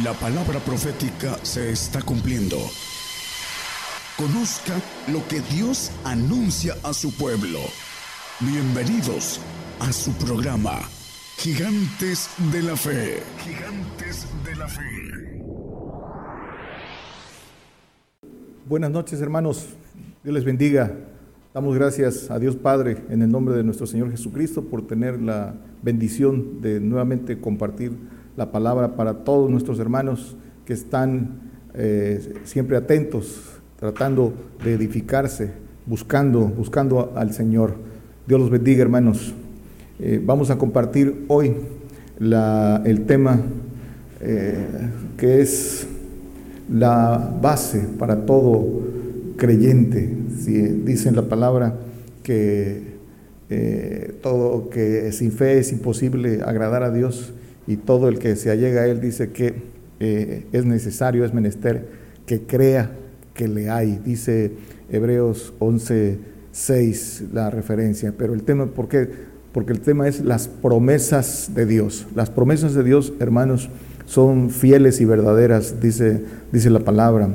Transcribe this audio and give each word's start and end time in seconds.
La 0.00 0.14
palabra 0.14 0.58
profética 0.58 1.36
se 1.42 1.70
está 1.70 2.00
cumpliendo. 2.00 2.56
Conozca 4.16 4.72
lo 5.12 5.20
que 5.28 5.42
Dios 5.54 5.92
anuncia 6.02 6.74
a 6.82 6.94
su 6.94 7.14
pueblo. 7.14 7.58
Bienvenidos 8.40 9.38
a 9.80 9.92
su 9.92 10.12
programa, 10.12 10.78
Gigantes 11.36 12.30
de 12.50 12.62
la 12.62 12.74
Fe. 12.74 13.18
Gigantes 13.44 14.26
de 14.46 14.56
la 14.56 14.66
Fe. 14.66 15.44
Buenas 18.66 18.90
noches 18.90 19.20
hermanos, 19.20 19.68
Dios 20.24 20.34
les 20.34 20.44
bendiga. 20.46 20.96
Damos 21.52 21.74
gracias 21.74 22.30
a 22.30 22.38
Dios 22.38 22.56
Padre 22.56 23.04
en 23.10 23.20
el 23.20 23.30
nombre 23.30 23.54
de 23.54 23.62
nuestro 23.62 23.86
Señor 23.86 24.10
Jesucristo 24.10 24.64
por 24.64 24.86
tener 24.86 25.20
la 25.20 25.54
bendición 25.82 26.62
de 26.62 26.80
nuevamente 26.80 27.38
compartir 27.42 27.92
la 28.36 28.50
palabra 28.50 28.96
para 28.96 29.24
todos 29.24 29.50
nuestros 29.50 29.78
hermanos 29.78 30.36
que 30.64 30.72
están 30.72 31.40
eh, 31.74 32.34
siempre 32.44 32.76
atentos, 32.76 33.40
tratando 33.78 34.32
de 34.64 34.74
edificarse, 34.74 35.50
buscando, 35.86 36.40
buscando 36.40 37.12
al 37.16 37.32
Señor. 37.32 37.74
Dios 38.26 38.40
los 38.40 38.50
bendiga, 38.50 38.82
hermanos. 38.82 39.34
Eh, 39.98 40.20
vamos 40.24 40.50
a 40.50 40.58
compartir 40.58 41.24
hoy 41.28 41.56
el 42.20 43.04
tema 43.06 43.40
eh, 44.20 44.66
que 45.16 45.40
es 45.40 45.86
la 46.70 47.36
base 47.40 47.88
para 47.98 48.24
todo 48.24 48.82
creyente. 49.36 50.16
Si 50.38 50.52
dice 50.52 51.08
en 51.08 51.16
la 51.16 51.22
palabra 51.22 51.74
que 52.22 52.92
todo 54.22 54.70
que 54.70 55.12
sin 55.12 55.30
fe 55.30 55.58
es 55.58 55.72
imposible 55.72 56.40
agradar 56.42 56.82
a 56.82 56.90
Dios 56.90 57.34
y 57.66 57.76
todo 57.76 58.08
el 58.08 58.18
que 58.18 58.36
se 58.36 58.50
allega 58.50 58.82
a 58.82 58.86
él 58.86 59.00
dice 59.00 59.30
que 59.30 59.54
eh, 60.00 60.46
es 60.52 60.64
necesario, 60.64 61.24
es 61.24 61.32
menester 61.32 61.86
que 62.26 62.42
crea 62.42 62.90
que 63.34 63.48
le 63.48 63.70
hay, 63.70 64.00
dice 64.04 64.52
Hebreos 64.90 65.54
11, 65.58 66.18
6 66.50 67.24
la 67.32 67.50
referencia, 67.50 68.12
pero 68.16 68.34
el 68.34 68.42
tema, 68.42 68.66
¿por 68.66 68.88
qué? 68.88 69.08
Porque 69.52 69.72
el 69.72 69.80
tema 69.80 70.08
es 70.08 70.20
las 70.20 70.48
promesas 70.48 71.50
de 71.54 71.66
Dios. 71.66 72.06
Las 72.14 72.30
promesas 72.30 72.74
de 72.74 72.82
Dios, 72.82 73.12
hermanos, 73.20 73.68
son 74.06 74.50
fieles 74.50 75.00
y 75.00 75.04
verdaderas, 75.04 75.80
dice, 75.80 76.22
dice 76.52 76.70
la 76.70 76.80
palabra. 76.80 77.28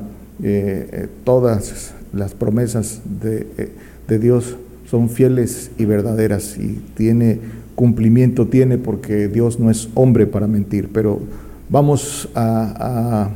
Eh, 0.44 0.90
eh, 0.92 1.08
todas 1.24 1.94
las 2.14 2.34
promesas 2.34 3.02
de, 3.22 3.72
de 4.08 4.20
Dios 4.20 4.58
son 4.90 5.10
fieles 5.10 5.72
y 5.78 5.86
verdaderas 5.86 6.58
y 6.58 6.82
tiene 6.96 7.40
cumplimiento 7.76 8.48
tiene 8.48 8.80
porque 8.80 9.28
Dios 9.28 9.60
no 9.60 9.70
es 9.70 9.90
hombre 9.94 10.26
para 10.26 10.48
mentir, 10.48 10.90
pero 10.92 11.20
vamos 11.70 12.28
a, 12.34 13.30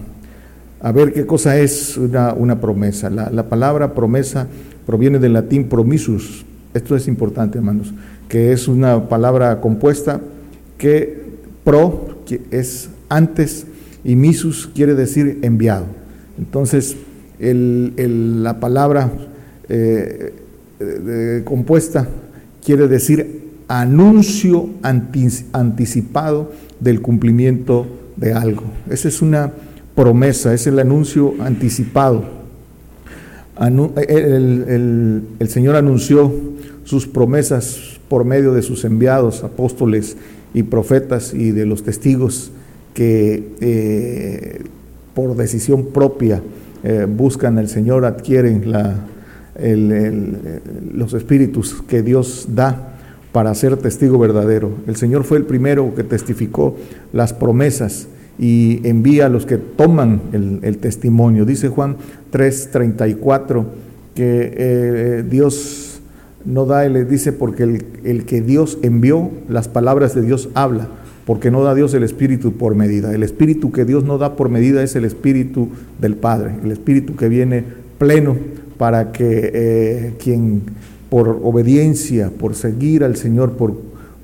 ver 0.95 1.13
qué 1.13 1.27
cosa 1.27 1.59
es 1.59 1.95
una, 1.95 2.59
promesa. 2.59 3.09
La, 3.11 3.49
palabra 3.49 3.93
promesa 3.93 4.47
proviene 4.85 5.19
del 5.19 5.33
latín 5.33 5.65
promisus, 5.65 6.43
esto 6.73 6.95
es 6.95 7.07
importante 7.07 7.59
hermanos, 7.59 7.93
que 8.27 8.51
es 8.51 8.67
una 8.67 9.07
palabra 9.09 9.61
compuesta 9.61 10.19
que 10.79 11.21
pro 11.63 12.23
que 12.25 12.41
es 12.49 12.89
antes 13.09 13.67
y 14.03 14.15
misus 14.15 14.71
quiere 14.73 14.95
decir 14.95 15.37
enviado. 15.43 15.85
Entonces, 16.39 16.97
la 17.37 18.59
palabra 18.59 19.11
eh, 19.69 20.33
compuesta 21.43 22.07
quiere 22.63 22.87
decir 22.87 23.41
anuncio 23.67 24.69
anticipado 24.83 26.51
del 26.79 27.01
cumplimiento 27.01 27.87
de 28.17 28.33
algo. 28.33 28.63
Esa 28.89 29.07
es 29.07 29.21
una 29.21 29.51
promesa, 29.95 30.53
es 30.53 30.67
el 30.67 30.79
anuncio 30.79 31.33
anticipado. 31.39 32.25
el, 33.59 35.47
Señor 35.47 35.75
anunció 35.75 36.31
sus 36.83 37.07
promesas 37.07 37.99
por 38.09 38.25
medio 38.25 38.53
de 38.53 38.61
sus 38.61 38.83
enviados, 38.83 39.43
apóstoles 39.43 40.17
y 40.53 40.63
profetas 40.63 41.33
y 41.33 41.51
de 41.51 41.65
los 41.65 41.83
testigos 41.83 42.51
que 42.93 43.53
eh, 43.61 44.63
por 45.13 45.37
decisión 45.37 45.87
propia 45.87 46.41
eh, 46.83 47.07
buscan 47.09 47.57
al 47.57 47.69
Señor, 47.69 48.03
adquieren 48.03 48.69
la, 48.69 48.95
los 49.55 51.13
espíritus 51.13 51.81
que 51.87 52.01
Dios 52.01 52.47
da 52.49 52.95
para 53.31 53.53
ser 53.55 53.77
testigo 53.77 54.19
verdadero. 54.19 54.71
El 54.87 54.95
Señor 54.95 55.23
fue 55.23 55.37
el 55.37 55.45
primero 55.45 55.93
que 55.95 56.03
testificó 56.03 56.77
las 57.13 57.33
promesas 57.33 58.07
y 58.39 58.81
envía 58.87 59.27
a 59.27 59.29
los 59.29 59.45
que 59.45 59.57
toman 59.57 60.21
el, 60.31 60.77
testimonio. 60.77 61.45
Dice 61.45 61.69
Juan 61.69 61.97
3:34 62.31 63.65
que 64.15 64.53
eh, 64.55 65.23
Dios 65.29 66.01
no 66.43 66.65
da, 66.65 66.85
y 66.85 66.91
le 66.91 67.05
dice 67.05 67.31
porque 67.33 67.63
el, 68.03 68.25
que 68.25 68.41
Dios 68.41 68.79
envió, 68.81 69.29
las 69.47 69.67
palabras 69.67 70.15
de 70.15 70.21
Dios 70.21 70.49
habla, 70.53 70.87
porque 71.25 71.51
no 71.51 71.63
da 71.63 71.75
Dios 71.75 71.93
el 71.93 72.03
Espíritu 72.03 72.53
por 72.53 72.75
medida. 72.75 73.13
El 73.13 73.23
Espíritu 73.23 73.71
que 73.71 73.85
Dios 73.85 74.03
no 74.03 74.17
da 74.17 74.35
por 74.35 74.49
medida 74.49 74.83
es 74.83 74.95
el 74.95 75.05
Espíritu 75.05 75.69
del 75.99 76.15
Padre, 76.15 76.55
el 76.63 76.71
Espíritu 76.71 77.15
que 77.15 77.29
viene 77.29 77.63
pleno 77.99 78.35
para 78.81 79.11
que 79.11 79.51
eh, 79.53 80.13
quien 80.17 80.63
por 81.11 81.39
obediencia, 81.43 82.31
por 82.31 82.55
seguir 82.55 83.03
al 83.03 83.15
Señor, 83.15 83.51
por, 83.51 83.75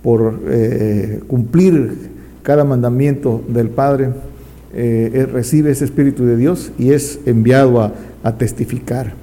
por 0.02 0.40
eh, 0.48 1.20
cumplir 1.28 1.92
cada 2.42 2.64
mandamiento 2.64 3.44
del 3.48 3.70
Padre, 3.70 4.10
eh, 4.74 5.28
recibe 5.32 5.70
ese 5.70 5.86
Espíritu 5.86 6.26
de 6.26 6.38
Dios 6.38 6.72
y 6.80 6.90
es 6.90 7.20
enviado 7.28 7.82
a, 8.24 8.38
testificar. 8.40 9.14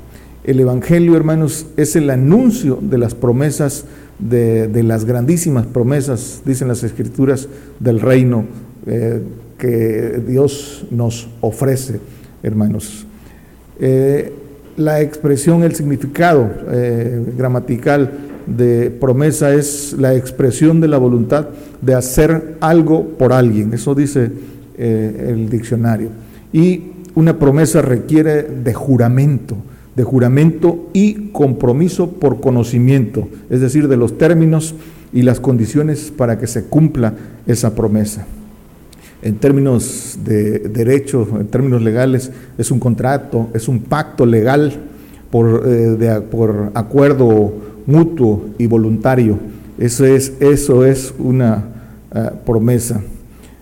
El 0.44 0.60
Evangelio, 0.60 1.16
hermanos, 1.16 1.66
es 1.76 1.96
el 1.96 2.10
anuncio 2.10 2.78
de 2.80 2.98
las 2.98 3.16
promesas, 3.16 3.86
de, 4.20 4.82
las 4.84 5.04
grandísimas 5.04 5.66
promesas, 5.66 6.42
dicen 6.46 6.68
las 6.68 6.84
Escrituras, 6.84 7.48
del 7.80 8.00
reino 8.00 8.44
que 9.58 10.22
Dios 10.28 10.86
nos 10.92 11.28
ofrece, 11.40 11.98
hermanos 12.44 13.04
la 14.76 15.00
expresión, 15.00 15.62
el 15.62 15.74
significado 15.74 16.50
eh, 16.70 17.24
gramatical 17.36 18.10
de 18.46 18.90
promesa 18.90 19.54
es 19.54 19.94
la 19.98 20.14
expresión 20.14 20.80
de 20.80 20.88
la 20.88 20.98
voluntad 20.98 21.46
de 21.80 21.94
hacer 21.94 22.56
algo 22.60 23.08
por 23.18 23.32
alguien. 23.32 23.72
Eso 23.72 23.94
dice 23.94 24.30
eh, 24.76 25.26
el 25.30 25.48
diccionario. 25.48 26.08
Y 26.52 26.82
una 27.14 27.38
promesa 27.38 27.82
requiere 27.82 28.42
de 28.42 28.74
juramento, 28.74 29.56
de 29.94 30.02
juramento 30.02 30.90
y 30.92 31.30
compromiso 31.30 32.10
por 32.10 32.40
conocimiento, 32.40 33.28
es 33.50 33.60
decir, 33.60 33.88
de 33.88 33.96
los 33.96 34.18
términos 34.18 34.74
y 35.12 35.22
las 35.22 35.40
condiciones 35.40 36.12
para 36.16 36.38
que 36.38 36.48
se 36.48 36.64
cumpla 36.64 37.14
esa 37.46 37.74
promesa 37.74 38.26
en 39.24 39.36
términos 39.36 40.18
de 40.22 40.58
derecho, 40.58 41.26
en 41.40 41.46
términos 41.46 41.80
legales, 41.80 42.30
es 42.58 42.70
un 42.70 42.78
contrato, 42.78 43.48
es 43.54 43.68
un 43.68 43.80
pacto 43.80 44.26
legal 44.26 44.74
por, 45.30 45.62
eh, 45.66 46.20
por 46.30 46.70
acuerdo 46.74 47.54
mutuo 47.86 48.50
y 48.58 48.66
voluntario. 48.66 49.38
Eso 49.78 50.04
es, 50.04 50.34
eso 50.40 50.84
es 50.84 51.14
una 51.18 51.64
eh, 52.14 52.30
promesa. 52.44 53.00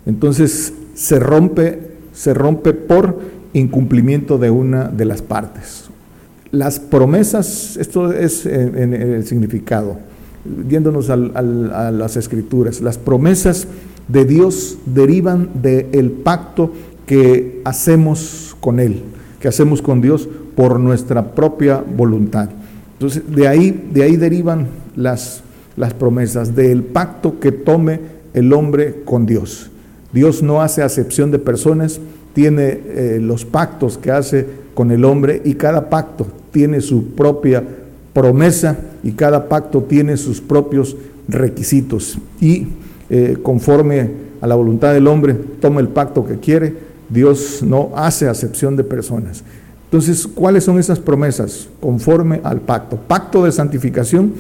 Entonces 0.05 0.75
se 0.95 1.21
rompe, 1.21 1.93
se 2.13 2.35
rompe 2.35 2.73
por 2.73 3.21
incumplimiento 3.53 4.39
de 4.39 4.51
una 4.51 4.89
de 4.89 5.05
las 5.05 5.23
partes. 5.23 5.85
Las 6.51 6.81
promesas, 6.81 7.77
esto 7.77 8.13
es 8.13 8.47
en, 8.47 8.95
el 8.95 9.25
significado, 9.25 9.97
viéndonos 10.45 11.09
a 11.09 11.17
las 11.17 12.17
escrituras, 12.17 12.81
las 12.81 12.99
promesas 12.99 13.69
de 14.13 14.27
Dios 14.27 14.79
derivan 14.85 15.49
del 15.63 16.11
pacto 16.11 16.71
que 17.07 17.63
hacemos 17.65 18.55
con 18.61 18.79
Él, 18.79 19.03
que 19.41 19.49
hacemos 19.49 19.81
con 19.81 20.03
Dios 20.03 20.29
por 20.55 20.79
nuestra 20.79 21.35
propia 21.35 21.83
voluntad. 21.83 22.51
Entonces, 22.93 23.23
de 23.35 23.49
ahí, 23.49 23.89
de 23.93 24.03
ahí 24.03 24.17
derivan 24.17 24.69
las, 24.95 25.43
las 25.77 25.95
promesas, 25.95 26.55
del 26.55 26.83
pacto 26.83 27.41
que 27.41 27.53
tome 27.53 28.01
el 28.35 28.53
hombre 28.53 29.03
con 29.05 29.25
Dios. 29.25 29.71
Dios 30.13 30.43
no 30.43 30.61
hace 30.61 30.83
acepción 30.83 31.31
de 31.31 31.39
personas, 31.39 31.99
tiene 32.35 32.81
eh, 32.85 33.19
los 33.21 33.47
pactos 33.47 33.97
que 33.97 34.11
hace 34.11 34.47
con 34.75 34.91
el 34.91 35.05
hombre 35.05 35.41
y 35.45 35.55
cada 35.55 35.89
pacto 35.89 36.27
tiene 36.51 36.81
su 36.83 37.15
propia 37.15 37.65
promesa 38.13 38.79
y 39.03 39.13
cada 39.13 39.49
pacto 39.49 39.83
tiene 39.83 40.19
sus 40.19 40.41
propios 40.41 40.97
requisitos. 41.29 42.19
Y 42.41 42.69
eh, 43.11 43.37
conforme 43.43 44.11
a 44.41 44.47
la 44.47 44.55
voluntad 44.55 44.93
del 44.93 45.07
hombre, 45.07 45.35
toma 45.61 45.81
el 45.81 45.89
pacto 45.89 46.25
que 46.25 46.39
quiere, 46.39 46.75
Dios 47.09 47.63
no 47.63 47.91
hace 47.95 48.29
acepción 48.29 48.77
de 48.77 48.85
personas. 48.85 49.45
Entonces, 49.85 50.27
¿cuáles 50.27 50.65
son 50.65 50.79
esas 50.79 50.99
promesas? 50.99 51.69
Conforme 51.81 52.41
al 52.43 52.61
pacto. 52.61 52.97
Pacto 52.97 53.45
de 53.45 53.53
santificación, 53.53 54.33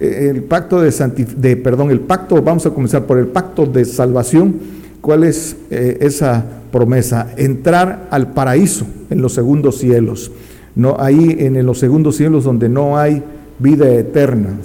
eh, 0.00 0.28
el 0.30 0.42
pacto 0.42 0.80
de, 0.80 0.90
de, 1.36 1.56
perdón, 1.56 1.90
el 1.90 2.00
pacto, 2.00 2.42
vamos 2.42 2.66
a 2.66 2.70
comenzar 2.70 3.06
por 3.06 3.18
el 3.18 3.28
pacto 3.28 3.66
de 3.66 3.84
salvación, 3.84 4.56
cuál 5.00 5.22
es 5.22 5.56
eh, 5.70 5.98
esa 6.00 6.44
promesa? 6.72 7.32
Entrar 7.36 8.08
al 8.10 8.32
paraíso 8.32 8.86
en 9.08 9.22
los 9.22 9.32
segundos 9.32 9.78
cielos. 9.78 10.32
No, 10.74 10.96
ahí 10.98 11.36
en 11.38 11.64
los 11.64 11.78
segundos 11.78 12.16
cielos 12.16 12.44
donde 12.44 12.68
no 12.68 12.98
hay 12.98 13.22
vida 13.58 13.88
eterna. 13.94 14.58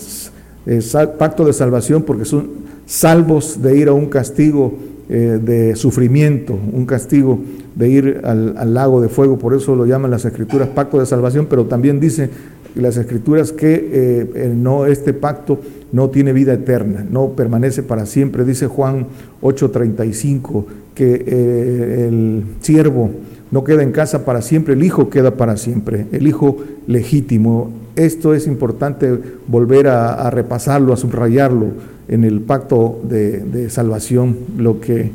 pacto 1.17 1.45
de 1.45 1.53
salvación 1.53 2.03
porque 2.03 2.25
son 2.25 2.49
salvos 2.91 3.61
de 3.61 3.77
ir 3.77 3.87
a 3.87 3.93
un 3.93 4.07
castigo 4.07 4.73
eh, 5.07 5.39
de 5.41 5.77
sufrimiento, 5.77 6.59
un 6.73 6.85
castigo 6.85 7.39
de 7.73 7.89
ir 7.89 8.21
al, 8.25 8.73
lago 8.73 8.99
de 8.99 9.07
fuego, 9.07 9.39
por 9.39 9.53
eso 9.53 9.77
lo 9.77 9.85
llaman 9.85 10.11
las 10.11 10.25
escrituras 10.25 10.67
pacto 10.67 10.99
de 10.99 11.05
salvación, 11.05 11.47
pero 11.49 11.65
también 11.65 12.01
dice 12.01 12.29
las 12.75 12.97
escrituras 12.97 13.53
que 13.53 13.89
eh, 13.93 14.53
no 14.53 14.87
este 14.87 15.13
pacto 15.13 15.61
no 15.93 16.09
tiene 16.09 16.33
vida 16.33 16.51
eterna, 16.51 17.05
no 17.09 17.29
permanece 17.29 17.81
para 17.81 18.05
siempre. 18.05 18.43
Dice 18.43 18.67
Juan 18.67 19.07
8:35 19.41 20.65
que 20.93 21.23
eh, 21.25 22.07
el 22.09 22.43
siervo 22.59 23.09
no 23.51 23.63
queda 23.63 23.83
en 23.83 23.93
casa 23.93 24.25
para 24.25 24.41
siempre, 24.41 24.73
el 24.73 24.83
hijo 24.83 25.09
queda 25.09 25.35
para 25.35 25.55
siempre, 25.55 26.07
el 26.11 26.27
hijo 26.27 26.57
legítimo. 26.87 27.80
Esto 27.95 28.33
es 28.33 28.47
importante 28.47 29.19
volver 29.47 29.87
a, 29.87 30.29
repasarlo, 30.29 30.93
a 30.93 30.97
subrayarlo 30.97 31.67
en 32.07 32.23
el 32.23 32.41
pacto 32.41 33.01
de, 33.03 33.69
salvación, 33.69 34.37
lo 34.57 34.79
que 34.79 35.11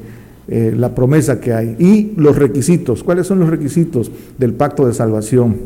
eh, 0.48 0.72
la 0.76 0.94
promesa 0.94 1.40
que 1.40 1.52
hay 1.52 1.76
y 1.78 2.12
los 2.16 2.36
requisitos. 2.36 3.02
¿Cuáles 3.02 3.26
son 3.26 3.40
los 3.40 3.48
requisitos 3.48 4.10
del 4.38 4.52
pacto 4.52 4.86
de 4.86 4.94
salvación? 4.94 5.56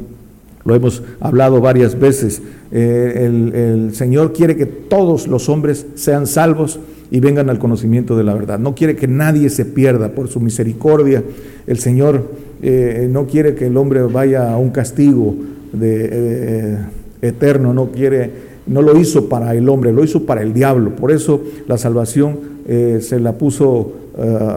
Lo 0.65 0.75
hemos 0.75 1.03
hablado 1.21 1.61
varias 1.61 1.99
veces. 1.99 2.43
Eh, 2.71 3.27
el, 3.55 3.95
Señor 3.95 4.33
quiere 4.33 4.57
que 4.57 4.67
todos 4.67 5.27
los 5.27 5.49
hombres 5.49 5.87
sean 5.97 6.27
salvos 6.27 6.79
y 7.11 7.19
vengan 7.19 7.51
al 7.51 7.59
conocimiento 7.59 8.17
de 8.17 8.25
la 8.25 8.35
verdad. 8.35 8.59
No 8.59 8.75
quiere 8.75 8.95
que 8.95 9.09
nadie 9.09 9.51
se 9.51 9.65
pierda 9.65 10.11
por 10.11 10.29
su 10.29 10.39
misericordia. 10.39 11.25
El 11.67 11.79
Señor 11.79 12.25
eh, 12.63 13.09
no 13.11 13.27
quiere 13.27 13.55
que 13.55 13.67
el 13.67 13.77
hombre 13.77 14.03
vaya 14.03 14.53
a 14.53 14.59
un 14.59 14.71
castigo 14.71 15.35
de, 15.73 16.79
eterno. 17.23 17.73
No 17.73 17.91
quiere, 17.91 18.31
no 18.67 18.83
lo 18.83 18.99
hizo 18.99 19.29
para 19.29 19.55
el 19.55 19.69
hombre, 19.69 19.93
lo 19.93 20.05
hizo 20.05 20.25
para 20.27 20.43
el 20.43 20.53
diablo. 20.53 20.97
Por 20.97 21.13
eso 21.13 21.43
la 21.67 21.79
salvación 21.79 22.51
se 22.67 23.19
la 23.19 23.33
puso 23.33 23.93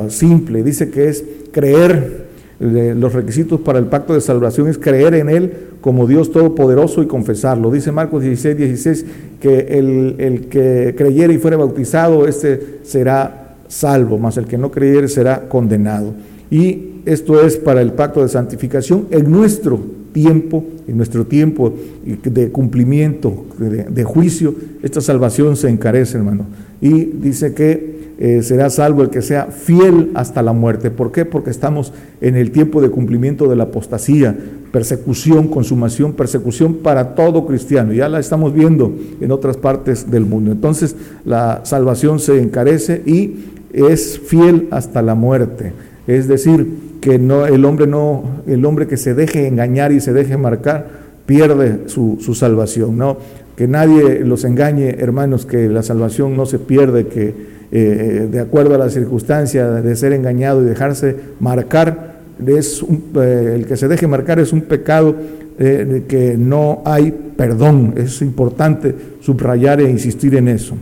simple. 0.09 0.63
Dice 0.63 0.89
que 0.89 1.07
es 1.07 1.23
creer 1.51 2.23
los 2.59 3.13
requisitos 3.13 3.59
para 3.59 3.79
el 3.79 3.85
pacto 3.85 4.13
de 4.13 4.21
salvación 4.21 4.67
es 4.69 4.77
creer 4.77 5.15
en 5.15 5.29
Él 5.29 5.53
como 5.81 6.07
Dios 6.07 6.31
Todopoderoso 6.31 7.03
y 7.03 7.07
confesarlo. 7.07 7.69
Dice 7.71 7.91
Marcos 7.91 8.23
16, 8.23 8.57
16, 8.57 9.05
que 9.41 9.59
el, 9.77 10.15
el 10.17 10.47
que 10.47 10.95
creyere 10.97 11.33
y 11.33 11.37
fuere 11.39 11.57
bautizado, 11.57 12.25
este 12.25 12.79
será 12.83 13.55
salvo, 13.67 14.17
mas 14.17 14.37
el 14.37 14.45
que 14.45 14.57
no 14.57 14.71
creyere 14.71 15.09
será 15.09 15.49
condenado. 15.49 16.13
Y 16.49 17.01
esto 17.05 17.43
es 17.43 17.57
para 17.57 17.81
el 17.81 17.91
pacto 17.91 18.21
de 18.21 18.29
santificación 18.29 19.07
en 19.11 19.29
nuestro 19.29 19.81
tiempo, 20.13 20.63
en 20.87 20.95
nuestro 20.95 21.25
tiempo 21.25 21.73
de 22.05 22.51
cumplimiento, 22.51 23.45
de, 23.57 24.03
juicio, 24.03 24.55
esta 24.81 25.01
salvación 25.01 25.57
se 25.57 25.69
encarece, 25.69 26.17
hermano. 26.17 26.45
Y 26.79 27.03
dice 27.05 27.53
que 27.53 28.13
eh, 28.19 28.43
será 28.43 28.69
salvo 28.69 29.01
el 29.01 29.09
que 29.09 29.21
sea 29.21 29.47
fiel 29.47 30.11
hasta 30.13 30.41
la 30.41 30.53
muerte. 30.53 30.91
¿Por 30.91 31.11
qué? 31.11 31.25
Porque 31.25 31.49
estamos 31.49 31.91
en 32.21 32.35
el 32.35 32.51
tiempo 32.51 32.81
de 32.81 32.89
cumplimiento 32.89 33.49
de 33.49 33.55
la 33.55 33.63
apostasía, 33.63 34.37
persecución, 34.71 35.47
consumación, 35.47 36.13
persecución 36.13 36.75
para 36.75 37.15
todo 37.15 37.45
cristiano. 37.45 37.91
Ya 37.91 38.07
la 38.07 38.19
estamos 38.19 38.53
viendo 38.53 38.93
en 39.19 39.31
otras 39.31 39.57
partes 39.57 40.09
del 40.09 40.25
mundo. 40.25 40.51
Entonces 40.51 40.95
la 41.25 41.61
salvación 41.63 42.19
se 42.19 42.39
encarece 42.41 43.01
y 43.05 43.35
es 43.73 44.19
fiel 44.19 44.67
hasta 44.71 45.01
la 45.01 45.15
muerte. 45.15 45.73
Es 46.05 46.27
decir, 46.27 46.82
que 47.03 47.19
no, 47.19 47.45
el 47.45 47.65
hombre 47.65 47.85
no, 47.85 48.23
el 48.47 48.63
hombre 48.63 48.87
que 48.87 48.95
se 48.95 49.13
deje 49.13 49.45
engañar 49.45 49.91
y 49.91 49.99
se 49.99 50.13
deje 50.13 50.37
marcar, 50.37 50.87
pierde 51.25 51.89
su, 51.89 52.17
su 52.21 52.33
salvación. 52.33 52.97
No, 52.97 53.17
que 53.57 53.67
nadie 53.67 54.21
los 54.21 54.45
engañe, 54.45 54.95
hermanos, 54.99 55.45
que 55.45 55.67
la 55.67 55.83
salvación 55.83 56.37
no 56.37 56.45
se 56.45 56.59
pierde, 56.59 57.07
que 57.07 57.33
eh, 57.73 58.29
de 58.31 58.39
acuerdo 58.39 58.75
a 58.75 58.77
la 58.77 58.89
circunstancia 58.89 59.69
de 59.69 59.95
ser 59.97 60.13
engañado 60.13 60.61
y 60.61 60.65
dejarse 60.65 61.17
marcar, 61.41 62.13
es 62.47 62.81
eh, 63.15 63.55
el 63.57 63.65
que 63.65 63.75
se 63.75 63.89
deje 63.89 64.07
marcar 64.07 64.39
es 64.39 64.53
un 64.53 64.61
pecado 64.61 65.13
eh, 65.59 66.03
que 66.07 66.37
no 66.37 66.83
hay 66.85 67.13
perdón. 67.35 67.95
Es 67.97 68.21
importante 68.21 68.95
subrayar 69.19 69.81
e 69.81 69.89
insistir 69.89 70.35
en 70.35 70.47
eso. 70.47 70.77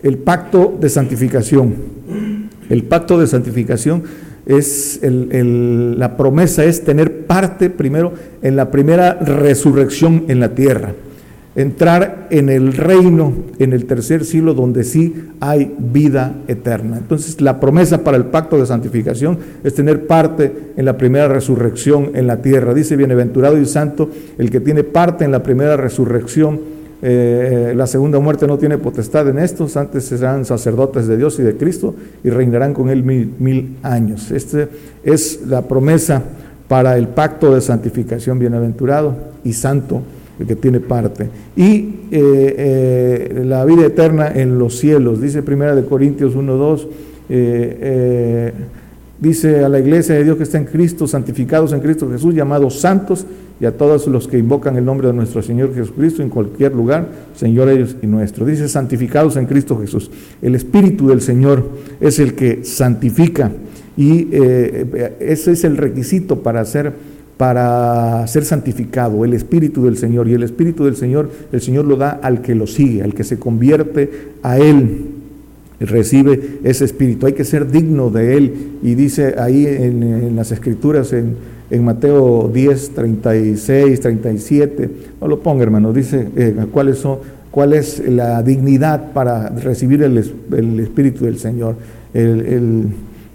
El 0.00 0.18
pacto 0.18 0.78
de 0.80 0.88
santificación. 0.88 1.74
El 2.70 2.84
pacto 2.84 3.18
de 3.18 3.26
santificación 3.26 4.04
es 4.46 5.00
la 5.02 6.16
promesa 6.16 6.64
es 6.64 6.84
tener 6.84 7.26
parte 7.26 7.68
primero 7.68 8.14
en 8.42 8.56
la 8.56 8.70
primera 8.70 9.14
resurrección 9.14 10.24
en 10.28 10.40
la 10.40 10.54
tierra 10.54 10.94
entrar 11.56 12.28
en 12.30 12.50
el 12.50 12.74
reino, 12.74 13.32
en 13.58 13.72
el 13.72 13.86
tercer 13.86 14.24
siglo, 14.24 14.52
donde 14.52 14.84
sí 14.84 15.14
hay 15.40 15.74
vida 15.78 16.34
eterna. 16.48 16.98
Entonces, 16.98 17.40
la 17.40 17.58
promesa 17.58 18.04
para 18.04 18.18
el 18.18 18.26
pacto 18.26 18.58
de 18.58 18.66
santificación 18.66 19.38
es 19.64 19.74
tener 19.74 20.06
parte 20.06 20.52
en 20.76 20.84
la 20.84 20.98
primera 20.98 21.28
resurrección 21.28 22.10
en 22.14 22.26
la 22.26 22.42
tierra. 22.42 22.74
Dice, 22.74 22.94
bienaventurado 22.94 23.58
y 23.58 23.64
santo 23.64 24.10
el 24.36 24.50
que 24.50 24.60
tiene 24.60 24.84
parte 24.84 25.24
en 25.24 25.32
la 25.32 25.42
primera 25.42 25.78
resurrección. 25.78 26.75
Eh, 27.08 27.72
la 27.76 27.86
segunda 27.86 28.18
muerte 28.18 28.48
no 28.48 28.58
tiene 28.58 28.78
potestad 28.78 29.28
en 29.28 29.38
estos, 29.38 29.76
antes 29.76 30.06
serán 30.06 30.44
sacerdotes 30.44 31.06
de 31.06 31.16
Dios 31.16 31.38
y 31.38 31.42
de 31.42 31.56
Cristo 31.56 31.94
y 32.24 32.30
reinarán 32.30 32.74
con 32.74 32.88
él 32.88 33.04
mil, 33.04 33.32
mil 33.38 33.76
años. 33.84 34.32
Esta 34.32 34.66
es 35.04 35.46
la 35.46 35.62
promesa 35.62 36.20
para 36.66 36.98
el 36.98 37.06
pacto 37.06 37.54
de 37.54 37.60
santificación, 37.60 38.40
bienaventurado 38.40 39.14
y 39.44 39.52
santo 39.52 40.02
el 40.40 40.46
que 40.48 40.56
tiene 40.56 40.80
parte. 40.80 41.28
Y 41.54 42.00
eh, 42.10 42.10
eh, 42.10 43.42
la 43.44 43.64
vida 43.64 43.86
eterna 43.86 44.32
en 44.34 44.58
los 44.58 44.76
cielos, 44.76 45.20
dice 45.20 45.44
Primera 45.44 45.76
de 45.76 45.84
Corintios 45.84 46.34
1.2, 46.34 46.88
eh, 47.28 48.52
dice 49.20 49.64
a 49.64 49.68
la 49.68 49.78
iglesia 49.78 50.16
de 50.16 50.24
Dios 50.24 50.36
que 50.36 50.42
está 50.42 50.58
en 50.58 50.64
Cristo, 50.64 51.06
santificados 51.06 51.72
en 51.72 51.80
Cristo 51.80 52.10
Jesús, 52.10 52.34
llamados 52.34 52.80
santos, 52.80 53.24
y 53.60 53.64
a 53.64 53.76
todos 53.76 54.06
los 54.06 54.28
que 54.28 54.38
invocan 54.38 54.76
el 54.76 54.84
nombre 54.84 55.08
de 55.08 55.14
nuestro 55.14 55.42
Señor 55.42 55.74
Jesucristo 55.74 56.22
en 56.22 56.28
cualquier 56.28 56.74
lugar, 56.74 57.08
Señor 57.34 57.68
ellos 57.68 57.96
y 58.02 58.06
nuestro. 58.06 58.44
Dice 58.44 58.68
santificados 58.68 59.36
en 59.36 59.46
Cristo 59.46 59.78
Jesús. 59.78 60.10
El 60.42 60.54
Espíritu 60.54 61.08
del 61.08 61.20
Señor 61.20 61.66
es 62.00 62.18
el 62.18 62.34
que 62.34 62.64
santifica 62.64 63.50
y 63.96 64.28
ese 65.20 65.52
es 65.52 65.64
el 65.64 65.78
requisito 65.78 66.42
para 66.42 66.64
ser 66.66 66.92
para 67.36 68.26
ser 68.26 68.44
santificado, 68.44 69.24
el 69.24 69.34
Espíritu 69.34 69.84
del 69.84 69.96
Señor. 69.96 70.28
Y 70.28 70.34
el 70.34 70.42
Espíritu 70.42 70.84
del 70.84 70.96
Señor, 70.96 71.30
el 71.52 71.60
Señor 71.60 71.84
lo 71.84 71.96
da 71.96 72.10
al 72.10 72.40
que 72.40 72.54
lo 72.54 72.66
sigue, 72.66 73.02
al 73.02 73.14
que 73.14 73.24
se 73.24 73.38
convierte 73.38 74.10
a 74.42 74.58
Él, 74.58 75.08
recibe 75.80 76.60
ese 76.64 76.86
Espíritu. 76.86 77.26
Hay 77.26 77.34
que 77.34 77.44
ser 77.44 77.70
digno 77.70 78.10
de 78.10 78.36
Él. 78.36 78.54
Y 78.82 78.94
dice 78.94 79.34
ahí 79.38 79.66
en, 79.66 80.34
las 80.34 80.50
Escrituras, 80.50 81.12
en, 81.12 81.36
Mateo 81.70 82.50
10, 82.52 82.94
36, 82.94 84.00
37, 84.00 84.90
no 85.20 85.28
lo 85.28 85.40
ponga 85.40 85.62
hermano, 85.62 85.92
dice 85.92 86.28
eh, 86.36 86.54
cuáles 86.70 86.98
son, 86.98 87.18
cuál 87.50 87.72
es 87.72 88.06
la 88.08 88.42
dignidad 88.42 89.12
para 89.12 89.48
recibir 89.48 90.02
el, 90.02 90.18
Espíritu 90.18 91.24
del 91.24 91.38
Señor, 91.38 91.76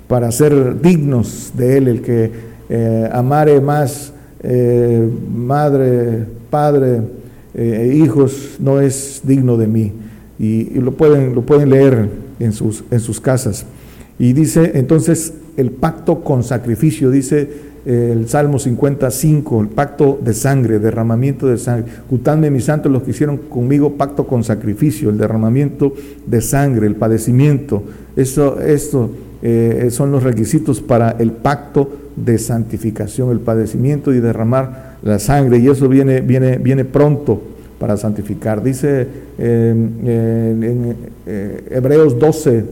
para 0.07 0.31
ser 0.31 0.81
dignos 0.81 1.51
de 1.55 1.77
Él, 1.77 1.87
el 1.87 2.01
que 2.01 2.31
eh, 2.69 3.09
amare 3.11 3.59
más 3.59 4.13
eh, 4.43 5.09
madre, 5.29 6.25
padre, 6.49 7.01
eh, 7.53 7.99
hijos, 8.01 8.55
no 8.59 8.79
es 8.79 9.21
digno 9.23 9.57
de 9.57 9.67
mí. 9.67 9.91
Y, 10.39 10.79
lo, 10.79 10.93
pueden, 10.93 11.35
lo 11.35 11.41
pueden 11.41 11.69
leer 11.69 12.09
en 12.39 12.53
sus, 12.53 12.83
en 12.89 12.99
sus 12.99 13.19
casas. 13.19 13.65
Y 14.17 14.33
dice 14.33 14.71
entonces 14.75 15.33
el 15.57 15.71
pacto 15.71 16.23
con 16.23 16.43
sacrificio, 16.43 17.11
dice 17.11 17.49
el 17.85 18.27
Salmo 18.27 18.59
55, 18.59 19.61
el 19.61 19.67
pacto 19.67 20.19
de 20.23 20.33
sangre, 20.33 20.79
derramamiento 20.79 21.47
de 21.47 21.57
sangre. 21.57 21.91
Jutadme 22.09 22.51
mis 22.51 22.65
santos 22.65 22.91
los 22.91 23.03
que 23.03 23.11
hicieron 23.11 23.37
conmigo 23.37 23.93
pacto 23.93 24.27
con 24.27 24.43
sacrificio, 24.43 25.09
el 25.09 25.17
derramamiento 25.17 25.93
de 26.25 26.41
sangre, 26.41 26.87
el 26.87 26.95
padecimiento. 26.95 27.83
Eso, 28.15 28.59
esto 28.61 29.09
son 29.89 30.11
los 30.11 30.21
requisitos 30.21 30.81
para 30.81 31.11
el 31.11 31.31
pacto 31.31 31.89
de 32.15 32.37
santificación, 32.37 33.31
el 33.31 33.39
padecimiento 33.39 34.13
y 34.13 34.19
derramar 34.19 34.97
la 35.03 35.19
sangre, 35.19 35.57
y 35.57 35.67
eso 35.67 35.87
viene, 35.89 36.21
viene, 36.21 36.57
viene 36.57 36.85
pronto 36.85 37.41
para 37.79 37.97
santificar. 37.97 38.61
Dice 38.61 39.07
en 39.37 40.95
eh, 41.25 41.63
Hebreos 41.71 42.19
12, 42.19 42.63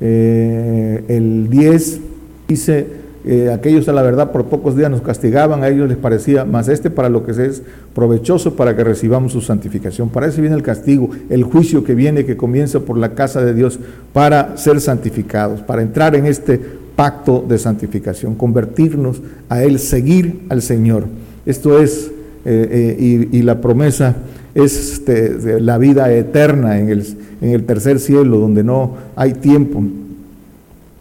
eh, 0.00 1.04
el 1.08 1.48
10, 1.50 2.00
dice, 2.48 2.86
eh, 3.26 3.50
aquellos 3.50 3.88
a 3.88 3.92
la 3.92 4.02
verdad 4.02 4.32
por 4.32 4.46
pocos 4.46 4.76
días 4.76 4.90
nos 4.90 5.00
castigaban, 5.00 5.62
a 5.62 5.68
ellos 5.68 5.88
les 5.88 5.96
parecía, 5.96 6.44
más 6.44 6.68
este 6.68 6.90
para 6.90 7.08
lo 7.08 7.24
que 7.24 7.32
es 7.32 7.62
provechoso 7.94 8.54
para 8.54 8.76
que 8.76 8.84
recibamos 8.84 9.32
su 9.32 9.40
santificación. 9.40 10.10
Para 10.10 10.26
eso 10.26 10.42
viene 10.42 10.56
el 10.56 10.62
castigo, 10.62 11.08
el 11.30 11.42
juicio 11.44 11.84
que 11.84 11.94
viene, 11.94 12.26
que 12.26 12.36
comienza 12.36 12.80
por 12.80 12.98
la 12.98 13.14
casa 13.14 13.42
de 13.42 13.54
Dios, 13.54 13.78
para 14.12 14.58
ser 14.58 14.80
santificados, 14.80 15.62
para 15.62 15.80
entrar 15.80 16.14
en 16.14 16.26
este 16.26 16.60
pacto 16.96 17.44
de 17.48 17.58
santificación, 17.58 18.34
convertirnos 18.34 19.22
a 19.48 19.62
Él, 19.62 19.78
seguir 19.78 20.42
al 20.50 20.60
Señor. 20.60 21.04
Esto 21.46 21.80
es, 21.80 22.10
eh, 22.44 22.96
eh, 22.98 23.28
y, 23.32 23.42
la 23.42 23.60
promesa 23.60 24.16
es 24.54 24.92
este, 24.92 25.60
la 25.60 25.78
vida 25.78 26.12
eterna 26.12 26.78
en 26.78 26.90
el, 26.90 27.06
en 27.40 27.50
el, 27.50 27.64
tercer 27.64 27.98
cielo, 28.00 28.38
donde 28.38 28.62
no 28.62 28.96
hay 29.16 29.32
tiempo. 29.32 29.82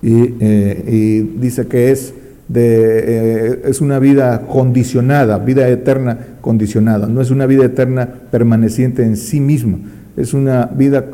Y, 0.04 0.36
eh, 0.40 1.26
dice 1.40 1.68
que 1.68 1.92
es, 1.92 2.14
de, 2.48 3.62
es 3.66 3.82
una 3.82 4.00
vida 4.00 4.42
condicionada, 4.42 5.40
vida 5.40 5.68
eterna 5.70 6.18
condicionada, 6.42 7.08
no 7.08 7.22
es 7.22 7.32
una 7.32 7.46
vida 7.46 7.66
eterna 7.66 8.08
permaneciente 8.30 9.04
en 9.04 9.16
sí 9.16 9.40
misma, 9.40 9.80
es 10.18 10.34
una 10.34 10.66
vida 10.66 11.06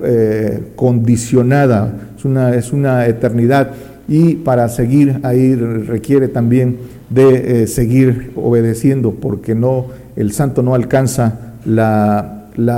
condicionada, 0.75 2.09
es 2.17 2.25
una, 2.25 2.55
es 2.55 2.73
una 2.73 3.05
eternidad. 3.05 3.71
Y 4.09 4.37
para 4.37 4.67
seguir 4.69 5.19
ahí 5.21 5.53
requiere 5.53 6.27
también 6.27 6.77
de 7.09 7.63
eh, 7.63 7.67
seguir 7.67 8.31
obedeciendo, 8.35 9.11
porque 9.11 9.55
no, 9.55 9.87
el 10.15 10.31
santo 10.31 10.61
no 10.61 10.75
alcanza 10.75 11.53
la, 11.65 12.35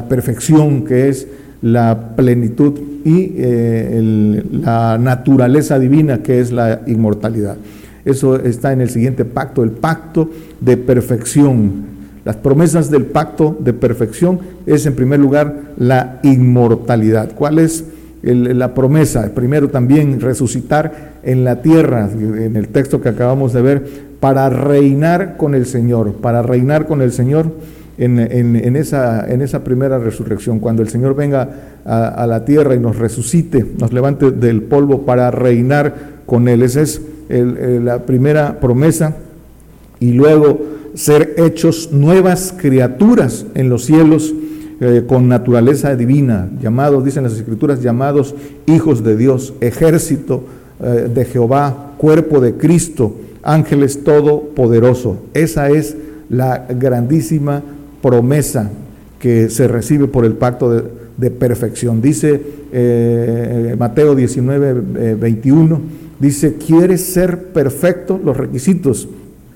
perfección 0.10 0.84
que 0.84 1.10
es 1.10 1.27
la 1.62 2.15
plenitud 2.15 2.80
y 3.03 3.34
eh, 3.38 4.43
la 4.51 4.98
naturaleza 4.98 5.79
divina 5.79 6.22
que 6.22 6.39
es 6.39 6.51
la 6.51 6.81
inmortalidad. 6.88 7.58
Eso 8.05 8.36
está 8.38 8.74
en 8.74 8.81
el 8.81 8.89
siguiente 8.89 9.25
pacto, 9.25 9.63
el 9.63 9.72
pacto 9.72 10.29
de 10.60 10.77
perfección. 10.77 11.91
Las 12.25 12.36
promesas 12.36 12.89
del 12.91 13.05
pacto 13.05 13.58
de 13.60 13.74
perfección 13.74 14.39
es 14.65 14.86
en 14.86 14.96
primer 14.96 15.20
lugar 15.20 15.74
la 15.77 16.20
inmortalidad. 16.24 17.31
¿Cuál 17.36 17.60
es? 17.60 17.86
la 18.24 18.75
promesa, 18.75 19.31
primero 19.34 19.70
también 19.70 20.20
resucitar 20.22 21.13
en 21.24 21.43
la 21.43 21.63
tierra, 21.63 22.08
en 22.12 22.55
el 22.55 22.67
texto 22.67 23.01
que 23.01 23.10
acabamos 23.10 23.51
de 23.51 23.63
ver, 23.63 23.84
para 24.20 24.48
reinar 24.50 25.38
con 25.38 25.55
el 25.55 25.65
Señor, 25.65 26.13
para 26.13 26.43
reinar 26.43 26.86
con 26.86 27.01
el 27.01 27.12
Señor 27.12 27.51
en, 27.98 28.75
esa, 28.75 29.31
en 29.31 29.41
esa, 29.41 29.63
primera 29.63 30.00
resurrección, 30.00 30.60
cuando 30.60 30.81
el 30.81 30.89
Señor 30.89 31.15
venga 31.15 31.50
a, 31.86 32.25
la 32.25 32.45
tierra 32.45 32.75
y 32.75 32.79
nos 32.79 32.98
resucite, 32.98 33.65
nos 33.77 33.93
levante 33.93 34.31
del 34.31 34.63
polvo 34.63 35.05
para 35.05 35.29
reinar 35.29 35.93
con 36.25 36.48
Él. 36.48 36.63
Esa 36.63 36.81
es 36.81 37.01
la 37.29 38.05
primera 38.05 38.60
promesa. 38.60 39.15
Y 40.00 40.13
luego 40.13 40.62
ser 40.95 41.36
hechos 41.38 41.91
nuevas 41.91 42.53
criaturas 42.57 43.45
en 43.55 43.69
los 43.69 43.86
cielos 43.86 44.33
eh, 44.79 45.03
con 45.07 45.27
naturaleza 45.27 45.95
divina, 45.95 46.50
llamados, 46.60 47.05
dicen 47.05 47.24
las 47.24 47.33
escrituras, 47.33 47.83
llamados 47.83 48.33
hijos 48.65 49.03
de 49.03 49.15
Dios, 49.15 49.53
ejército 49.62 50.43
eh, 50.81 51.07
de 51.13 51.25
Jehová, 51.25 51.93
cuerpo 51.98 52.39
de 52.39 52.55
Cristo, 52.55 53.15
ángeles 53.43 54.03
todopoderoso. 54.03 55.17
Esa 55.36 55.69
es 55.69 55.95
la 56.29 56.65
grandísima 56.67 57.62
promesa 58.01 58.70
que 59.20 59.50
se 59.50 59.67
recibe 59.67 60.08
por 60.08 60.25
el 60.25 60.34
pacto 60.34 60.70
de, 60.70 61.29
perfección. 61.29 62.01
Dice 62.01 62.41
eh, 62.72 63.75
Mateo 63.77 64.15
19, 64.15 65.15
21, 65.15 65.81
dice, 66.20 66.55
¿quieres 66.55 67.01
ser 67.05 67.50
perfecto? 67.53 68.20
Los 68.24 68.36
requisitos 68.36 69.08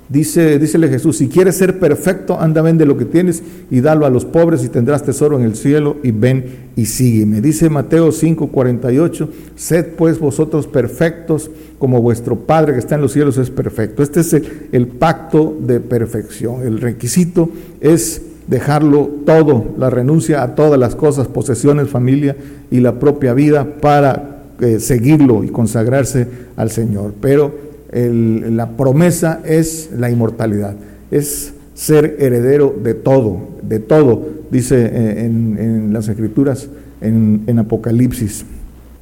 Dice, 0.08 0.60
dícele 0.60 0.88
Jesús, 0.88 1.18
si 1.18 1.28
quieres 1.28 1.56
ser 1.56 1.80
perfecto, 1.80 2.40
anda, 2.40 2.62
vende 2.62 2.86
lo 2.86 2.96
que 2.96 3.06
tienes 3.06 3.42
y 3.72 3.82
dalo 3.82 4.06
a 4.06 4.12
los 4.12 4.24
pobres 4.24 4.64
y 4.64 4.70
tendrás 4.70 5.04
tesoro 5.04 5.40
en 5.40 5.46
el 5.46 5.56
cielo 5.56 5.98
y 6.04 6.12
ven 6.12 6.46
y 6.76 6.86
sígueme. 6.86 7.42
Dice 7.42 7.72
Mateo 7.72 8.12
5, 8.12 8.50
48, 8.50 9.30
sed 9.56 9.88
pues 9.98 10.20
vosotros 10.20 10.68
perfectos 10.68 11.50
como 11.80 12.04
vuestro 12.04 12.36
Padre 12.36 12.74
que 12.74 12.80
está 12.80 12.96
en 12.96 13.02
los 13.02 13.14
cielos 13.14 13.40
es 13.40 13.50
perfecto. 13.50 14.04
Este 14.04 14.20
es 14.20 14.34
el, 14.72 14.88
pacto 14.88 15.58
de 15.60 15.80
perfección. 15.80 16.62
El 16.62 16.82
requisito 16.82 17.50
es 17.82 18.22
dejarlo 18.48 19.10
todo, 19.26 19.66
la 19.78 19.90
renuncia 19.90 20.44
a 20.44 20.56
todas 20.56 20.80
las 20.80 20.96
cosas, 20.96 21.28
posesiones, 21.28 21.90
familia 21.90 22.36
y 22.72 22.80
la 22.80 23.00
propia 23.00 23.34
vida 23.34 23.66
para 23.82 24.44
eh, 24.60 24.80
seguirlo 24.80 25.44
y 25.44 25.50
consagrarse 25.50 26.28
al 26.56 26.72
Señor. 26.72 27.14
Pero 27.22 27.66
la 27.92 28.72
promesa 28.72 29.40
es 29.46 29.90
la 29.96 30.10
inmortalidad, 30.10 30.76
es 31.12 31.54
ser 31.76 32.18
heredero 32.20 32.76
de 32.82 32.94
todo, 32.94 33.38
de 33.62 33.80
todo, 33.80 34.28
dice 34.50 34.90
eh, 34.92 35.26
en, 35.26 35.94
las 35.94 36.08
escrituras, 36.08 36.68
en, 37.02 37.60
Apocalipsis. 37.60 38.46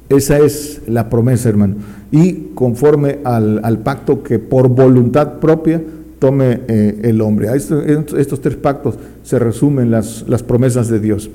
Esa 0.08 0.38
es 0.38 0.82
la 0.86 1.08
promesa, 1.08 1.48
hermano. 1.48 1.76
Y 2.10 2.50
conforme 2.54 3.18
al, 3.24 3.78
pacto 3.82 4.22
que 4.22 4.38
por 4.38 4.68
voluntad 4.68 5.38
propia 5.38 5.80
tome 6.24 6.60
eh, 6.68 7.00
el 7.02 7.20
hombre. 7.20 7.48
Estos, 7.54 8.40
tres 8.40 8.56
pactos 8.56 8.94
se 9.24 9.38
resumen 9.38 9.90
las, 9.90 10.24
las 10.26 10.42
promesas 10.42 10.88
de 10.88 10.98
Dios. 10.98 11.28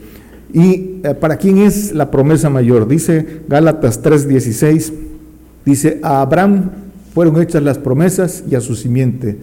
¿Y 0.52 1.02
eh, 1.04 1.14
para 1.20 1.38
quién 1.38 1.60
es 1.60 1.94
la 1.94 2.10
promesa 2.10 2.50
mayor? 2.50 2.88
Dice 2.88 3.42
Gálatas 3.48 4.02
3:16, 4.02 4.92
dice, 5.64 6.00
a 6.02 6.22
Abraham 6.22 6.72
fueron 7.14 7.40
hechas 7.40 7.62
las 7.62 7.78
promesas 7.78 8.44
y 8.50 8.56
a 8.56 8.62
su 8.62 8.76
simiente. 8.76 9.38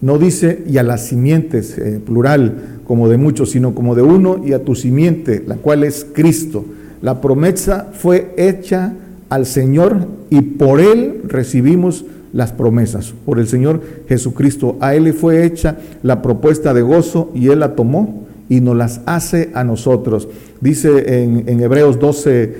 No 0.00 0.16
dice 0.16 0.62
y 0.64 0.78
a 0.78 0.84
las 0.84 1.06
simientes, 1.06 1.76
eh, 1.76 1.98
plural, 1.98 2.78
como 2.86 3.08
de 3.08 3.16
muchos, 3.16 3.50
sino 3.50 3.74
como 3.74 3.96
de 3.96 4.02
uno 4.02 4.42
y 4.46 4.52
a 4.52 4.62
tu 4.62 4.76
simiente, 4.76 5.42
la 5.44 5.56
cual 5.56 5.82
es 5.82 6.06
Cristo. 6.12 6.64
La 7.02 7.20
promesa 7.20 7.90
fue 7.94 8.32
hecha 8.36 8.94
al 9.28 9.44
Señor 9.44 10.06
y 10.30 10.40
por 10.40 10.80
Él 10.80 11.22
recibimos 11.26 12.04
las 12.34 12.52
promesas, 12.52 13.14
por 13.24 13.38
el 13.38 13.48
Señor 13.48 13.80
Jesucristo. 14.06 14.76
A 14.80 14.94
Él 14.94 15.04
le 15.04 15.12
fue 15.14 15.46
hecha 15.46 15.78
la 16.02 16.20
propuesta 16.20 16.74
de 16.74 16.82
gozo 16.82 17.30
y 17.34 17.48
Él 17.48 17.60
la 17.60 17.74
tomó 17.74 18.24
y 18.50 18.60
nos 18.60 18.76
las 18.76 19.00
hace 19.06 19.50
a 19.54 19.64
nosotros. 19.64 20.28
Dice 20.60 21.22
en, 21.22 21.60
Hebreos 21.60 21.98
12, 21.98 22.54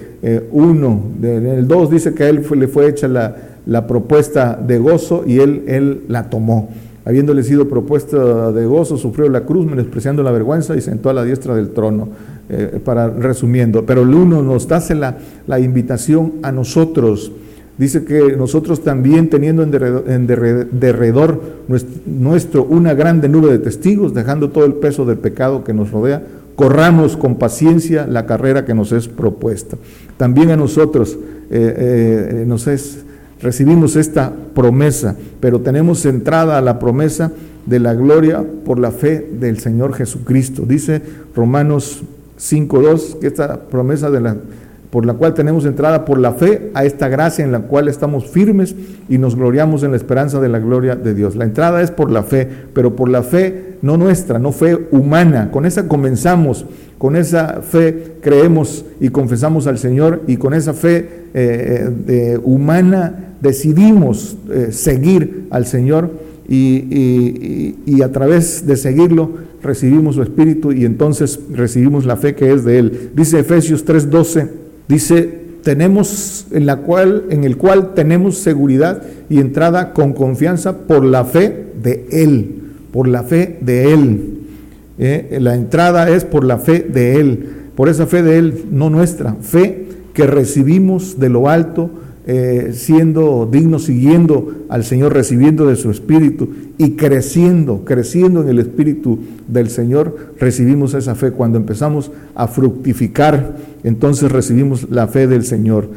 1, 0.51 1.03
en 1.23 1.47
el 1.47 1.69
2 1.69 1.91
dice 1.91 2.15
que 2.15 2.25
a 2.25 2.29
Él 2.31 2.43
le 2.57 2.69
fue 2.69 2.89
hecha 2.89 3.09
la, 3.09 3.37
la 3.67 3.87
propuesta 3.87 4.57
de 4.57 4.79
gozo 4.79 5.25
y 5.27 5.39
él, 5.41 5.65
él 5.67 6.03
la 6.09 6.29
tomó. 6.31 6.71
Habiéndole 7.07 7.43
sido 7.43 7.69
propuesta 7.69 8.51
de 8.53 8.65
gozo, 8.65 8.97
sufrió 8.97 9.29
la 9.29 9.43
cruz, 9.43 9.67
menospreciando 9.67 10.23
la 10.23 10.31
vergüenza 10.31 10.75
y 10.75 10.81
sentó 10.81 11.11
a 11.11 11.13
la 11.13 11.23
diestra 11.23 11.55
del 11.55 11.71
trono. 11.71 12.09
Eh, 12.51 12.79
para 12.85 13.09
resumiendo, 13.09 13.87
pero 13.87 14.03
el 14.03 14.13
uno 14.13 14.43
nos 14.43 14.71
hace 14.71 14.95
la, 14.95 15.17
la, 15.47 15.61
invitación 15.61 16.35
a 16.43 16.53
nosotros. 16.53 17.33
Dice 17.77 18.05
que 18.05 18.37
nosotros 18.37 18.85
también 18.85 19.29
teniendo 19.29 19.63
en 19.63 19.71
derredor, 20.79 21.41
nuestro, 22.07 22.65
una 22.65 22.95
grande 22.95 23.29
nube 23.29 23.51
de 23.51 23.59
testigos, 23.59 24.15
dejando 24.15 24.51
todo 24.51 24.65
el 24.65 24.75
peso 24.75 25.05
del 25.05 25.19
pecado 25.19 25.65
que 25.65 25.75
nos 25.75 25.91
rodea, 25.91 26.23
corramos 26.55 27.17
con 27.17 27.35
paciencia 27.37 28.07
la 28.07 28.27
carrera 28.27 28.65
que 28.65 28.75
nos 28.75 28.93
es 28.93 29.09
propuesta. 29.09 29.77
También 30.17 30.51
a 30.51 30.57
nosotros 30.57 31.19
eh, 31.51 32.41
eh, 32.41 32.45
nos 32.47 32.69
es 32.69 33.05
recibimos 33.41 33.97
esta 33.97 34.33
promesa, 34.55 35.17
pero 35.41 35.61
tenemos 35.61 36.01
centrada 36.01 36.61
la 36.63 36.79
promesa 36.79 37.33
de 37.67 37.79
la 37.81 37.95
gloria 37.95 38.43
por 38.65 38.79
la 38.79 38.91
fe 38.91 39.29
del 39.39 39.59
Señor 39.59 39.95
Jesucristo. 39.95 40.65
Dice 40.67 41.03
Romanos 41.35 42.03
5.2 42.39 43.19
que 43.19 43.27
esta 43.27 43.61
promesa 43.61 44.11
de 44.11 44.21
la, 44.21 44.37
por 44.95 45.07
la 45.07 45.15
cual 45.15 45.35
tenemos 45.35 45.65
entrada 45.65 46.05
por 46.05 46.21
la 46.21 46.35
fe 46.35 46.71
a 46.73 46.85
esta 46.85 47.09
gracia 47.09 47.45
en 47.45 47.51
la 47.51 47.63
cual 47.63 47.89
estamos 47.89 48.29
firmes 48.29 48.77
y 49.09 49.19
nos 49.19 49.35
gloriamos 49.35 49.83
en 49.83 49.91
la 49.91 49.97
esperanza 49.97 50.41
de 50.41 50.49
la 50.49 50.61
gloria 50.61 50.95
de 50.95 51.15
Dios. 51.15 51.35
La 51.35 51.43
entrada 51.43 51.83
es 51.83 51.91
por 51.91 52.13
la 52.13 52.23
fe, 52.23 52.49
pero 52.73 52.95
por 52.95 53.09
la 53.09 53.25
fe 53.25 53.75
no 53.83 53.97
nuestra, 53.97 54.39
no 54.39 54.53
fe 54.53 54.87
humana. 54.93 55.51
Con 55.51 55.67
esa 55.67 55.89
comenzamos, 55.89 56.65
con 56.97 57.17
esa 57.17 57.61
fe 57.61 58.19
creemos 58.21 58.85
y 59.01 59.09
confesamos 59.09 59.67
al 59.67 59.79
Señor 59.79 60.23
y 60.29 60.37
con 60.37 60.55
esa 60.55 60.75
fe 60.75 61.09
eh, 61.35 61.91
eh, 62.07 62.39
humana 62.45 63.35
decidimos 63.41 64.37
eh, 64.49 64.69
seguir 64.71 65.49
al 65.51 65.67
Señor 65.67 66.09
y, 66.49 68.01
a 68.01 68.13
través 68.13 68.65
de 68.65 68.77
seguirlo 68.77 69.43
recibimos 69.61 70.15
su 70.15 70.23
espíritu 70.23 70.71
y 70.71 70.85
entonces 70.85 71.41
recibimos 71.51 72.05
la 72.05 72.17
fe 72.17 72.37
que 72.37 72.53
es 72.53 72.65
de 72.65 72.79
Él. 72.79 73.11
Dice 73.17 73.41
Efesios 73.41 73.85
3:12, 73.85 74.63
dice, 74.89 75.45
tenemos 75.63 76.47
en, 76.53 76.67
la 76.67 76.77
cual, 76.77 77.25
en 77.31 77.45
el 77.45 77.57
cual 77.57 77.95
tenemos 77.95 78.39
seguridad 78.39 79.03
y 79.29 79.41
entrada 79.41 79.93
con 79.93 80.13
confianza 80.13 80.87
por 80.87 81.05
la 81.05 81.25
fe 81.25 81.67
de 81.83 82.07
Él, 82.11 82.63
por 82.93 83.09
la 83.09 83.23
fe 83.23 83.59
de 83.61 83.93
Él. 83.93 84.39
Eh, 84.99 85.39
la 85.41 85.55
entrada 85.55 86.09
es 86.11 86.25
por 86.25 86.45
la 86.45 86.59
fe 86.59 86.81
de 86.81 87.21
Él, 87.21 87.49
por 87.75 87.89
esa 87.89 88.07
fe 88.07 88.23
de 88.23 88.39
Él, 88.39 88.67
no 88.71 88.91
nuestra, 88.91 89.35
fe 89.41 89.89
que 90.13 90.27
recibimos 90.27 91.19
de 91.19 91.29
lo 91.29 91.49
alto 91.49 91.91
eh, 92.27 92.73
siendo 92.75 93.47
dignos, 93.51 93.85
siguiendo 93.85 94.53
al 94.71 94.85
Señor, 94.85 95.13
recibiendo 95.13 95.67
de 95.67 95.77
su 95.77 95.91
Espíritu 95.91 96.49
y 96.79 96.93
creciendo, 96.93 97.85
creciendo 97.85 98.43
en 98.43 98.49
el 98.49 98.59
Espíritu 98.59 99.19
del 99.47 99.69
Señor, 99.69 100.33
recibimos 100.39 100.95
esa 100.95 101.15
fe. 101.15 101.33
Cuando 101.33 101.59
empezamos 101.59 102.11
a 102.35 102.49
fructificar, 102.49 103.57
entonces 103.83 104.33
recibimos 104.33 104.89
la 104.91 105.07
fe 105.07 105.27
del 105.27 105.45
Señor. 105.45 105.89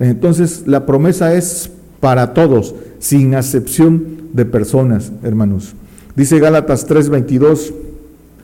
Entonces 0.00 0.64
la 0.66 0.86
promesa 0.86 1.34
es 1.34 1.70
para 2.00 2.34
todos, 2.34 2.74
sin 2.98 3.34
acepción 3.34 4.04
de 4.32 4.44
personas, 4.44 5.12
hermanos. 5.22 5.74
Dice 6.16 6.38
Gálatas 6.38 6.86
3:22, 6.88 7.72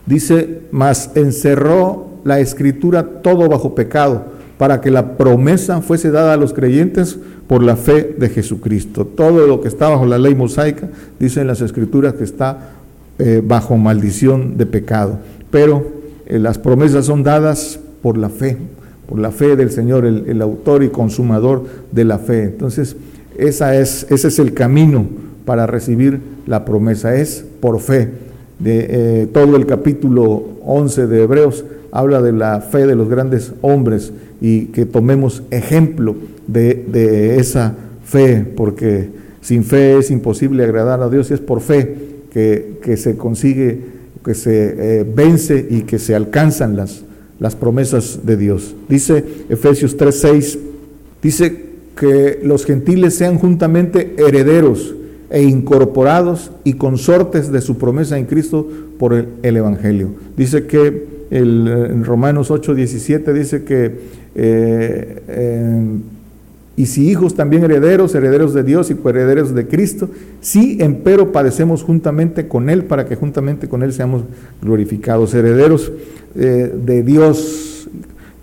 dice, 0.06 0.62
mas 0.72 1.10
encerró 1.14 2.08
la 2.24 2.40
escritura 2.40 3.22
todo 3.22 3.48
bajo 3.48 3.74
pecado, 3.74 4.24
para 4.60 4.82
que 4.82 4.90
la 4.90 5.16
promesa 5.16 5.80
fuese 5.80 6.10
dada 6.10 6.34
a 6.34 6.36
los 6.36 6.52
creyentes 6.52 7.18
por 7.46 7.62
la 7.62 7.76
fe 7.76 8.14
de 8.18 8.28
Jesucristo. 8.28 9.06
Todo 9.06 9.46
lo 9.46 9.62
que 9.62 9.68
está 9.68 9.88
bajo 9.88 10.04
la 10.04 10.18
ley 10.18 10.34
mosaica, 10.34 10.90
dicen 11.18 11.46
las 11.46 11.62
escrituras 11.62 12.12
que 12.12 12.24
está 12.24 12.72
eh, 13.18 13.40
bajo 13.42 13.78
maldición 13.78 14.58
de 14.58 14.66
pecado. 14.66 15.18
Pero 15.50 15.86
eh, 16.26 16.38
las 16.38 16.58
promesas 16.58 17.06
son 17.06 17.22
dadas 17.22 17.80
por 18.02 18.18
la 18.18 18.28
fe, 18.28 18.58
por 19.08 19.18
la 19.18 19.30
fe 19.30 19.56
del 19.56 19.70
Señor, 19.70 20.04
el, 20.04 20.42
autor 20.42 20.82
y 20.82 20.90
consumador 20.90 21.64
de 21.90 22.04
la 22.04 22.18
fe. 22.18 22.42
Entonces, 22.42 22.96
esa 23.38 23.74
es, 23.76 24.06
ese 24.10 24.28
es 24.28 24.38
el 24.38 24.52
camino 24.52 25.06
para 25.46 25.66
recibir 25.66 26.20
la 26.46 26.66
promesa, 26.66 27.16
es 27.16 27.46
por 27.60 27.80
fe. 27.80 28.10
De, 28.58 28.86
eh, 29.22 29.26
todo 29.32 29.56
el 29.56 29.64
capítulo 29.64 30.44
11 30.66 31.06
de 31.06 31.22
Hebreos 31.22 31.64
habla 31.92 32.22
de 32.22 32.32
la 32.32 32.60
fe 32.60 32.86
de 32.86 32.94
los 32.94 33.08
grandes 33.08 33.52
hombres 33.62 34.12
y 34.40 34.66
que 34.66 34.86
tomemos 34.86 35.42
ejemplo 35.50 36.16
de, 36.46 37.36
esa 37.38 37.74
fe, 38.04 38.44
porque 38.56 39.10
sin 39.40 39.64
fe 39.64 39.98
es 39.98 40.10
imposible 40.10 40.64
agradar 40.64 41.02
a 41.02 41.08
Dios 41.08 41.30
y 41.30 41.34
es 41.34 41.40
por 41.40 41.60
fe 41.60 41.96
que, 42.32 42.96
se 42.96 43.16
consigue, 43.16 43.80
que 44.24 44.34
se 44.34 45.00
eh, 45.00 45.04
vence 45.04 45.66
y 45.68 45.82
que 45.82 45.98
se 45.98 46.14
alcanzan 46.14 46.76
las, 46.76 47.02
las 47.38 47.56
promesas 47.56 48.20
de 48.24 48.36
Dios. 48.36 48.74
Dice 48.88 49.24
Efesios 49.48 49.96
3:6, 49.96 50.58
dice 51.22 51.70
que 51.98 52.40
los 52.42 52.64
gentiles 52.64 53.14
sean 53.14 53.38
juntamente 53.38 54.14
herederos 54.16 54.94
e 55.30 55.42
incorporados 55.42 56.50
y 56.64 56.74
consortes 56.74 57.52
de 57.52 57.60
su 57.60 57.78
promesa 57.78 58.18
en 58.18 58.26
Cristo 58.26 58.66
por 58.98 59.14
el, 59.14 59.56
Evangelio. 59.56 60.10
Dice 60.36 60.66
que 60.66 61.19
el, 61.30 61.68
en 61.90 62.04
Romanos 62.04 62.50
8:17 62.50 63.32
dice 63.32 63.64
que 63.64 63.98
eh, 64.34 65.82
y 66.80 66.86
si 66.86 67.10
hijos 67.10 67.34
también 67.34 67.62
herederos, 67.64 68.14
herederos 68.14 68.54
de 68.54 68.62
Dios 68.62 68.90
y 68.90 68.96
herederos 69.06 69.54
de 69.54 69.66
Cristo, 69.66 70.08
sí, 70.40 70.78
empero 70.80 71.30
padecemos 71.30 71.82
juntamente 71.82 72.48
con 72.48 72.70
Él 72.70 72.84
para 72.84 73.04
que 73.04 73.16
juntamente 73.16 73.68
con 73.68 73.82
Él 73.82 73.92
seamos 73.92 74.22
glorificados, 74.62 75.34
herederos 75.34 75.92
eh, 76.36 76.72
de 76.74 77.02
Dios, 77.02 77.86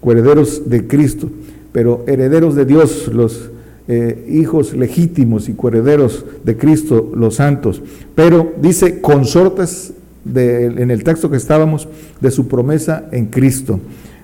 herederos 0.04 0.70
de 0.70 0.86
Cristo, 0.86 1.32
pero 1.72 2.04
herederos 2.06 2.54
de 2.54 2.66
Dios, 2.66 3.10
los 3.12 3.50
eh, 3.88 4.28
hijos 4.30 4.76
legítimos 4.76 5.50
y 5.50 5.54
coherederos 5.54 6.24
de 6.44 6.58
Cristo, 6.58 7.12
los 7.16 7.36
santos. 7.36 7.82
Pero 8.14 8.54
dice 8.62 9.02
consortes 9.02 9.94
en 10.36 10.92
el 10.92 11.04
texto 11.04 11.30
que 11.30 11.38
estábamos 11.38 11.88
de 12.22 12.32
su 12.32 12.48
promesa 12.48 13.06
en 13.12 13.28
Cristo. 13.28 13.80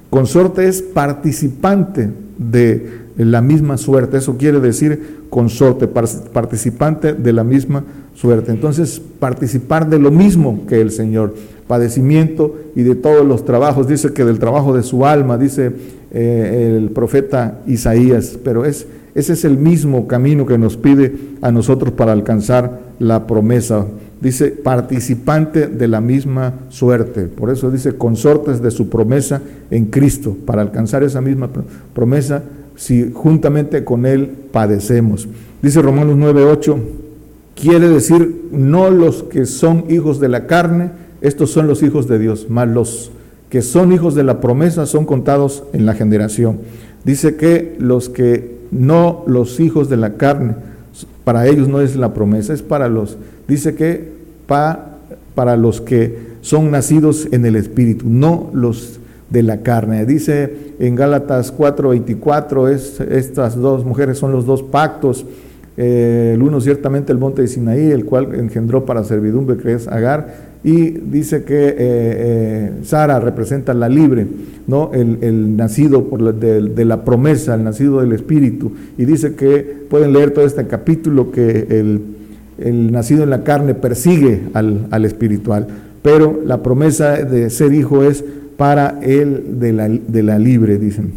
Consorte 0.09 0.67
es 0.67 0.81
participante 0.81 2.09
de 2.37 3.03
la 3.17 3.41
misma 3.41 3.77
suerte. 3.77 4.17
Eso 4.17 4.37
quiere 4.37 4.59
decir 4.59 5.23
consorte, 5.29 5.87
participante 5.87 7.13
de 7.13 7.33
la 7.33 7.43
misma 7.43 7.83
suerte. 8.13 8.51
Entonces, 8.51 9.01
participar 9.19 9.89
de 9.89 9.99
lo 9.99 10.11
mismo 10.11 10.65
que 10.67 10.81
el 10.81 10.91
Señor, 10.91 11.33
padecimiento 11.67 12.55
y 12.75 12.83
de 12.83 12.95
todos 12.95 13.25
los 13.25 13.45
trabajos. 13.45 13.87
Dice 13.87 14.13
que 14.13 14.25
del 14.25 14.39
trabajo 14.39 14.75
de 14.75 14.83
su 14.83 15.05
alma, 15.05 15.37
dice 15.37 15.71
eh, 16.11 16.77
el 16.77 16.91
profeta 16.91 17.61
Isaías, 17.65 18.37
pero 18.43 18.65
es, 18.65 18.85
ese 19.15 19.33
es 19.33 19.45
el 19.45 19.57
mismo 19.57 20.07
camino 20.07 20.45
que 20.45 20.57
nos 20.57 20.77
pide 20.77 21.15
a 21.41 21.51
nosotros 21.51 21.93
para 21.93 22.11
alcanzar 22.11 22.81
la 22.99 23.25
promesa. 23.25 23.85
Dice 24.23 24.51
participante 24.51 25.67
de 25.67 25.87
la 25.89 25.99
misma 25.99 26.53
suerte. 26.69 27.23
Por 27.25 27.49
eso 27.49 27.69
dice 27.69 27.97
consortes 27.97 28.61
de 28.61 28.71
su 28.71 28.87
promesa 28.87 29.41
en 29.69 29.87
Cristo. 29.87 30.37
Para 30.45 30.61
alcanzar 30.61 31.03
esa 31.03 31.19
misma 31.19 31.49
promesa 31.93 32.41
si 32.77 33.11
juntamente 33.13 33.83
con 33.83 34.05
Él 34.05 34.31
padecemos. 34.53 35.27
Dice 35.61 35.81
Romanos 35.81 36.15
9:8, 36.15 36.77
quiere 37.53 37.89
decir 37.89 38.47
no 38.53 38.89
los 38.89 39.23
que 39.23 39.45
son 39.45 39.85
hijos 39.89 40.21
de 40.21 40.29
la 40.29 40.47
carne, 40.47 40.91
estos 41.19 41.51
son 41.51 41.67
los 41.67 41.83
hijos 41.83 42.07
de 42.07 42.17
Dios, 42.17 42.49
más 42.49 42.69
los 42.69 43.11
que 43.49 43.61
son 43.61 43.91
hijos 43.91 44.15
de 44.15 44.23
la 44.23 44.39
promesa 44.39 44.85
son 44.85 45.05
contados 45.05 45.65
en 45.73 45.85
la 45.85 45.95
generación. 45.95 46.59
Dice 47.03 47.35
que 47.35 47.75
los 47.77 48.07
que 48.07 48.57
no 48.71 49.25
los 49.27 49.59
hijos 49.59 49.89
de 49.89 49.97
la 49.97 50.13
carne, 50.13 50.55
para 51.25 51.45
ellos 51.45 51.67
no 51.67 51.81
es 51.81 51.97
la 51.97 52.13
promesa, 52.13 52.53
es 52.53 52.61
para 52.61 52.87
los, 52.87 53.17
dice 53.49 53.75
que 53.75 54.12
pa, 54.45 54.97
para 55.35 55.57
los 55.57 55.81
que 55.81 56.33
son 56.41 56.71
nacidos 56.71 57.27
en 57.31 57.45
el 57.45 57.55
Espíritu, 57.55 58.05
no 58.07 58.49
los 58.53 58.99
de 59.29 59.43
la 59.43 59.61
carne. 59.61 60.05
Dice 60.05 60.75
en 60.79 60.95
Gálatas 60.95 61.51
4:24, 61.55 62.69
es, 62.69 62.99
estas 62.99 63.55
dos 63.55 63.83
mujeres 63.85 64.17
son 64.17 64.31
los 64.31 64.45
dos 64.45 64.63
pactos. 64.63 65.25
Eh, 65.75 66.33
el 66.35 66.43
uno 66.43 66.61
ciertamente 66.61 67.11
el 67.11 67.17
monte 67.17 67.41
de 67.41 67.47
Sinaí, 67.47 67.89
el 67.91 68.05
cual 68.05 68.35
engendró 68.35 68.85
para 68.85 69.03
servidumbre, 69.03 69.57
que 69.57 69.73
es 69.73 69.87
Agar, 69.87 70.53
y 70.63 70.91
dice 70.91 71.43
que 71.43 71.69
eh, 71.69 71.75
eh, 71.79 72.71
Sara 72.83 73.19
representa 73.19 73.73
la 73.73 73.89
libre, 73.89 74.27
¿no? 74.67 74.91
el, 74.93 75.57
nacido 75.57 76.05
por 76.05 76.33
de, 76.35 76.85
la 76.85 77.03
promesa, 77.03 77.55
el 77.55 77.63
nacido 77.63 78.01
del 78.01 78.13
Espíritu, 78.13 78.71
y 78.99 79.05
dice 79.05 79.33
que 79.33 79.85
pueden 79.89 80.13
leer 80.13 80.31
todo 80.31 80.45
este 80.45 80.67
capítulo 80.67 81.31
que 81.31 81.65
el, 81.69 82.01
el 82.57 82.91
nacido 82.91 83.23
en 83.23 83.29
la 83.29 83.43
carne 83.43 83.73
persigue 83.73 84.43
al, 84.53 84.87
al 84.91 85.05
espiritual, 85.05 85.67
pero 86.01 86.41
la 86.45 86.61
promesa 86.61 87.13
de 87.23 87.49
ser 87.49 87.73
hijo 87.73 88.03
es 88.03 88.23
para 88.57 88.99
el 89.01 89.59
de 89.59 89.73
la, 89.73 89.89
de 89.89 90.23
la 90.23 90.39
libre, 90.39 90.77
dicen. 90.77 91.13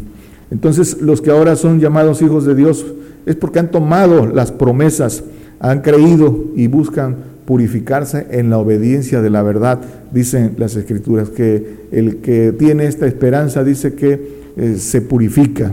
Entonces, 0.49 1.01
los 1.01 1.21
que 1.21 1.31
ahora 1.31 1.55
son 1.55 1.79
llamados 1.79 2.21
hijos 2.21 2.45
de 2.45 2.55
Dios 2.55 2.85
es 3.25 3.35
porque 3.35 3.59
han 3.59 3.71
tomado 3.71 4.25
las 4.25 4.51
promesas, 4.51 5.23
han 5.59 5.81
creído 5.81 6.45
y 6.55 6.67
buscan 6.67 7.17
purificarse 7.45 8.27
en 8.31 8.49
la 8.49 8.57
obediencia 8.57 9.21
de 9.21 9.29
la 9.29 9.41
verdad, 9.41 9.79
dicen 10.11 10.55
las 10.57 10.75
escrituras, 10.75 11.29
que 11.29 11.87
el 11.91 12.17
que 12.17 12.51
tiene 12.51 12.85
esta 12.85 13.07
esperanza 13.07 13.63
dice 13.63 13.93
que 13.93 14.37
eh, 14.57 14.75
se 14.77 15.01
purifica. 15.01 15.71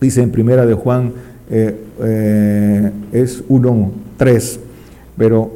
Dice 0.00 0.22
en 0.22 0.30
primera 0.30 0.66
de 0.66 0.74
Juan 0.74 1.12
eh, 1.50 1.74
eh, 2.02 2.90
es 3.12 3.44
1.3, 3.48 4.58
pero 5.16 5.50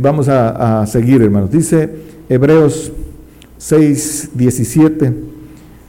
vamos 0.00 0.28
a, 0.28 0.84
seguir 0.86 1.22
hermanos. 1.22 1.50
Dice 1.50 1.88
Hebreos 2.28 2.92
6, 3.58 4.30
17, 4.34 5.14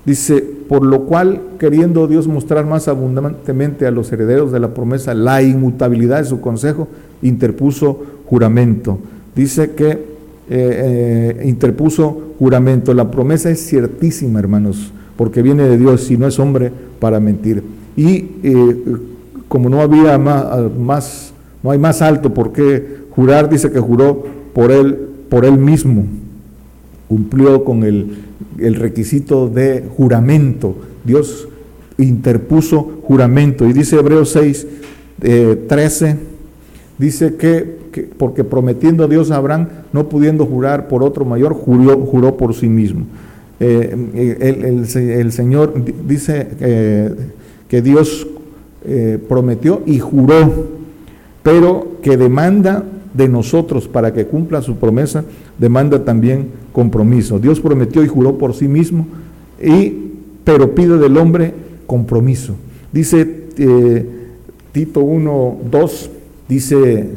dice, 0.06 0.44
por 0.68 0.86
lo 0.86 1.06
cual, 1.06 1.42
queriendo 1.60 2.08
Dios 2.08 2.28
mostrar 2.28 2.66
más 2.66 2.88
abundantemente 2.88 3.88
a 3.88 3.92
los 3.92 4.12
herederos 4.12 4.52
de 4.52 4.60
la 4.60 4.74
promesa 4.74 5.14
la 5.14 5.42
inmutabilidad 5.42 6.20
de 6.20 6.26
su 6.26 6.42
consejo, 6.42 6.88
interpuso 7.22 8.04
juramento. 8.26 9.00
Dice 9.36 9.72
que 9.72 10.10
eh, 10.52 11.36
eh, 11.42 11.48
interpuso 11.48 12.34
juramento. 12.40 12.94
La 12.96 13.12
promesa 13.12 13.52
es 13.52 13.68
ciertísima, 13.68 14.40
hermanos, 14.40 14.92
porque 15.16 15.44
viene 15.44 15.64
de 15.64 15.78
Dios 15.78 16.10
y 16.10 16.18
no 16.18 16.26
es 16.26 16.40
hombre 16.40 16.72
para 17.00 17.20
mentir. 17.20 17.64
Y 17.96 18.32
eh, 18.42 18.76
como 19.48 19.70
no 19.70 19.82
había 19.82 20.18
más, 20.18 20.46
más, 20.80 21.34
no 21.62 21.70
hay 21.70 21.78
más 21.78 22.02
alto 22.02 22.34
por 22.34 22.52
qué 22.52 23.00
jurar, 23.20 23.50
dice 23.50 23.70
que 23.70 23.82
juró 23.82 24.24
por 24.54 24.72
él, 24.72 24.98
por 25.28 25.44
él 25.44 25.58
mismo 25.58 26.06
cumplió 27.10 27.66
con 27.66 27.84
el, 27.84 28.16
requisito 28.58 29.50
de 29.50 29.84
juramento. 29.98 30.74
Dios 31.04 31.50
interpuso 31.98 33.02
juramento. 33.04 33.68
Y 33.68 33.74
dice 33.74 33.98
Hebreos 33.98 34.30
6, 34.30 34.68
13, 35.68 36.10
eh, 36.10 36.16
dice 36.98 37.36
que, 37.36 37.78
porque 38.18 38.46
prometiendo 38.46 39.04
a 39.04 39.08
Dios 39.08 39.32
a 39.32 39.36
Abraham, 39.36 39.68
no 39.92 40.08
pudiendo 40.08 40.46
jurar 40.46 40.88
por 40.88 41.04
otro 41.04 41.26
mayor, 41.26 41.54
juró, 41.54 41.98
juró 42.06 42.38
por 42.38 42.54
sí 42.54 42.70
mismo. 42.70 43.06
Eh, 43.60 44.78
el, 44.96 45.32
Señor 45.34 45.74
dice 46.08 46.48
eh, 46.62 47.14
que 47.68 47.82
Dios 47.82 48.28
prometió 49.28 49.82
y 49.86 50.00
juró, 50.00 50.68
pero 51.44 51.98
que 52.02 52.16
demanda 52.16 52.86
de 53.14 53.28
nosotros 53.28 53.88
para 53.88 54.14
que 54.14 54.26
cumpla 54.26 54.62
su 54.62 54.76
promesa, 54.76 55.24
demanda 55.58 56.04
también 56.04 56.48
compromiso. 56.72 57.40
Dios 57.40 57.60
prometió 57.60 58.04
y 58.04 58.08
juró 58.08 58.38
por 58.38 58.54
sí 58.54 58.68
mismo, 58.68 59.08
y, 59.62 59.94
pero 60.44 60.74
pide 60.76 60.98
del 60.98 61.18
hombre 61.18 61.54
compromiso. 61.88 62.56
Dice 62.92 63.46
eh, 63.58 64.06
Tito 64.72 65.02
1, 65.02 65.58
2, 65.72 66.10
dice, 66.48 67.10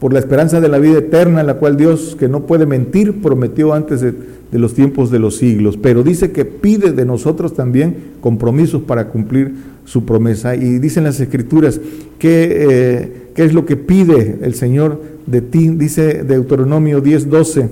por 0.00 0.12
la 0.12 0.18
esperanza 0.18 0.60
de 0.60 0.68
la 0.68 0.78
vida 0.78 0.98
eterna, 0.98 1.42
la 1.42 1.54
cual 1.54 1.76
Dios, 1.76 2.16
que 2.18 2.28
no 2.28 2.46
puede 2.46 2.66
mentir, 2.66 3.22
prometió 3.22 3.72
antes 3.72 4.00
de, 4.00 4.14
los 4.52 4.74
tiempos 4.74 5.10
de 5.10 5.18
los 5.18 5.36
siglos, 5.36 5.78
pero 5.78 6.02
dice 6.02 6.30
que 6.30 6.44
pide 6.44 6.92
de 6.92 7.06
nosotros 7.06 7.54
también 7.54 7.96
compromisos 8.20 8.82
para 8.82 9.08
cumplir 9.08 9.54
su 9.86 10.04
promesa. 10.04 10.56
Y 10.56 10.78
dicen 10.78 11.04
las 11.04 11.20
escrituras 11.20 11.80
que... 12.18 12.66
Eh, 12.68 13.21
qué 13.34 13.44
es 13.44 13.54
lo 13.54 13.64
que 13.66 13.76
pide 13.76 14.38
el 14.42 14.54
Señor 14.54 15.00
de 15.26 15.40
ti. 15.40 15.68
Dice 15.70 16.24
Deuteronomio 16.24 17.02
10:12, 17.02 17.68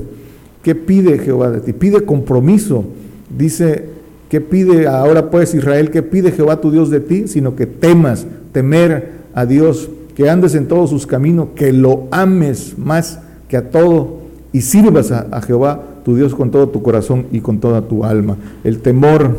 ¿qué 0.62 0.74
pide 0.74 1.18
Jehová 1.18 1.50
de 1.50 1.60
ti? 1.60 1.72
Pide 1.72 2.04
compromiso. 2.04 2.84
Dice, 3.36 3.84
¿qué 4.28 4.40
pide 4.40 4.86
ahora 4.86 5.30
pues 5.30 5.54
Israel? 5.54 5.90
¿Qué 5.90 6.02
pide 6.02 6.32
Jehová 6.32 6.60
tu 6.60 6.70
Dios 6.70 6.90
de 6.90 7.00
ti? 7.00 7.28
Sino 7.28 7.56
que 7.56 7.66
temas, 7.66 8.26
temer 8.52 9.12
a 9.34 9.46
Dios, 9.46 9.88
que 10.14 10.28
andes 10.28 10.54
en 10.54 10.66
todos 10.66 10.90
sus 10.90 11.06
caminos, 11.06 11.48
que 11.54 11.72
lo 11.72 12.08
ames 12.10 12.74
más 12.76 13.20
que 13.48 13.56
a 13.56 13.70
todo 13.70 14.20
y 14.52 14.62
sirvas 14.62 15.12
a, 15.12 15.40
Jehová 15.42 15.84
tu 16.04 16.16
Dios 16.16 16.34
con 16.34 16.50
todo 16.50 16.68
tu 16.68 16.82
corazón 16.82 17.26
y 17.30 17.40
con 17.40 17.60
toda 17.60 17.82
tu 17.82 18.04
alma. 18.04 18.36
El 18.64 18.80
temor, 18.80 19.36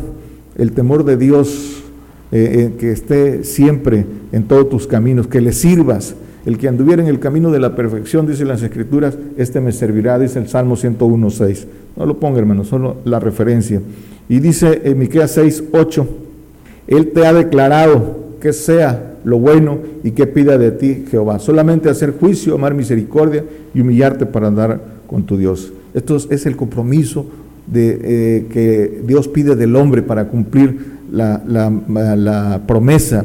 el 0.56 0.72
temor 0.72 1.04
de 1.04 1.16
Dios 1.16 1.82
eh, 2.30 2.70
eh, 2.72 2.76
que 2.78 2.92
esté 2.92 3.44
siempre 3.44 4.06
en 4.32 4.44
todos 4.44 4.68
tus 4.68 4.86
caminos, 4.86 5.26
que 5.26 5.40
le 5.40 5.52
sirvas. 5.52 6.14
El 6.44 6.58
que 6.58 6.66
anduviera 6.66 7.02
en 7.02 7.08
el 7.08 7.20
camino 7.20 7.52
de 7.52 7.60
la 7.60 7.76
perfección, 7.76 8.26
dice 8.26 8.44
las 8.44 8.62
Escrituras, 8.62 9.16
este 9.36 9.60
me 9.60 9.70
servirá, 9.70 10.18
dice 10.18 10.40
el 10.40 10.48
Salmo 10.48 10.76
101.6. 10.76 11.66
No 11.96 12.06
lo 12.06 12.18
ponga, 12.18 12.38
hermano, 12.38 12.64
solo 12.64 12.96
la 13.04 13.20
referencia. 13.20 13.80
Y 14.28 14.40
dice 14.40 14.82
en 14.84 14.98
Miqueas 14.98 15.30
6, 15.32 15.64
8, 15.72 16.06
Él 16.88 17.12
te 17.12 17.26
ha 17.26 17.32
declarado 17.32 18.22
que 18.40 18.52
sea 18.52 19.14
lo 19.24 19.38
bueno 19.38 19.78
y 20.02 20.12
que 20.12 20.26
pida 20.26 20.58
de 20.58 20.72
ti 20.72 21.04
Jehová. 21.08 21.38
Solamente 21.38 21.88
hacer 21.88 22.14
juicio, 22.18 22.54
amar 22.54 22.74
misericordia 22.74 23.44
y 23.72 23.80
humillarte 23.80 24.26
para 24.26 24.48
andar 24.48 24.80
con 25.06 25.24
tu 25.24 25.36
Dios. 25.36 25.72
Esto 25.94 26.16
es 26.16 26.46
el 26.46 26.56
compromiso 26.56 27.26
de, 27.66 28.00
eh, 28.02 28.46
que 28.50 29.02
Dios 29.06 29.28
pide 29.28 29.56
del 29.56 29.76
hombre 29.76 30.02
para 30.02 30.28
cumplir 30.28 30.92
la, 31.10 32.60
promesa. 32.66 33.24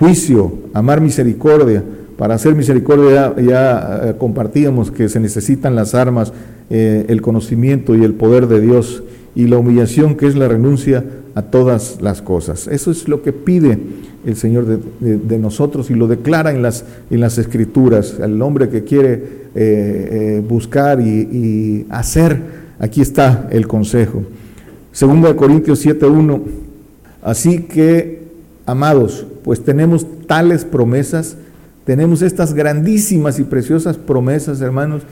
Juicio, 0.00 0.54
amar 0.72 1.02
misericordia. 1.02 1.84
Para 2.16 2.34
hacer 2.34 2.54
misericordia 2.54 3.34
ya, 3.36 4.00
eh, 4.02 4.14
compartíamos 4.16 4.90
que 4.90 5.10
se 5.10 5.20
necesitan 5.20 5.74
las 5.74 5.94
armas, 5.94 6.32
eh, 6.70 7.04
el 7.08 7.20
conocimiento 7.20 7.94
y 7.94 8.02
el 8.02 8.14
poder 8.14 8.46
de 8.46 8.62
Dios 8.62 9.02
y 9.34 9.46
la 9.46 9.58
humillación 9.58 10.16
que 10.16 10.26
es 10.26 10.36
la 10.36 10.48
renuncia 10.48 11.04
a 11.34 11.42
todas 11.42 11.98
las 12.00 12.22
cosas. 12.22 12.66
Eso 12.66 12.90
es 12.90 13.08
lo 13.08 13.22
que 13.22 13.34
pide 13.34 13.78
el 14.24 14.36
Señor 14.36 14.80
de, 15.00 15.38
nosotros 15.38 15.90
y 15.90 15.94
lo 15.94 16.08
declara 16.08 16.50
en 16.50 16.62
las, 16.62 16.86
en 17.10 17.20
las 17.20 17.36
escrituras. 17.36 18.16
El 18.22 18.40
hombre 18.40 18.70
que 18.70 18.84
quiere 18.84 19.22
eh, 19.54 20.42
buscar 20.48 20.98
y, 21.02 21.86
hacer, 21.90 22.40
aquí 22.78 23.02
está 23.02 23.48
el 23.50 23.68
consejo. 23.68 24.22
Segundo 24.92 25.28
de 25.28 25.36
Corintios 25.36 25.84
7.1, 25.84 26.40
así 27.22 27.64
que, 27.64 28.22
amados, 28.64 29.26
pues 29.42 29.64
tenemos 29.64 30.06
tales 30.26 30.64
promesas, 30.64 31.36
tenemos 31.84 32.22
estas 32.22 32.54
grandísimas 32.54 33.38
y 33.38 33.44
preciosas 33.44 33.96
promesas, 33.96 34.60
hermanos, 34.60 35.02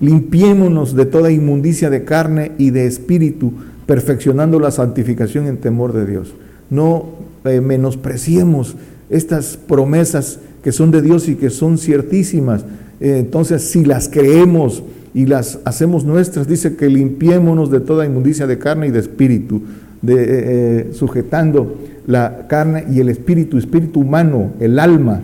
limpiémonos 0.00 0.94
de 0.94 1.06
toda 1.06 1.30
inmundicia 1.30 1.90
de 1.90 2.04
carne 2.04 2.52
y 2.58 2.70
de 2.70 2.86
espíritu, 2.86 3.52
perfeccionando 3.86 4.58
la 4.58 4.70
santificación 4.70 5.46
en 5.46 5.58
temor 5.58 5.92
de 5.92 6.06
Dios. 6.06 6.34
No 6.70 7.06
eh, 7.44 7.60
menospreciemos 7.60 8.76
estas 9.08 9.56
promesas 9.56 10.40
que 10.62 10.72
son 10.72 10.90
de 10.90 11.00
Dios 11.00 11.28
y 11.28 11.36
que 11.36 11.50
son 11.50 11.78
ciertísimas. 11.78 12.64
Eh, 13.00 13.18
entonces, 13.18 13.62
si 13.62 13.84
las 13.84 14.08
creemos 14.08 14.82
y 15.14 15.26
las 15.26 15.60
hacemos 15.64 16.04
nuestras, 16.04 16.48
dice 16.48 16.76
que 16.76 16.88
limpiémonos 16.88 17.70
de 17.70 17.80
toda 17.80 18.04
inmundicia 18.04 18.46
de 18.46 18.58
carne 18.58 18.88
y 18.88 18.90
de 18.90 18.98
espíritu, 18.98 19.62
de, 20.02 20.14
eh, 20.18 20.90
sujetando 20.92 21.76
la 22.06 22.46
carne 22.48 22.84
y 22.90 23.00
el 23.00 23.08
espíritu, 23.08 23.58
espíritu 23.58 24.00
humano, 24.00 24.52
el 24.60 24.78
alma, 24.78 25.20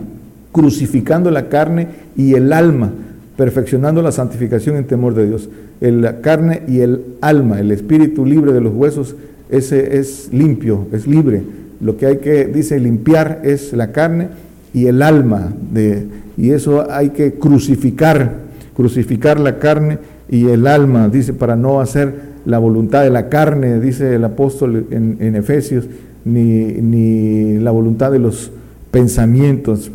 crucificando 0.51 1.31
la 1.31 1.49
carne 1.49 1.89
y 2.17 2.35
el 2.35 2.53
alma, 2.53 2.93
perfeccionando 3.37 4.03
la 4.03 4.13
santificación 4.13 4.77
en 4.77 4.85
temor 4.85 5.15
de 5.15 5.27
Dios. 5.27 5.49
La 5.81 6.21
carne 6.21 6.63
y 6.69 6.81
el 6.81 7.01
alma, 7.21 7.61
el 7.61 7.71
espíritu 7.71 8.27
libre 8.27 8.53
de 8.53 8.61
los 8.61 8.75
huesos, 8.75 9.17
ese 9.51 9.99
es 9.99 10.29
limpio, 10.33 10.87
es 10.93 11.07
libre 11.07 11.43
lo 11.83 11.97
que 11.97 12.07
hay 12.07 12.17
que, 12.19 12.47
dice, 12.47 12.79
limpiar 12.79 13.41
es 13.43 13.73
la 13.73 13.91
carne 13.91 14.29
y 14.73 14.87
el 14.87 15.03
alma, 15.03 15.53
de, 15.73 16.07
y 16.37 16.51
eso 16.51 16.91
hay 16.91 17.11
que 17.11 17.35
crucificar, 17.35 18.37
crucificar 18.75 19.41
la 19.41 19.59
carne 19.59 19.99
y 20.31 20.49
el 20.49 20.69
alma, 20.69 21.09
dice, 21.09 21.35
para 21.35 21.57
no 21.57 21.81
hacer 21.81 22.33
la 22.47 22.59
voluntad 22.59 23.03
de 23.03 23.11
la 23.11 23.29
carne, 23.29 23.81
dice 23.81 24.15
el 24.15 24.25
apóstol 24.25 24.87
en, 24.93 25.17
en 25.19 25.35
Efesios, 25.35 25.87
ni, 26.25 26.65
ni 26.65 27.59
la 27.59 27.71
voluntad 27.71 28.13
de 28.13 28.19
los 28.19 28.51
pensamientos. 28.91 29.91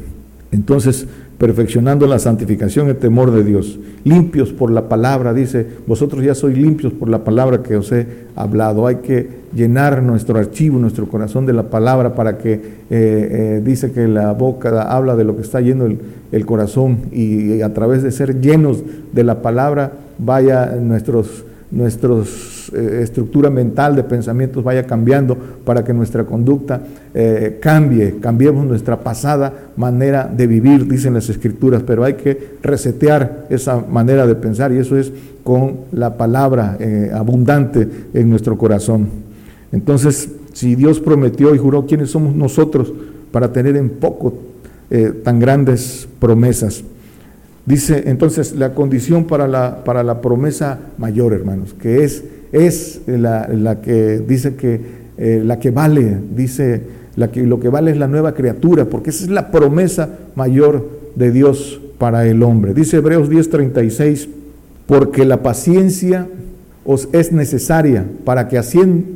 Entonces, 0.52 1.08
perfeccionando 1.38 2.08
la 2.08 2.20
santificación 2.20 2.88
y 2.88 2.92
el 2.92 2.98
temor 2.98 3.32
de 3.32 3.44
Dios, 3.44 3.80
limpios 4.04 4.52
por 4.54 4.72
la 4.72 4.90
palabra, 4.90 5.34
dice, 5.34 5.68
vosotros 5.86 6.24
ya 6.24 6.34
sois 6.34 6.58
limpios 6.58 6.94
por 6.94 7.10
la 7.10 7.24
palabra 7.24 7.62
que 7.62 7.76
os 7.76 7.92
he 7.92 8.08
hablado. 8.36 8.88
Hay 8.88 8.98
que 8.98 9.30
llenar 9.54 10.02
nuestro 10.02 10.40
archivo, 10.40 10.80
nuestro 10.80 11.08
corazón 11.08 11.46
de 11.46 11.54
la 11.54 11.64
palabra 11.64 12.16
para 12.16 12.38
que, 12.38 12.54
eh, 12.54 12.60
eh, 12.90 13.62
dice 13.64 13.92
que 13.92 14.08
la 14.08 14.34
boca 14.34 14.82
habla 14.84 15.16
de 15.16 15.24
lo 15.24 15.36
que 15.36 15.44
está 15.44 15.62
lleno 15.62 15.86
el, 15.86 16.46
corazón 16.46 17.00
y, 17.12 17.62
a 17.62 17.74
través 17.74 18.04
de 18.04 18.12
ser 18.12 18.42
llenos 18.42 18.84
de 19.14 19.24
la 19.24 19.42
palabra 19.42 19.94
vaya 20.18 20.76
nuestros 20.82 21.44
nuestra 21.70 22.10
eh, 22.74 23.02
estructura 23.04 23.50
mental 23.50 23.96
de 23.96 24.04
pensamientos 24.04 24.64
vaya 24.64 24.86
cambiando 24.86 25.38
para 25.64 25.84
que 25.84 25.94
nuestra 25.94 26.26
conducta 26.26 26.82
eh, 27.14 27.60
cambie, 27.62 28.18
cambiemos 28.20 28.66
nuestra 28.66 29.00
pasada 29.00 29.54
manera 29.76 30.32
de 30.32 30.48
vivir, 30.48 30.88
dicen 30.88 31.14
las 31.14 31.30
escrituras, 31.30 31.84
pero 31.86 32.04
hay 32.04 32.14
que 32.14 32.58
resetear 32.62 33.48
esa 33.50 33.78
manera 33.78 34.28
de 34.28 34.36
pensar 34.36 34.72
y 34.72 34.78
eso 34.78 34.98
es 34.98 35.12
con 35.44 35.78
la 35.92 36.18
palabra 36.18 36.78
eh, 36.80 37.12
abundante 37.14 37.88
en 38.14 38.30
nuestro 38.30 38.58
corazón. 38.58 39.08
Entonces, 39.72 40.30
si 40.54 40.76
Dios 40.76 41.00
prometió 41.00 41.54
y 41.56 41.58
juró, 41.58 41.86
¿quiénes 41.86 42.10
somos 42.10 42.36
nosotros 42.36 42.92
para 43.32 43.52
tener 43.52 43.76
en 43.76 43.90
poco 43.90 44.34
tan 45.24 45.40
grandes 45.40 46.08
promesas? 46.20 46.84
Dice 47.68 48.04
entonces 48.06 48.56
la 48.56 48.74
condición 48.74 49.26
para 49.26 49.46
la, 49.46 49.84
para 49.84 50.02
la 50.02 50.22
promesa 50.22 50.80
mayor, 50.98 51.34
hermanos, 51.34 51.74
que 51.74 52.06
es, 52.06 52.24
es 52.54 53.02
la, 53.08 53.82
que 53.82 54.20
dice 54.20 54.56
que 54.56 54.80
eh, 55.18 55.42
la 55.44 55.60
que 55.60 55.72
vale, 55.72 56.18
dice 56.34 56.84
la 57.18 57.30
que, 57.30 57.46
lo 57.46 57.60
que 57.60 57.68
vale 57.68 57.92
es 57.92 57.98
la 57.98 58.08
nueva 58.08 58.34
criatura, 58.34 58.86
porque 58.86 59.10
esa 59.10 59.26
es 59.26 59.30
la 59.30 59.52
promesa 59.52 60.12
mayor 60.36 60.88
de 61.16 61.30
Dios 61.32 61.82
para 61.98 62.26
el 62.26 62.42
hombre. 62.42 62.74
Dice 62.74 62.98
Hebreos 62.98 63.30
10:36, 63.30 64.30
porque 64.86 65.26
la 65.26 65.44
paciencia 65.44 66.26
os 66.86 67.10
es 67.12 67.34
necesaria 67.34 68.06
para 68.24 68.48
que, 68.48 68.62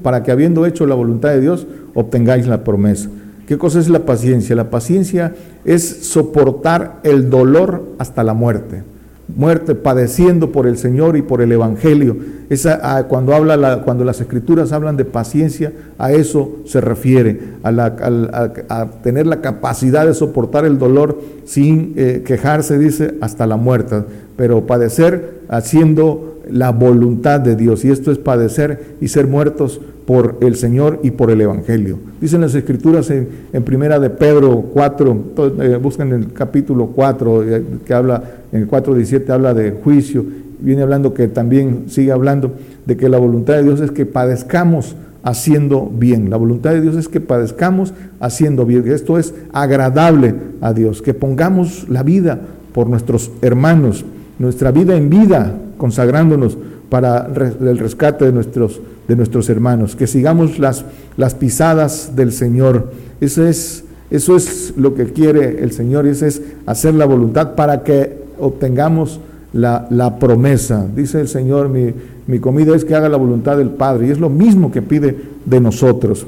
para 0.04 0.24
que 0.24 0.32
habiendo 0.32 0.66
hecho 0.66 0.86
la 0.86 0.96
voluntad 0.96 1.30
de 1.30 1.40
Dios 1.40 1.68
obtengáis 1.94 2.48
la 2.48 2.66
promesa. 2.66 3.10
¿Qué 3.52 3.58
cosa 3.58 3.80
es 3.80 3.90
la 3.90 4.06
paciencia? 4.06 4.56
La 4.56 4.70
paciencia 4.70 5.36
es 5.66 5.84
soportar 5.84 7.02
el 7.04 7.30
dolor 7.30 7.84
hasta 7.98 8.24
la 8.24 8.34
muerte. 8.34 8.84
Muerte 9.28 9.76
padeciendo 9.76 10.54
por 10.54 10.68
el 10.68 10.78
Señor 10.78 11.18
y 11.18 11.22
por 11.22 11.42
el 11.42 11.52
Evangelio. 11.52 12.16
Esa, 12.50 13.06
cuando, 13.10 13.36
habla 13.36 13.82
cuando 13.84 14.06
las 14.06 14.22
escrituras 14.22 14.72
hablan 14.72 14.96
de 14.96 15.04
paciencia, 15.04 15.74
a 15.98 16.14
eso 16.14 16.60
se 16.64 16.80
refiere, 16.80 17.42
a, 17.62 18.88
tener 19.04 19.28
la 19.28 19.42
capacidad 19.42 20.06
de 20.06 20.14
soportar 20.14 20.64
el 20.64 20.80
dolor 20.80 21.22
sin 21.44 21.94
eh, 21.98 22.24
quejarse, 22.26 22.78
dice, 22.78 23.16
hasta 23.20 23.48
la 23.48 23.58
muerte. 23.58 23.98
Pero 24.38 24.66
padecer 24.66 25.42
haciendo 25.50 26.31
la 26.50 26.72
voluntad 26.72 27.40
de 27.40 27.56
Dios. 27.56 27.86
Y 27.86 27.90
esto 27.90 28.12
es 28.12 28.18
padecer 28.18 28.96
y 29.02 29.08
ser 29.08 29.28
muertos 29.28 29.82
por 30.06 30.38
el 30.42 30.56
Señor 30.56 31.00
y 31.04 31.12
por 31.12 31.32
el 31.32 31.42
Evangelio. 31.42 32.00
Dicen 32.20 32.42
las 32.42 32.56
escrituras 32.56 33.10
en, 33.10 33.64
primera 33.64 34.00
de 34.00 34.10
Pedro 34.10 34.62
4, 34.74 35.24
eh, 35.62 35.80
buscan 35.82 36.12
el 36.12 36.34
capítulo 36.34 36.88
4, 36.88 37.44
eh, 37.44 37.64
que 37.86 37.94
habla, 37.94 38.24
en 38.52 38.64
el 38.64 38.70
4.17 38.70 39.30
habla 39.30 39.54
de 39.54 39.72
juicio, 39.72 40.26
viene 40.60 40.82
hablando 40.82 41.14
que 41.14 41.28
también 41.28 41.86
sigue 41.88 42.12
hablando 42.12 42.54
de 42.86 42.98
que 42.98 43.10
la 43.10 43.18
voluntad 43.18 43.56
de 43.56 43.64
Dios 43.64 43.80
es 43.82 43.92
que 43.92 44.06
padezcamos 44.06 44.96
haciendo 45.24 45.92
bien. 45.94 46.30
La 46.30 46.38
voluntad 46.38 46.72
de 46.72 46.82
Dios 46.82 46.96
es 46.96 47.08
que 47.08 47.22
padezcamos 47.22 47.94
haciendo 48.20 48.66
bien. 48.66 48.88
Esto 48.92 49.18
es 49.18 49.34
agradable 49.54 50.34
a 50.62 50.74
Dios, 50.74 51.02
que 51.02 51.14
pongamos 51.14 51.88
la 51.90 52.04
vida 52.04 52.40
por 52.74 52.88
nuestros 52.88 53.32
hermanos, 53.42 54.06
nuestra 54.40 54.72
vida 54.72 54.96
en 54.96 55.10
vida, 55.10 55.56
consagrándonos 55.82 56.60
para 56.90 57.26
el 57.26 57.80
rescate 57.80 58.26
de 58.26 58.32
nuestros, 58.32 58.80
de 59.08 59.16
nuestros 59.16 59.50
hermanos, 59.50 59.96
que 59.96 60.06
sigamos 60.06 60.60
las, 60.60 60.86
las 61.18 61.34
pisadas 61.34 62.16
del 62.16 62.32
Señor. 62.32 62.92
Eso 63.20 63.48
es, 63.48 63.84
eso 64.12 64.36
es 64.36 64.76
lo 64.78 64.94
que 64.94 65.06
quiere 65.06 65.64
el 65.64 65.72
Señor 65.72 66.06
y 66.06 66.10
eso 66.10 66.28
es 66.28 66.40
hacer 66.68 66.94
la 66.94 67.06
voluntad 67.06 67.56
para 67.56 67.82
que 67.82 68.16
obtengamos 68.40 69.20
la, 69.54 70.18
promesa. 70.20 70.86
Dice 70.96 71.20
el 71.20 71.28
Señor, 71.28 71.68
mi, 71.68 71.96
mi 72.28 72.38
comida 72.38 72.76
es 72.76 72.86
que 72.86 72.94
haga 72.94 73.10
la 73.10 73.18
voluntad 73.18 73.58
del 73.58 73.72
Padre 73.72 74.06
y 74.06 74.12
es 74.12 74.20
lo 74.20 74.30
mismo 74.30 74.72
que 74.72 74.84
pide 74.84 75.18
de 75.44 75.60
nosotros. 75.60 76.28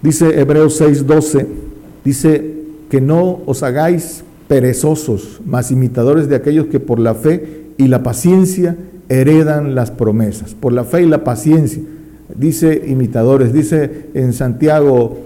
Dice 0.00 0.40
Hebreos 0.40 0.80
6:12, 0.80 1.46
dice 2.06 2.54
que 2.88 3.02
no 3.02 3.40
os 3.44 3.62
hagáis 3.62 4.24
perezosos, 4.48 5.42
más 5.44 5.70
imitadores 5.70 6.30
de 6.30 6.36
aquellos 6.36 6.68
que 6.68 6.80
por 6.80 6.98
la 6.98 7.14
fe 7.14 7.64
y 7.76 7.88
la 7.88 8.02
paciencia 8.02 8.78
heredan 9.08 9.74
las 9.74 9.90
promesas. 9.90 10.54
Por 10.54 10.72
la 10.72 10.84
fe 10.84 11.02
y 11.02 11.06
la 11.06 11.24
paciencia, 11.24 11.82
dice 12.34 12.82
imitadores, 12.86 13.52
dice 13.52 14.06
en 14.14 14.32
Santiago 14.32 15.18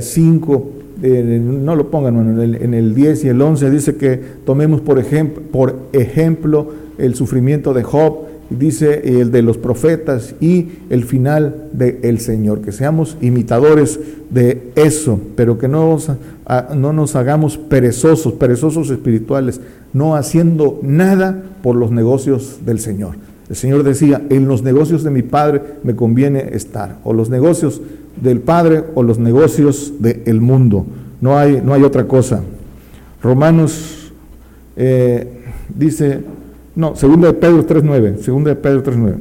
5, 0.00 0.70
eh, 1.02 1.40
no 1.42 1.76
lo 1.76 1.90
pongan 1.90 2.16
en 2.16 2.40
el, 2.40 2.54
en 2.54 2.72
el 2.72 2.94
10 2.94 3.24
y 3.24 3.28
el 3.28 3.42
11, 3.42 3.70
dice 3.70 3.96
que 3.96 4.18
tomemos 4.46 4.80
por 4.80 4.98
ejemplo, 4.98 5.42
por 5.52 5.76
ejemplo 5.92 6.72
el 6.96 7.14
sufrimiento 7.14 7.74
de 7.74 7.82
Job, 7.82 8.26
dice 8.50 9.20
el 9.20 9.30
de 9.30 9.42
los 9.42 9.58
profetas 9.58 10.34
y 10.40 10.68
el 10.88 11.04
final 11.04 11.68
del 11.72 12.20
Señor, 12.20 12.60
que 12.60 12.72
seamos 12.72 13.16
imitadores 13.20 13.98
de 14.30 14.70
eso, 14.76 15.20
pero 15.34 15.58
que 15.58 15.68
no, 15.68 15.98
no 16.74 16.92
nos 16.92 17.16
hagamos 17.16 17.58
perezosos, 17.58 18.34
perezosos 18.34 18.90
espirituales, 18.90 19.60
no 19.92 20.14
haciendo 20.14 20.78
nada 20.82 21.42
por 21.62 21.76
los 21.76 21.90
negocios 21.90 22.60
del 22.64 22.78
Señor. 22.78 23.16
El 23.48 23.56
Señor 23.56 23.84
decía, 23.84 24.22
en 24.28 24.48
los 24.48 24.62
negocios 24.62 25.04
de 25.04 25.10
mi 25.10 25.22
Padre 25.22 25.62
me 25.84 25.94
conviene 25.94 26.50
estar, 26.52 26.98
o 27.04 27.12
los 27.12 27.30
negocios 27.30 27.80
del 28.20 28.40
Padre 28.40 28.84
o 28.94 29.02
los 29.02 29.18
negocios 29.18 29.94
del 30.00 30.40
mundo, 30.40 30.86
no 31.20 31.38
hay, 31.38 31.60
no 31.64 31.72
hay 31.72 31.82
otra 31.82 32.06
cosa. 32.06 32.42
Romanos 33.22 34.12
eh, 34.76 35.42
dice, 35.74 36.20
no, 36.74 36.96
segunda 36.96 37.28
de 37.28 37.34
Pedro 37.34 37.66
3.9, 37.66 38.18
segunda 38.18 38.50
de 38.50 38.56
Pedro 38.56 38.82
3.9. 38.82 39.14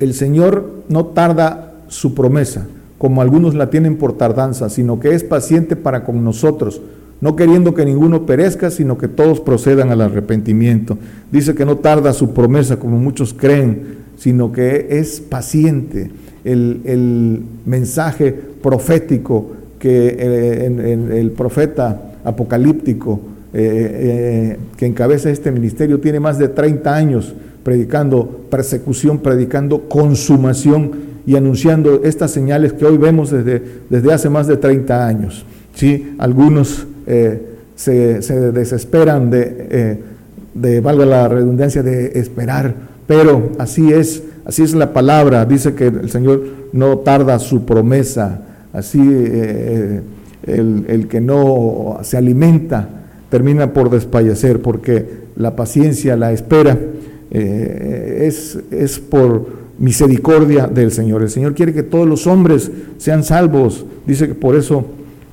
El 0.00 0.14
Señor 0.14 0.82
no 0.88 1.06
tarda 1.06 1.74
su 1.88 2.14
promesa, 2.14 2.66
como 2.98 3.20
algunos 3.20 3.54
la 3.54 3.70
tienen 3.70 3.96
por 3.96 4.16
tardanza, 4.16 4.68
sino 4.68 5.00
que 5.00 5.14
es 5.14 5.24
paciente 5.24 5.76
para 5.76 6.04
con 6.04 6.24
nosotros, 6.24 6.80
no 7.20 7.36
queriendo 7.36 7.74
que 7.74 7.84
ninguno 7.84 8.26
perezca, 8.26 8.70
sino 8.70 8.98
que 8.98 9.08
todos 9.08 9.40
procedan 9.40 9.90
al 9.90 10.00
arrepentimiento. 10.00 10.98
Dice 11.32 11.54
que 11.54 11.64
no 11.64 11.78
tarda 11.78 12.12
su 12.12 12.34
promesa, 12.34 12.78
como 12.78 12.98
muchos 12.98 13.32
creen, 13.32 13.96
sino 14.16 14.52
que 14.52 14.86
es 14.90 15.20
paciente. 15.20 16.10
El, 16.44 17.42
mensaje 17.64 18.32
profético 18.62 19.50
que 19.78 20.16
eh, 20.18 21.18
el 21.20 21.32
profeta 21.32 22.14
apocalíptico 22.24 23.20
eh, 23.52 23.58
eh, 23.58 24.58
que 24.76 24.86
encabeza 24.86 25.30
este 25.30 25.50
ministerio 25.50 25.98
tiene 25.98 26.20
más 26.20 26.38
de 26.38 26.48
30 26.48 26.94
años 26.94 27.34
predicando 27.62 28.46
persecución, 28.50 29.18
predicando 29.18 29.88
consumación 29.88 30.92
y 31.26 31.36
anunciando 31.36 32.02
estas 32.04 32.30
señales 32.30 32.72
que 32.72 32.84
hoy 32.84 32.98
vemos 32.98 33.30
desde, 33.30 33.62
desde 33.90 34.12
hace 34.12 34.28
más 34.28 34.46
de 34.46 34.56
30 34.56 35.06
años. 35.06 35.44
¿sí? 35.74 36.14
Algunos 36.18 36.86
eh, 37.06 37.42
se, 37.74 38.20
desesperan 38.52 39.30
de, 39.30 39.98
de, 40.54 40.80
valga 40.80 41.06
la 41.06 41.28
redundancia, 41.28 41.82
de 41.82 42.18
esperar, 42.18 42.74
pero 43.06 43.52
así 43.58 43.92
es, 43.92 44.22
así 44.44 44.62
es 44.62 44.74
la 44.74 44.92
palabra, 44.92 45.44
dice 45.44 45.74
que 45.74 45.86
el 45.88 46.10
Señor 46.10 46.42
no 46.72 46.98
tarda 46.98 47.38
su 47.38 47.64
promesa, 47.64 48.40
así 48.72 49.00
el, 49.00 50.02
el 50.88 51.08
que 51.08 51.20
no 51.20 51.98
se 52.02 52.16
alimenta 52.16 52.88
termina 53.28 53.72
por 53.72 53.90
despayacer, 53.90 54.62
porque 54.62 55.26
la 55.36 55.56
paciencia, 55.56 56.16
la 56.16 56.32
espera, 56.32 56.78
eh, 57.30 58.24
es, 58.26 58.58
es 58.70 58.98
por 58.98 59.66
misericordia 59.78 60.66
del 60.66 60.92
Señor. 60.92 61.22
El 61.22 61.30
Señor 61.30 61.54
quiere 61.54 61.72
que 61.72 61.82
todos 61.82 62.08
los 62.08 62.26
hombres 62.26 62.70
sean 62.98 63.24
salvos. 63.24 63.84
Dice 64.06 64.28
que 64.28 64.34
por 64.34 64.56
eso 64.56 64.86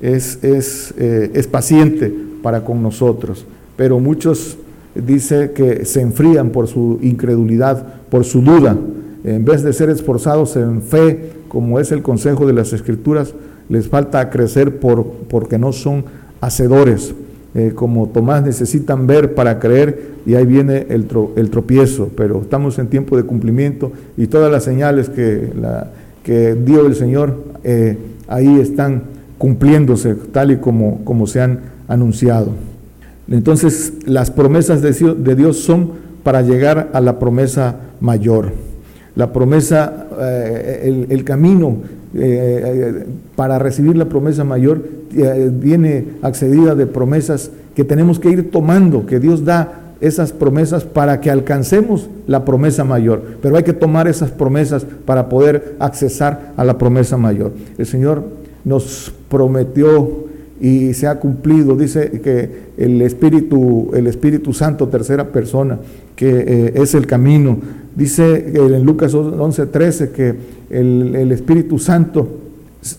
es, 0.04 0.44
es, 0.44 0.92
eh, 0.98 1.30
es 1.32 1.46
paciente 1.46 2.12
para 2.42 2.62
con 2.62 2.82
nosotros. 2.82 3.46
Pero 3.76 3.98
muchos 3.98 4.58
dice 4.94 5.52
que 5.52 5.86
se 5.86 6.02
enfrían 6.02 6.50
por 6.50 6.68
su 6.68 6.98
incredulidad, 7.00 7.86
por 8.10 8.24
su 8.24 8.42
duda. 8.42 8.76
En 9.24 9.44
vez 9.46 9.62
de 9.62 9.72
ser 9.72 9.88
esforzados 9.88 10.56
en 10.56 10.82
fe, 10.82 11.30
como 11.48 11.80
es 11.80 11.90
el 11.90 12.02
consejo 12.02 12.46
de 12.46 12.52
las 12.52 12.74
Escrituras, 12.74 13.34
les 13.70 13.88
falta 13.88 14.28
crecer 14.28 14.78
por, 14.78 15.04
porque 15.28 15.58
no 15.58 15.72
son 15.72 16.04
hacedores. 16.42 17.14
Eh, 17.54 17.72
como 17.74 18.08
Tomás 18.08 18.44
necesitan 18.44 19.06
ver 19.06 19.34
para 19.34 19.58
creer 19.58 20.14
y 20.26 20.34
ahí 20.34 20.44
viene 20.44 20.86
el, 20.90 21.06
el, 21.36 21.50
tropiezo, 21.50 22.10
pero 22.16 22.42
estamos 22.42 22.78
en 22.80 22.88
tiempo 22.88 23.16
de 23.16 23.22
cumplimiento 23.22 23.92
y 24.16 24.26
todas 24.26 24.50
las 24.50 24.64
señales 24.64 25.08
que, 25.08 25.50
que 26.24 26.56
dio 26.56 26.84
el 26.84 26.96
Señor 26.96 27.44
eh, 27.62 27.96
ahí 28.26 28.58
están 28.58 29.04
cumpliéndose 29.38 30.14
tal 30.14 30.50
y 30.50 30.56
como, 30.56 31.04
como 31.04 31.26
se 31.26 31.40
han 31.40 31.60
anunciado. 31.88 32.48
Entonces 33.30 33.92
las 34.06 34.30
promesas 34.30 34.82
de 34.82 35.34
Dios 35.34 35.58
son 35.58 36.04
para 36.22 36.42
llegar 36.42 36.90
a 36.92 37.00
la 37.00 37.18
promesa 37.18 37.76
mayor. 38.00 38.52
La 39.16 39.32
promesa, 39.32 40.08
eh, 40.20 41.06
el, 41.08 41.24
camino 41.24 41.76
para 43.36 43.58
recibir 43.58 43.96
la 43.96 44.06
promesa 44.06 44.42
mayor 44.44 44.82
eh, 45.14 45.50
viene 45.52 46.06
accedida 46.22 46.74
de 46.74 46.86
promesas 46.86 47.50
que 47.76 47.84
tenemos 47.84 48.18
que 48.18 48.30
ir 48.30 48.50
tomando, 48.50 49.06
que 49.06 49.20
Dios 49.20 49.44
da 49.44 49.80
esas 50.00 50.32
promesas 50.32 50.84
para 50.84 51.20
que 51.20 51.30
alcancemos 51.30 52.08
la 52.26 52.44
promesa 52.44 52.84
mayor. 52.84 53.22
Pero 53.40 53.56
hay 53.56 53.62
que 53.62 53.72
tomar 53.72 54.08
esas 54.08 54.30
promesas 54.30 54.84
para 55.06 55.28
poder 55.28 55.76
accesar 55.78 56.52
a 56.56 56.64
la 56.64 56.76
promesa 56.76 57.16
mayor. 57.16 57.52
El 57.78 57.86
Señor 57.86 58.24
nos 58.64 59.12
prometió 59.28 60.24
y 60.60 60.94
se 60.94 61.06
ha 61.06 61.18
cumplido, 61.18 61.76
dice 61.76 62.20
que 62.22 62.64
el 62.76 63.02
Espíritu, 63.02 63.90
el 63.94 64.06
Espíritu 64.06 64.52
Santo, 64.52 64.88
tercera 64.88 65.28
persona, 65.28 65.78
que 66.16 66.28
eh, 66.30 66.72
es 66.76 66.94
el 66.94 67.06
camino. 67.06 67.58
Dice 67.94 68.52
en 68.54 68.84
Lucas 68.84 69.14
11:13 69.14 70.10
que 70.10 70.34
el, 70.70 71.14
el 71.14 71.32
Espíritu 71.32 71.78
Santo 71.78 72.28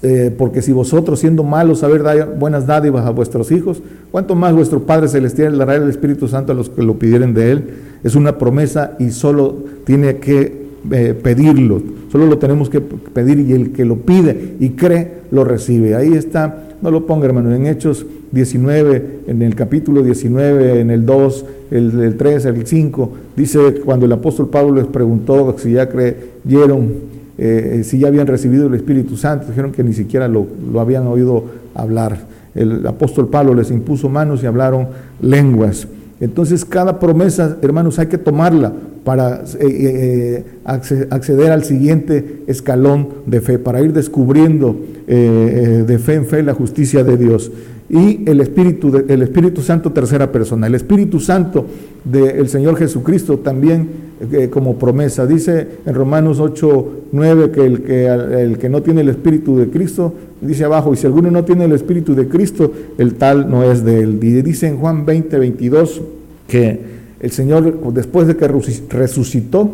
eh, 0.01 0.33
porque 0.35 0.63
si 0.63 0.71
vosotros 0.71 1.19
siendo 1.19 1.43
malos 1.43 1.79
saber 1.79 2.01
dar 2.01 2.39
buenas 2.39 2.65
dádivas 2.65 3.05
a 3.05 3.11
vuestros 3.11 3.51
hijos, 3.51 3.83
¿cuánto 4.11 4.33
más 4.33 4.53
vuestro 4.53 4.81
Padre 4.81 5.07
Celestial 5.07 5.51
le 5.51 5.59
dará 5.59 5.75
el 5.75 5.87
Espíritu 5.87 6.27
Santo 6.27 6.51
a 6.51 6.55
los 6.55 6.69
que 6.69 6.81
lo 6.81 6.97
pidieren 6.97 7.35
de 7.35 7.51
Él? 7.51 7.69
Es 8.03 8.15
una 8.15 8.39
promesa 8.39 8.95
y 8.97 9.11
solo 9.11 9.55
tiene 9.85 10.17
que 10.17 10.64
eh, 10.91 11.13
pedirlo, 11.13 11.81
solo 12.11 12.25
lo 12.27 12.37
tenemos 12.37 12.69
que 12.69 12.81
pedir 12.81 13.39
y 13.39 13.53
el 13.53 13.71
que 13.71 13.85
lo 13.85 13.97
pide 13.97 14.55
y 14.59 14.69
cree, 14.69 15.11
lo 15.31 15.43
recibe. 15.43 15.95
Ahí 15.95 16.13
está, 16.13 16.67
no 16.81 16.91
lo 16.91 17.05
ponga 17.05 17.25
hermano, 17.25 17.53
en 17.53 17.67
Hechos 17.67 18.05
19, 18.31 19.21
en 19.27 19.41
el 19.41 19.55
capítulo 19.55 20.03
19, 20.03 20.81
en 20.81 20.91
el 20.91 21.05
2, 21.05 21.45
el, 21.71 21.99
el 22.01 22.17
3, 22.17 22.45
el 22.45 22.67
5, 22.67 23.11
dice 23.35 23.59
cuando 23.85 24.05
el 24.05 24.11
apóstol 24.11 24.49
Pablo 24.49 24.75
les 24.75 24.87
preguntó 24.87 25.55
si 25.57 25.73
ya 25.73 25.89
creyeron 25.89 27.15
eh, 27.37 27.81
si 27.83 27.99
ya 27.99 28.07
habían 28.07 28.27
recibido 28.27 28.67
el 28.67 28.75
Espíritu 28.75 29.17
Santo, 29.17 29.47
dijeron 29.47 29.71
que 29.71 29.83
ni 29.83 29.93
siquiera 29.93 30.27
lo, 30.27 30.47
habían 30.79 31.07
oído 31.07 31.43
hablar. 31.73 32.17
El 32.53 32.85
apóstol 32.87 33.27
Pablo 33.27 33.53
les 33.53 33.71
impuso 33.71 34.07
manos 34.07 34.41
y 34.43 34.45
hablaron 34.45 34.87
lenguas. 35.21 35.87
Entonces 36.19 36.65
cada 36.65 36.99
promesa, 36.99 37.57
hermanos, 37.61 37.99
hay 37.99 38.07
que 38.07 38.17
tomarla 38.17 38.73
para 39.03 39.43
eh, 39.59 39.59
eh, 39.59 40.45
acceder 40.65 41.51
al 41.51 41.63
siguiente 41.63 42.43
escalón 42.47 43.09
de 43.25 43.41
fe, 43.41 43.59
para 43.59 43.81
ir 43.81 43.93
descubriendo 43.93 44.75
de 45.07 45.99
fe 45.99 46.15
en 46.15 46.25
fe 46.25 46.41
la 46.41 46.55
justicia 46.55 47.03
de 47.03 47.15
Dios 47.15 47.51
y 47.89 48.27
el 48.27 48.41
Espíritu, 48.41 49.03
el 49.07 49.21
Espíritu 49.21 49.61
Santo 49.61 49.91
tercera 49.91 50.31
persona. 50.31 50.65
El 50.65 50.75
Espíritu 50.75 51.19
Santo 51.19 51.65
del 52.03 52.49
Señor 52.49 52.77
Jesucristo 52.77 53.39
también 53.39 53.87
eh, 54.31 54.49
como 54.49 54.77
promesa. 54.77 55.27
Dice 55.27 55.67
en 55.85 55.93
Romanos 55.93 56.39
8, 56.39 56.89
9 57.11 57.51
que 57.51 57.65
el, 57.65 57.83
que 57.83 58.07
el 58.07 58.57
que 58.57 58.69
no 58.69 58.81
tiene 58.81 59.01
el 59.01 59.09
Espíritu 59.09 59.57
de 59.57 59.69
Cristo, 59.69 60.13
dice 60.41 60.63
abajo, 60.63 60.93
y 60.93 60.97
si 60.97 61.05
alguno 61.05 61.31
no 61.31 61.43
tiene 61.43 61.65
el 61.65 61.71
Espíritu 61.71 62.15
de 62.15 62.27
Cristo, 62.27 62.71
el 62.97 63.15
tal 63.15 63.49
no 63.49 63.63
es 63.63 63.83
de 63.83 64.01
él. 64.01 64.19
Y 64.21 64.41
dice 64.41 64.67
en 64.67 64.77
Juan 64.77 65.05
20, 65.05 65.37
22 65.37 66.01
que 66.47 66.79
el 67.19 67.31
Señor 67.31 67.93
después 67.93 68.27
de 68.27 68.35
que 68.35 68.47
resucitó, 68.47 69.69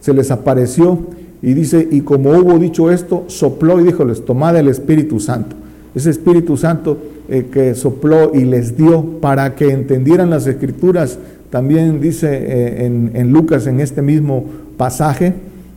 se 0.00 0.14
les 0.14 0.30
apareció 0.30 0.98
y 1.42 1.54
dice, 1.54 1.86
y 1.90 2.00
como 2.00 2.30
hubo 2.30 2.58
dicho 2.58 2.90
esto, 2.90 3.24
sopló 3.26 3.80
y 3.80 3.84
dijo, 3.84 4.04
les 4.04 4.24
tomad 4.24 4.56
el 4.56 4.68
Espíritu 4.68 5.20
Santo. 5.20 5.56
Ese 5.94 6.10
Espíritu 6.10 6.56
Santo 6.56 6.98
eh, 7.28 7.46
que 7.50 7.74
sopló 7.74 8.34
y 8.34 8.44
les 8.44 8.76
dio 8.76 9.20
para 9.20 9.54
que 9.54 9.70
entendieran 9.70 10.30
las 10.30 10.46
escrituras. 10.46 11.18
También 11.50 12.00
dice 12.00 12.28
eh, 12.32 12.86
en, 12.86 13.32
Lucas, 13.32 13.66
en 13.66 13.80
este 13.80 14.02
mismo 14.02 14.44
pasaje, 14.76 15.34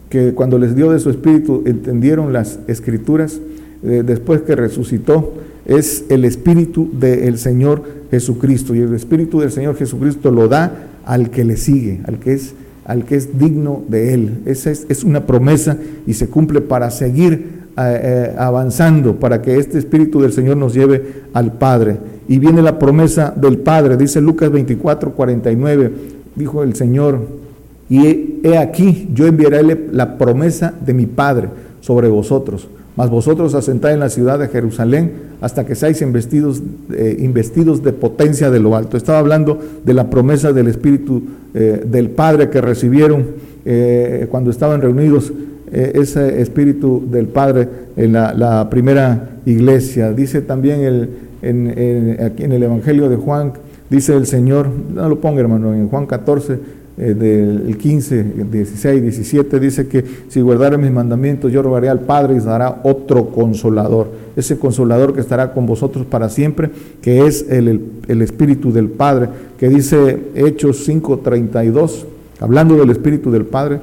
que 0.10 0.34
cuando 0.34 0.58
les 0.58 0.76
dio 0.76 0.92
de 0.92 1.00
su 1.00 1.10
espíritu 1.10 1.64
entendieron 1.66 2.34
las 2.34 2.60
escrituras, 2.68 3.40
eh, 3.88 4.04
después 4.04 4.42
que 4.42 4.56
resucitó, 4.56 5.34
es 5.66 6.06
el 6.10 6.26
espíritu 6.26 6.90
del 6.94 7.38
Señor 7.38 7.84
Jesucristo. 8.10 8.74
Y 8.74 8.80
el 8.80 8.94
espíritu 8.94 9.40
del 9.40 9.52
Señor 9.52 9.76
Jesucristo 9.76 10.32
lo 10.32 10.48
da 10.48 10.88
al 11.06 11.30
que 11.30 11.44
le 11.44 11.58
sigue, 11.58 12.02
al 12.06 12.20
que 12.20 12.34
es, 12.34 12.54
al 12.86 13.06
que 13.06 13.16
es 13.16 13.38
digno 13.38 13.84
de 13.88 14.14
él. 14.14 14.40
Esa 14.46 14.72
es, 14.72 15.04
una 15.04 15.26
promesa 15.26 15.78
y 16.06 16.14
se 16.14 16.28
cumple 16.28 16.62
para 16.62 16.90
seguir 16.90 17.58
eh, 17.78 18.34
avanzando 18.38 19.18
para 19.18 19.42
que 19.42 19.58
este 19.58 19.78
Espíritu 19.78 20.22
del 20.22 20.34
Señor 20.34 20.58
nos 20.58 20.74
lleve 20.74 21.24
al 21.34 21.54
Padre. 21.54 21.98
y 22.30 22.40
viene 22.40 22.62
la 22.62 22.80
promesa 22.80 23.34
del 23.36 23.60
Padre. 23.60 23.98
Dice 23.98 24.20
Lucas 24.20 24.52
24, 24.52 25.14
49, 25.14 25.92
dijo 26.36 26.64
el 26.64 26.76
Señor, 26.76 27.20
y 27.90 28.40
he 28.44 28.58
aquí, 28.58 29.10
yo 29.14 29.28
enviaré 29.28 29.64
la 29.92 30.18
promesa 30.18 30.74
de 30.86 30.94
mi 30.94 31.06
Padre 31.06 31.50
sobre 31.80 32.10
vosotros. 32.10 32.68
Mas 32.98 33.12
vosotros 33.12 33.54
asentáis 33.54 33.94
en 33.94 34.00
la 34.00 34.10
ciudad 34.10 34.40
de 34.40 34.48
Jerusalén 34.48 35.12
hasta 35.40 35.68
que 35.68 35.76
seáis 35.76 36.02
investidos, 36.02 36.64
eh, 36.92 37.16
investidos 37.20 37.84
de 37.84 37.94
potencia 37.94 38.50
de 38.50 38.60
lo 38.60 38.76
alto. 38.76 38.98
Estaba 38.98 39.20
hablando 39.20 39.62
de 39.86 39.94
la 39.94 40.10
promesa 40.10 40.52
del 40.52 40.68
Espíritu 40.68 41.22
eh, 41.54 41.84
del 41.86 42.10
Padre 42.10 42.50
que 42.50 42.60
recibieron 42.60 43.24
eh, 43.66 44.26
cuando 44.32 44.50
estaban 44.50 44.82
reunidos, 44.82 45.32
ese 45.70 46.42
Espíritu 46.42 47.04
del 47.12 47.28
Padre 47.28 47.68
en 47.98 48.14
la, 48.14 48.68
primera 48.72 49.32
iglesia. 49.46 50.14
Dice 50.14 50.42
también 50.42 50.80
el, 50.80 51.10
en, 51.42 52.18
aquí 52.24 52.46
en 52.46 52.54
el 52.54 52.64
Evangelio 52.64 53.10
de 53.10 53.18
Juan, 53.18 53.52
dice 53.90 54.16
el 54.16 54.28
Señor, 54.28 54.70
no 54.96 55.10
lo 55.10 55.20
ponga 55.20 55.42
hermano, 55.42 55.74
en 55.74 55.90
Juan 55.90 56.06
14, 56.06 56.58
eh, 57.00 57.14
del 57.14 57.78
15, 57.78 58.24
16, 58.52 59.02
17, 59.04 59.60
dice 59.60 59.88
que 59.88 60.04
si 60.30 60.42
guardara 60.42 60.80
mis 60.80 60.90
mandamientos, 60.90 61.52
yo 61.52 61.62
rogaré 61.62 61.90
al 61.90 62.00
Padre 62.00 62.36
y 62.36 62.40
dará 62.40 62.82
otro 62.84 63.28
consolador. 63.28 64.08
Ese 64.36 64.58
consolador 64.58 65.14
que 65.14 65.22
estará 65.22 65.54
con 65.54 65.68
vosotros 65.68 66.08
para 66.08 66.28
siempre, 66.30 66.72
que 67.04 67.28
es 67.28 67.46
el, 67.50 67.82
el, 68.08 68.22
Espíritu 68.24 68.72
del 68.72 68.90
Padre, 68.90 69.30
que 69.60 69.70
dice 69.70 70.18
Hechos 70.34 70.90
5:32, 70.90 72.06
hablando 72.40 72.76
del 72.76 72.90
Espíritu 72.90 73.30
del 73.30 73.46
Padre. 73.46 73.80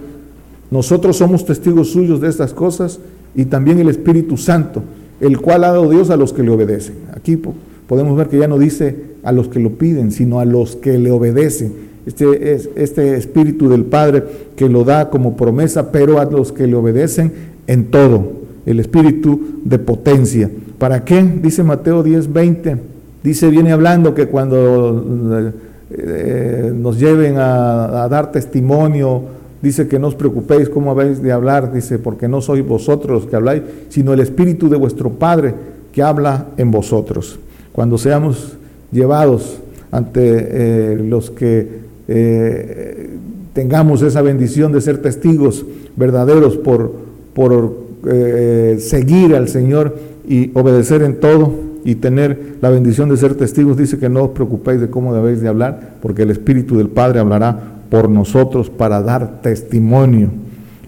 Nosotros 0.73 1.17
somos 1.17 1.47
testigos 1.47 1.91
suyos 1.91 2.21
de 2.21 2.29
estas 2.29 2.53
cosas 2.53 2.99
y 3.37 3.45
también 3.45 3.79
el 3.79 3.91
Espíritu 3.91 4.37
Santo, 4.37 4.83
el 5.21 5.41
cual 5.41 5.63
ha 5.63 5.69
dado 5.69 5.89
Dios 5.89 6.11
a 6.11 6.17
los 6.17 6.33
que 6.33 6.43
le 6.43 6.51
obedecen. 6.51 6.97
Aquí 7.15 7.41
podemos 7.87 8.17
ver 8.17 8.27
que 8.27 8.39
ya 8.39 8.49
no 8.49 8.59
dice 8.59 9.15
a 9.23 9.31
los 9.31 9.47
que 9.47 9.61
lo 9.61 9.71
piden, 9.79 10.11
sino 10.11 10.41
a 10.41 10.45
los 10.45 10.75
que 10.75 10.99
le 10.99 11.13
obedecen 11.13 11.94
este, 12.07 12.55
este 12.77 13.17
Espíritu 13.17 13.69
del 13.69 13.85
Padre 13.85 14.25
que 14.57 14.69
lo 14.69 14.85
da 14.85 15.11
como 15.11 15.37
promesa, 15.37 15.91
pero 15.91 16.21
a 16.21 16.25
los 16.25 16.53
que 16.53 16.67
le 16.67 16.77
obedecen 16.77 17.33
en 17.67 17.87
todo, 17.87 18.33
el 18.67 18.81
Espíritu 18.81 19.61
de 19.65 19.79
potencia. 19.79 20.51
¿Para 20.79 21.05
qué? 21.05 21.23
Dice 21.23 21.63
Mateo 21.63 22.03
10, 22.03 22.33
20. 22.33 22.77
Dice, 23.23 23.49
viene 23.49 23.73
hablando 23.73 24.15
que 24.15 24.27
cuando 24.27 25.53
eh, 25.91 26.73
nos 26.75 26.99
lleven 26.99 27.37
a, 27.39 28.07
dar 28.11 28.33
testimonio, 28.33 29.23
dice 29.63 29.89
que 29.89 29.99
no 29.99 30.09
os 30.09 30.15
preocupéis 30.15 30.69
cómo 30.69 30.91
habéis 30.91 31.23
de 31.23 31.33
hablar, 31.33 31.73
dice, 31.73 31.99
porque 31.99 32.29
no 32.29 32.43
sois 32.43 32.67
vosotros 32.67 33.23
los 33.23 33.31
que 33.31 33.37
habláis, 33.37 33.63
sino 33.89 34.13
el 34.13 34.21
Espíritu 34.21 34.69
de 34.69 34.77
vuestro 34.77 35.11
Padre 35.11 35.55
que 35.93 36.03
habla 36.03 36.49
en 36.59 36.71
vosotros. 36.71 37.39
Cuando 37.73 37.97
seamos 37.97 38.59
llevados 38.93 39.59
ante 39.91 40.21
eh, 40.23 40.97
los 40.97 41.31
que 41.31 41.84
eh, 42.09 43.11
tengamos 43.53 44.03
esa 44.03 44.23
bendición 44.23 44.73
de 44.73 44.81
ser 44.81 44.99
testigos 44.99 45.65
verdaderos 45.97 46.57
por, 46.57 46.93
por 47.35 47.85
eh, 48.07 48.77
seguir 48.81 49.35
al 49.35 49.49
Señor 49.49 49.97
y 50.29 50.51
obedecer 50.55 51.03
en 51.03 51.21
todo 51.21 51.53
y 51.85 51.97
tener 51.97 52.57
la 52.61 52.71
bendición 52.71 53.09
de 53.11 53.17
ser 53.17 53.35
testigos, 53.35 53.77
dice 53.77 53.99
que 53.99 54.09
no 54.09 54.25
os 54.25 54.31
preocupéis 54.31 54.81
de 54.81 54.89
cómo 54.89 55.15
debéis 55.15 55.41
de 55.41 55.49
hablar, 55.49 55.97
porque 56.01 56.23
el 56.23 56.31
Espíritu 56.31 56.79
del 56.79 56.89
Padre 56.89 57.21
hablará 57.21 57.75
por 57.91 58.09
nosotros 58.09 58.71
para 58.71 59.03
dar 59.03 59.43
testimonio. 59.43 60.31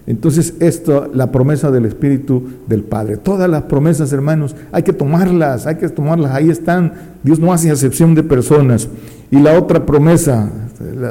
Entonces, 0.07 0.55
esto, 0.61 1.09
la 1.13 1.31
promesa 1.31 1.69
del 1.69 1.85
Espíritu 1.85 2.41
del 2.67 2.83
Padre. 2.83 3.17
Todas 3.17 3.49
las 3.49 3.63
promesas, 3.63 4.13
hermanos, 4.13 4.55
hay 4.71 4.83
que 4.83 4.93
tomarlas, 4.93 5.67
hay 5.67 5.75
que 5.75 5.89
tomarlas, 5.89 6.31
ahí 6.31 6.49
están. 6.49 6.93
Dios 7.23 7.39
no 7.39 7.51
hace 7.51 7.69
excepción 7.69 8.15
de 8.15 8.23
personas. 8.23 8.87
Y 9.29 9.39
la 9.39 9.59
otra 9.59 9.85
promesa, 9.85 10.49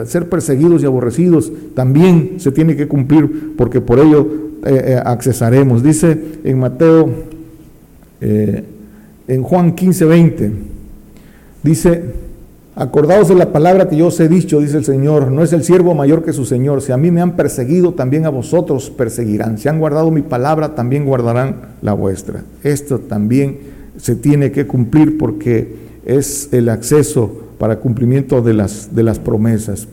ser 0.07 0.29
perseguidos 0.29 0.83
y 0.83 0.87
aborrecidos, 0.87 1.53
también 1.75 2.35
se 2.39 2.53
tiene 2.53 2.77
que 2.77 2.87
cumplir 2.87 3.55
porque 3.57 3.81
por 3.81 3.99
ello 3.99 4.27
eh, 4.65 4.85
eh, 4.87 5.03
accesaremos. 5.05 5.83
Dice 5.83 6.19
en 6.45 6.59
Mateo, 6.59 7.09
eh, 8.21 8.65
en 9.29 9.43
Juan 9.43 9.75
15, 9.75 10.05
20, 10.05 10.53
dice, 11.63 12.03
acordaos 12.77 13.29
de 13.29 13.35
la 13.35 13.53
palabra 13.53 13.89
que 13.89 13.97
yo 13.97 14.07
os 14.07 14.21
he 14.21 14.29
dicho, 14.29 14.61
dice 14.61 14.79
el 14.79 14.85
Señor, 14.85 15.31
no 15.31 15.43
es 15.43 15.53
el 15.53 15.65
siervo 15.65 15.95
mayor 15.95 16.25
que 16.25 16.33
su 16.33 16.45
Señor, 16.45 16.83
si 16.83 16.93
a 16.93 16.97
mí 16.97 17.11
me 17.11 17.21
han 17.21 17.37
perseguido, 17.37 17.95
también 17.95 18.27
a 18.27 18.31
vosotros 18.31 18.91
perseguirán, 18.91 19.59
si 19.59 19.69
han 19.69 19.81
guardado 19.81 20.11
mi 20.11 20.23
palabra, 20.23 20.75
también 20.75 21.05
guardarán 21.05 21.77
la 21.83 21.93
vuestra. 21.93 22.43
Esto 22.63 22.99
también 23.01 23.59
se 23.97 24.15
tiene 24.15 24.53
que 24.53 24.67
cumplir 24.67 25.19
porque 25.19 25.75
es 26.05 26.49
el 26.53 26.69
acceso 26.69 27.46
para 27.59 27.81
cumplimiento 27.81 28.42
de 28.42 28.55
las, 28.55 28.95
de 28.95 29.03
las 29.03 29.19
promesas. 29.19 29.88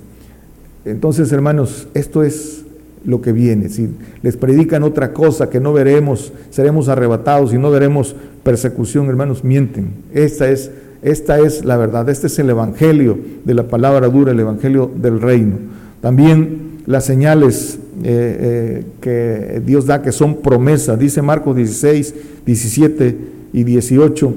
Entonces, 0.85 1.31
hermanos, 1.31 1.87
esto 1.93 2.23
es 2.23 2.63
lo 3.05 3.21
que 3.21 3.31
viene. 3.31 3.69
Si 3.69 3.89
les 4.21 4.37
predican 4.37 4.83
otra 4.83 5.13
cosa 5.13 5.49
que 5.49 5.59
no 5.59 5.73
veremos, 5.73 6.31
seremos 6.49 6.89
arrebatados 6.89 7.53
y 7.53 7.57
no 7.57 7.71
veremos 7.71 8.15
persecución, 8.43 9.07
hermanos, 9.07 9.43
mienten. 9.43 9.93
Esta 10.13 10.49
es, 10.49 10.71
esta 11.01 11.39
es 11.39 11.65
la 11.65 11.77
verdad, 11.77 12.09
este 12.09 12.27
es 12.27 12.39
el 12.39 12.49
evangelio 12.49 13.17
de 13.43 13.53
la 13.53 13.67
palabra 13.67 14.07
dura, 14.07 14.31
el 14.31 14.39
evangelio 14.39 14.91
del 14.95 15.21
reino. 15.21 15.57
También 16.01 16.81
las 16.85 17.05
señales 17.05 17.79
eh, 18.03 18.83
eh, 18.83 18.85
que 18.99 19.61
Dios 19.65 19.85
da, 19.85 20.01
que 20.01 20.11
son 20.11 20.37
promesas, 20.37 20.99
dice 20.99 21.21
Marcos 21.21 21.55
16, 21.55 22.15
17 22.45 23.17
y 23.53 23.63
18, 23.63 24.33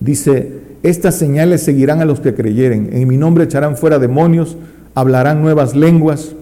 dice, 0.00 0.57
estas 0.82 1.16
señales 1.16 1.62
seguirán 1.62 2.00
a 2.00 2.04
los 2.04 2.20
que 2.20 2.34
creyeren. 2.34 2.90
En 2.92 3.08
mi 3.08 3.16
nombre 3.16 3.44
echarán 3.44 3.76
fuera 3.76 3.98
demonios, 3.98 4.56
hablarán 4.94 5.42
nuevas 5.42 5.74
lenguas, 5.74 6.32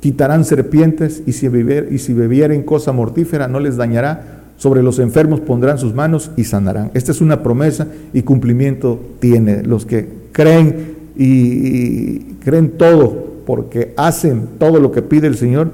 quitarán 0.00 0.44
serpientes 0.44 1.22
y 1.26 1.32
si, 1.32 1.46
y 1.46 1.98
si 1.98 2.12
bebieren 2.12 2.62
cosa 2.62 2.92
mortífera 2.92 3.48
no 3.48 3.60
les 3.60 3.76
dañará. 3.76 4.40
Sobre 4.56 4.82
los 4.82 5.00
enfermos 5.00 5.40
pondrán 5.40 5.78
sus 5.78 5.92
manos 5.92 6.30
y 6.36 6.44
sanarán. 6.44 6.92
Esta 6.94 7.10
es 7.10 7.20
una 7.20 7.42
promesa 7.42 7.88
y 8.12 8.22
cumplimiento 8.22 9.00
tiene. 9.18 9.64
Los 9.64 9.86
que 9.86 10.08
creen 10.30 10.94
y, 11.16 12.18
creen 12.44 12.70
todo 12.78 13.32
porque 13.44 13.92
hacen 13.96 14.46
todo 14.58 14.78
lo 14.78 14.92
que 14.92 15.02
pide 15.02 15.26
el 15.26 15.36
Señor, 15.36 15.70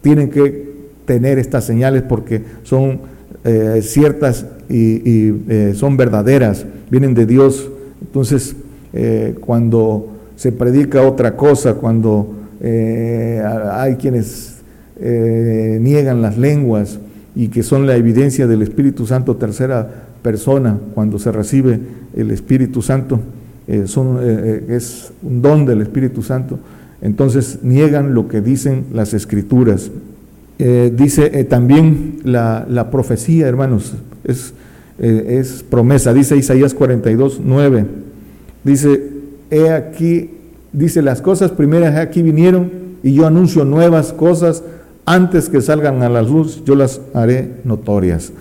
tienen 0.00 0.30
que 0.30 0.72
tener 1.04 1.38
estas 1.38 1.64
señales 1.64 2.02
porque 2.02 2.42
son 2.64 3.00
eh, 3.44 3.80
ciertas 3.82 4.46
y, 4.68 5.34
eh, 5.48 5.72
son 5.74 5.96
verdaderas 5.96 6.66
vienen 6.92 7.14
de 7.14 7.24
Dios. 7.24 7.70
Entonces, 8.02 8.54
eh, 8.92 9.34
cuando 9.40 10.08
se 10.36 10.52
predica 10.52 11.00
otra 11.00 11.36
cosa, 11.36 11.74
cuando 11.74 12.34
eh, 12.60 13.42
hay 13.72 13.96
quienes 13.96 14.58
eh, 15.00 15.78
niegan 15.80 16.20
las 16.20 16.36
lenguas 16.36 16.98
y 17.34 17.48
que 17.48 17.62
son 17.62 17.86
la 17.86 17.96
evidencia 17.96 18.46
del 18.46 18.60
Espíritu 18.60 19.06
Santo, 19.06 19.36
tercera 19.36 19.88
persona, 20.20 20.78
cuando 20.94 21.18
se 21.18 21.32
recibe 21.32 21.80
el 22.14 22.30
Espíritu 22.30 22.82
Santo, 22.82 23.18
son, 23.86 24.18
es 24.68 25.12
un 25.22 25.40
don 25.40 25.64
del 25.64 25.80
Espíritu 25.80 26.22
Santo, 26.22 26.58
entonces 27.00 27.60
niegan 27.62 28.12
lo 28.12 28.28
que 28.28 28.42
dicen 28.42 28.84
las 28.92 29.14
Escrituras. 29.14 29.90
dice 30.58 31.44
también 31.44 32.18
la, 32.24 32.66
la 32.68 32.90
profecía, 32.90 33.48
hermanos, 33.48 33.94
es 34.24 34.52
eh, 35.02 35.38
es 35.40 35.62
promesa. 35.62 36.14
Dice 36.14 36.36
Isaías 36.36 36.72
42, 36.72 37.40
9. 37.44 37.84
Dice, 38.64 39.10
he 39.50 39.70
aquí, 39.70 40.30
dice, 40.72 41.02
las 41.02 41.20
cosas 41.20 41.50
primeras 41.50 41.96
aquí 41.96 42.22
vinieron 42.22 42.70
y 43.02 43.12
yo 43.12 43.26
anuncio 43.26 43.64
nuevas 43.64 44.12
cosas 44.12 44.62
antes 45.04 45.48
que 45.48 45.60
salgan 45.60 46.02
a 46.02 46.08
la 46.08 46.22
luz, 46.22 46.62
yo 46.64 46.76
las 46.76 47.00
haré 47.12 47.56
notorias. 47.64 48.32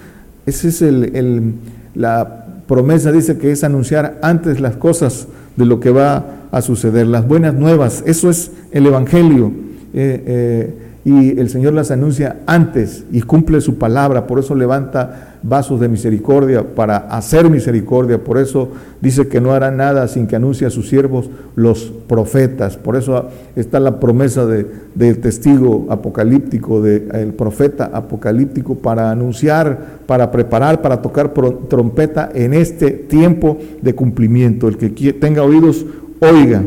Esa 0.46 0.68
es 0.68 0.82
el, 0.84 1.56
la 1.96 2.46
promesa, 2.68 3.12
dice 3.12 3.38
que 3.38 3.52
es 3.52 3.64
anunciar 3.64 4.20
antes 4.22 4.60
las 4.60 4.78
cosas 4.78 5.28
de 5.58 5.66
lo 5.66 5.80
que 5.80 5.90
va 5.90 6.48
a 6.52 6.62
suceder, 6.62 7.08
las 7.08 7.28
buenas 7.28 7.56
nuevas. 7.56 8.04
Eso 8.06 8.30
es 8.30 8.52
el 8.72 8.86
Evangelio. 8.86 9.52
Eh, 9.94 10.24
eh, 10.26 10.76
y 11.04 11.40
el 11.40 11.50
Señor 11.50 11.74
las 11.74 11.90
anuncia 11.90 12.38
antes 12.46 13.06
y 13.12 13.22
cumple 13.22 13.60
su 13.62 13.80
palabra, 13.80 14.28
por 14.28 14.38
eso 14.38 14.54
levanta 14.54 15.38
vasos 15.42 15.80
de 15.80 15.90
misericordia 15.90 16.64
para 16.76 16.98
hacer 16.98 17.50
misericordia, 17.50 18.24
por 18.24 18.38
eso 18.38 18.70
dice 19.02 19.28
que 19.28 19.42
no 19.42 19.52
hará 19.52 19.72
nada 19.72 20.08
sin 20.08 20.28
que 20.28 20.36
anuncie 20.36 20.68
a 20.68 20.70
sus 20.70 20.90
siervos 20.90 21.32
los 21.56 21.92
profetas, 22.08 22.78
por 22.78 22.96
eso 22.96 23.30
está 23.56 23.80
la 23.80 24.00
promesa 24.00 24.46
de, 24.46 24.68
del 24.94 25.20
testigo 25.20 25.88
apocalíptico, 25.90 26.82
del 26.82 27.34
profeta 27.34 27.90
apocalíptico 27.92 28.76
para 28.76 29.10
anunciar, 29.10 30.02
para 30.06 30.32
preparar, 30.32 30.84
para 30.84 31.02
tocar 31.02 31.34
trompeta 31.68 32.30
en 32.36 32.54
este 32.54 32.92
tiempo 32.92 33.58
de 33.82 33.96
cumplimiento. 33.96 34.68
El 34.68 34.78
que 34.78 35.14
tenga 35.14 35.42
oídos, 35.42 35.84
oiga. 36.20 36.62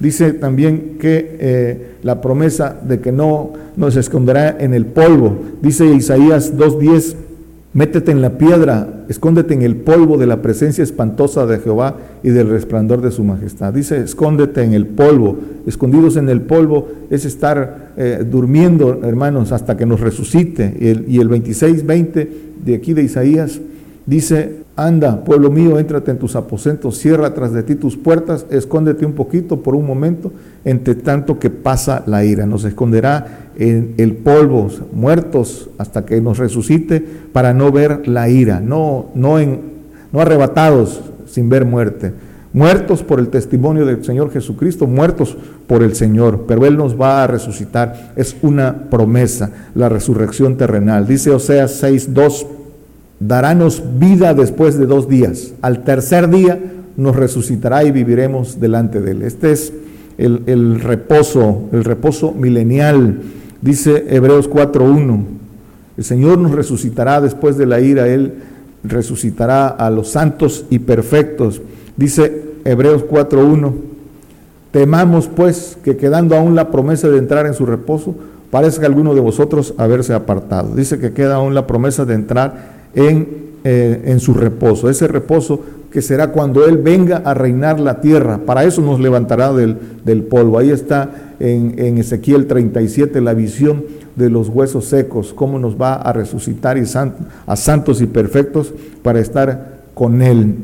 Dice 0.00 0.32
también 0.32 0.98
que 1.00 1.36
eh, 1.38 1.90
la 2.02 2.20
promesa 2.20 2.76
de 2.86 3.00
que 3.00 3.12
no 3.12 3.52
nos 3.76 3.96
esconderá 3.96 4.56
en 4.58 4.74
el 4.74 4.86
polvo. 4.86 5.38
Dice 5.62 5.86
Isaías 5.86 6.56
2.10, 6.56 7.16
Métete 7.74 8.12
en 8.12 8.22
la 8.22 8.38
piedra, 8.38 9.04
escóndete 9.08 9.52
en 9.52 9.62
el 9.62 9.74
polvo 9.74 10.16
de 10.16 10.28
la 10.28 10.40
presencia 10.40 10.84
espantosa 10.84 11.44
de 11.44 11.58
Jehová 11.58 11.96
y 12.22 12.30
del 12.30 12.48
resplandor 12.48 13.02
de 13.02 13.10
su 13.10 13.24
majestad. 13.24 13.74
Dice, 13.74 13.98
escóndete 13.98 14.62
en 14.62 14.74
el 14.74 14.86
polvo. 14.86 15.38
Escondidos 15.66 16.16
en 16.16 16.28
el 16.28 16.42
polvo 16.42 16.86
es 17.10 17.24
estar 17.24 17.90
eh, 17.96 18.24
durmiendo, 18.24 19.00
hermanos, 19.02 19.50
hasta 19.50 19.76
que 19.76 19.86
nos 19.86 19.98
resucite. 19.98 20.72
Y 20.78 20.86
el, 20.86 21.04
y 21.08 21.18
el 21.18 21.28
26, 21.28 21.84
20 21.84 22.30
de 22.64 22.74
aquí 22.76 22.94
de 22.94 23.02
Isaías 23.02 23.60
dice, 24.06 24.63
anda, 24.76 25.22
pueblo 25.24 25.50
mío, 25.50 25.78
éntrate 25.78 26.10
en 26.10 26.18
tus 26.18 26.34
aposentos, 26.34 26.98
cierra 26.98 27.32
tras 27.32 27.52
de 27.52 27.62
ti 27.62 27.76
tus 27.76 27.96
puertas, 27.96 28.44
escóndete 28.50 29.06
un 29.06 29.12
poquito 29.12 29.60
por 29.60 29.76
un 29.76 29.86
momento, 29.86 30.32
entre 30.64 30.96
tanto 30.96 31.38
que 31.38 31.50
pasa 31.50 32.02
la 32.06 32.24
ira. 32.24 32.44
Nos 32.46 32.64
esconderá 32.64 33.50
en 33.56 33.94
el 33.98 34.14
polvo, 34.16 34.68
muertos 34.92 35.70
hasta 35.78 36.04
que 36.04 36.20
nos 36.20 36.38
resucite, 36.38 37.04
para 37.32 37.54
no 37.54 37.70
ver 37.70 38.08
la 38.08 38.28
ira, 38.28 38.60
no, 38.60 39.06
no, 39.14 39.38
en, 39.38 39.60
no 40.12 40.20
arrebatados 40.20 41.02
sin 41.26 41.48
ver 41.48 41.64
muerte, 41.64 42.12
muertos 42.52 43.02
por 43.02 43.20
el 43.20 43.28
testimonio 43.28 43.86
del 43.86 44.04
Señor 44.04 44.32
Jesucristo, 44.32 44.88
muertos 44.88 45.36
por 45.68 45.84
el 45.84 45.94
Señor, 45.94 46.46
pero 46.48 46.66
Él 46.66 46.76
nos 46.76 47.00
va 47.00 47.22
a 47.22 47.26
resucitar, 47.28 48.12
es 48.16 48.36
una 48.42 48.90
promesa, 48.90 49.50
la 49.76 49.88
resurrección 49.88 50.56
terrenal. 50.56 51.06
Dice 51.06 51.30
Oseas 51.30 51.82
6.2, 51.82 52.63
darános 53.26 53.82
vida 53.98 54.34
después 54.34 54.78
de 54.78 54.86
dos 54.86 55.08
días, 55.08 55.54
al 55.62 55.84
tercer 55.84 56.28
día 56.28 56.58
nos 56.96 57.16
resucitará 57.16 57.84
y 57.84 57.90
viviremos 57.90 58.60
delante 58.60 59.00
de 59.00 59.12
Él. 59.12 59.22
Este 59.22 59.52
es 59.52 59.72
el, 60.18 60.80
reposo, 60.80 61.68
el 61.72 61.84
reposo 61.84 62.32
milenial 62.32 63.20
Dice 63.64 64.04
Hebreos 64.10 64.50
4.1, 64.50 65.24
el 65.96 66.04
Señor 66.04 66.36
nos 66.36 66.52
resucitará 66.52 67.22
después 67.22 67.56
de 67.56 67.64
la 67.64 67.80
ira, 67.80 68.06
Él 68.08 68.34
resucitará 68.82 69.68
a 69.68 69.88
los 69.88 70.10
santos 70.10 70.66
y 70.68 70.80
perfectos. 70.80 71.62
Dice 71.96 72.42
Hebreos 72.66 73.06
4.1, 73.06 73.72
temamos 74.70 75.28
pues 75.28 75.78
que 75.82 75.96
quedando 75.96 76.36
aún 76.36 76.54
la 76.54 76.70
promesa 76.70 77.08
de 77.08 77.16
entrar 77.16 77.46
en 77.46 77.54
su 77.54 77.64
reposo, 77.64 78.14
parezca 78.50 78.84
alguno 78.84 79.14
de 79.14 79.22
vosotros 79.22 79.72
haberse 79.78 80.12
apartado. 80.12 80.74
Dice 80.74 80.98
que 80.98 81.14
queda 81.14 81.36
aún 81.36 81.54
la 81.54 81.66
promesa 81.66 82.04
de 82.04 82.12
entrar 82.12 82.73
en, 82.94 83.28
eh, 83.64 84.02
en 84.06 84.20
su 84.20 84.34
reposo. 84.34 84.88
Ese 84.90 85.08
reposo 85.08 85.60
que 85.94 86.02
será 86.02 86.32
cuando 86.32 86.66
Él 86.66 86.78
venga 86.78 87.18
a 87.18 87.34
reinar 87.34 87.78
la 87.78 88.00
tierra. 88.00 88.38
Para 88.44 88.64
eso 88.64 88.82
nos 88.82 88.98
levantará 88.98 89.52
del, 89.52 89.76
del 90.04 90.24
polvo. 90.24 90.58
Ahí 90.58 90.70
está 90.70 91.34
en, 91.38 91.74
en, 91.78 91.98
Ezequiel 91.98 92.46
37 92.46 93.20
la 93.20 93.32
visión 93.32 93.84
de 94.16 94.28
los 94.28 94.48
huesos 94.48 94.86
secos, 94.86 95.32
cómo 95.32 95.60
nos 95.60 95.80
va 95.80 95.94
a 95.94 96.12
resucitar 96.12 96.78
y 96.78 96.82
a 97.46 97.56
santos 97.56 98.00
y 98.00 98.06
perfectos 98.06 98.74
para 99.02 99.20
estar 99.20 99.82
con 99.94 100.20
Él, 100.20 100.56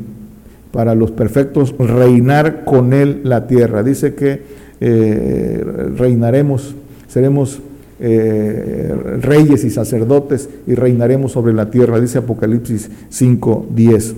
para 0.72 0.96
los 0.96 1.12
perfectos 1.12 1.76
reinar 1.78 2.64
con 2.64 2.92
Él 2.92 3.20
la 3.22 3.46
tierra. 3.46 3.84
Dice 3.84 4.14
que 4.14 4.42
eh, 4.80 5.64
reinaremos, 5.96 6.74
seremos 7.06 7.60
eh, 8.00 8.94
reyes 9.20 9.64
y 9.64 9.70
sacerdotes 9.70 10.48
y 10.66 10.74
reinaremos 10.74 11.32
sobre 11.32 11.52
la 11.52 11.70
tierra, 11.70 12.00
dice 12.00 12.18
Apocalipsis 12.18 12.90
5.10 13.10 14.14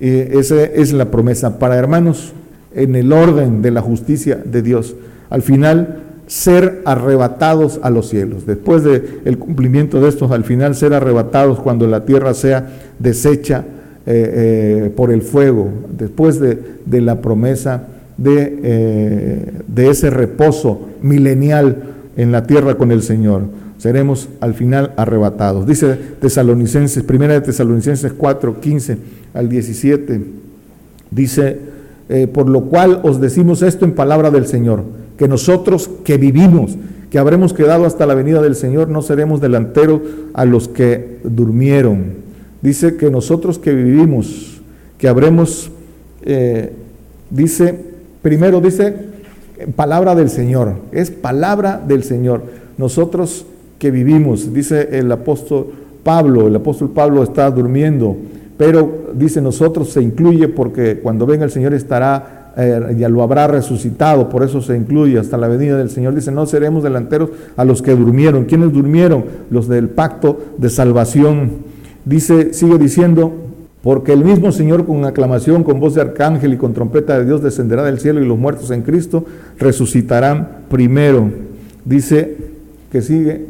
esa 0.00 0.64
es 0.64 0.94
la 0.94 1.10
promesa 1.10 1.58
para 1.58 1.76
hermanos 1.76 2.32
en 2.74 2.96
el 2.96 3.12
orden 3.12 3.60
de 3.60 3.70
la 3.70 3.82
justicia 3.82 4.40
de 4.42 4.62
Dios. 4.62 4.96
Al 5.28 5.42
final, 5.42 6.00
ser 6.26 6.82
arrebatados 6.84 7.80
a 7.82 7.90
los 7.90 8.08
cielos. 8.08 8.46
Después 8.46 8.82
del 8.84 9.38
cumplimiento 9.38 10.00
de 10.00 10.08
estos, 10.08 10.30
al 10.30 10.44
final 10.44 10.74
ser 10.74 10.94
arrebatados 10.94 11.60
cuando 11.60 11.86
la 11.86 12.04
tierra 12.04 12.34
sea 12.34 12.70
deshecha 12.98 13.64
eh, 14.06 14.84
eh, 14.86 14.92
por 14.96 15.12
el 15.12 15.22
fuego, 15.22 15.68
después 15.96 16.40
de, 16.40 17.00
la 17.00 17.20
promesa 17.20 17.88
de, 18.16 18.60
eh, 18.62 19.52
de 19.66 19.90
ese 19.90 20.08
reposo 20.08 20.88
milenial 21.02 21.82
en 22.20 22.32
la 22.32 22.46
tierra 22.46 22.76
con 22.76 22.92
el 22.92 23.02
Señor 23.02 23.44
seremos 23.78 24.28
al 24.40 24.52
final 24.52 24.92
arrebatados. 24.96 25.66
Dice 25.66 25.98
Tesalonicenses, 26.20 27.02
primera 27.02 27.32
de 27.32 27.40
Tesalonicenses 27.40 28.12
4, 28.12 28.60
15 28.60 28.98
al 29.32 29.48
17, 29.48 30.20
dice, 31.10 31.58
eh, 32.10 32.26
por 32.26 32.50
lo 32.50 32.64
cual 32.64 33.00
os 33.04 33.22
decimos 33.22 33.62
esto 33.62 33.86
en 33.86 33.92
palabra 33.92 34.30
del 34.30 34.46
Señor, 34.46 34.84
que 35.16 35.28
nosotros 35.28 35.88
que 36.04 36.18
vivimos, 36.18 36.76
que 37.10 37.18
habremos 37.18 37.54
quedado 37.54 37.86
hasta 37.86 38.04
la 38.04 38.14
venida 38.14 38.42
del 38.42 38.54
Señor, 38.54 38.90
no 38.90 39.00
seremos 39.00 39.40
delanteros 39.40 40.02
a 40.34 40.44
los 40.44 40.68
que 40.68 41.18
durmieron. 41.24 42.16
Dice 42.60 42.96
que 42.98 43.10
nosotros 43.10 43.58
que 43.58 43.72
vivimos, 43.72 44.60
que 44.98 45.08
habremos, 45.08 45.70
eh, 46.22 46.74
dice, 47.30 47.80
primero 48.20 48.60
dice, 48.60 49.09
palabra 49.74 50.14
del 50.14 50.30
Señor, 50.30 50.74
es 50.92 51.10
palabra 51.10 51.80
del 51.86 52.04
Señor. 52.04 52.42
Nosotros 52.78 53.46
que 53.80 53.90
vivimos. 53.90 54.52
Dice 54.52 54.90
el 54.92 55.10
apóstol 55.10 55.72
Pablo, 56.04 56.46
el 56.46 56.54
apóstol 56.54 56.90
Pablo 56.90 57.24
está 57.24 57.50
durmiendo, 57.50 58.16
pero 58.56 59.10
dice 59.14 59.40
nosotros 59.40 59.88
se 59.88 60.02
incluye 60.02 60.48
porque 60.48 61.00
cuando 61.00 61.26
venga 61.26 61.46
el 61.46 61.50
Señor 61.50 61.72
estará, 61.74 62.52
eh, 62.56 62.94
ya 62.98 63.08
lo 63.08 63.22
habrá 63.22 63.46
resucitado, 63.46 64.28
por 64.28 64.42
eso 64.42 64.60
se 64.60 64.76
incluye 64.76 65.18
hasta 65.18 65.38
la 65.38 65.48
venida 65.48 65.78
del 65.78 65.88
Señor. 65.88 66.14
Dice, 66.14 66.30
no 66.30 66.44
seremos 66.46 66.82
delanteros 66.82 67.30
a 67.56 67.64
los 67.64 67.80
que 67.80 67.96
durmieron. 67.96 68.44
¿Quiénes 68.44 68.70
durmieron? 68.72 69.24
Los 69.50 69.66
del 69.66 69.88
pacto 69.88 70.38
de 70.58 70.68
salvación. 70.68 71.50
Dice, 72.04 72.52
sigue 72.52 72.76
diciendo, 72.76 73.32
porque 73.82 74.12
el 74.12 74.24
mismo 74.24 74.52
Señor 74.52 74.86
con 74.86 75.04
aclamación, 75.04 75.64
con 75.64 75.80
voz 75.80 75.94
de 75.94 76.02
arcángel 76.02 76.54
y 76.54 76.56
con 76.56 76.74
trompeta 76.74 77.18
de 77.18 77.24
Dios 77.24 77.42
descenderá 77.42 77.82
del 77.84 78.00
cielo 78.00 78.20
y 78.20 78.26
los 78.26 78.38
muertos 78.38 78.70
en 78.70 78.82
Cristo 78.82 79.24
resucitarán 79.58 80.48
primero. 80.68 81.30
Dice 81.84 82.36
que 82.92 83.00
sigue, 83.00 83.46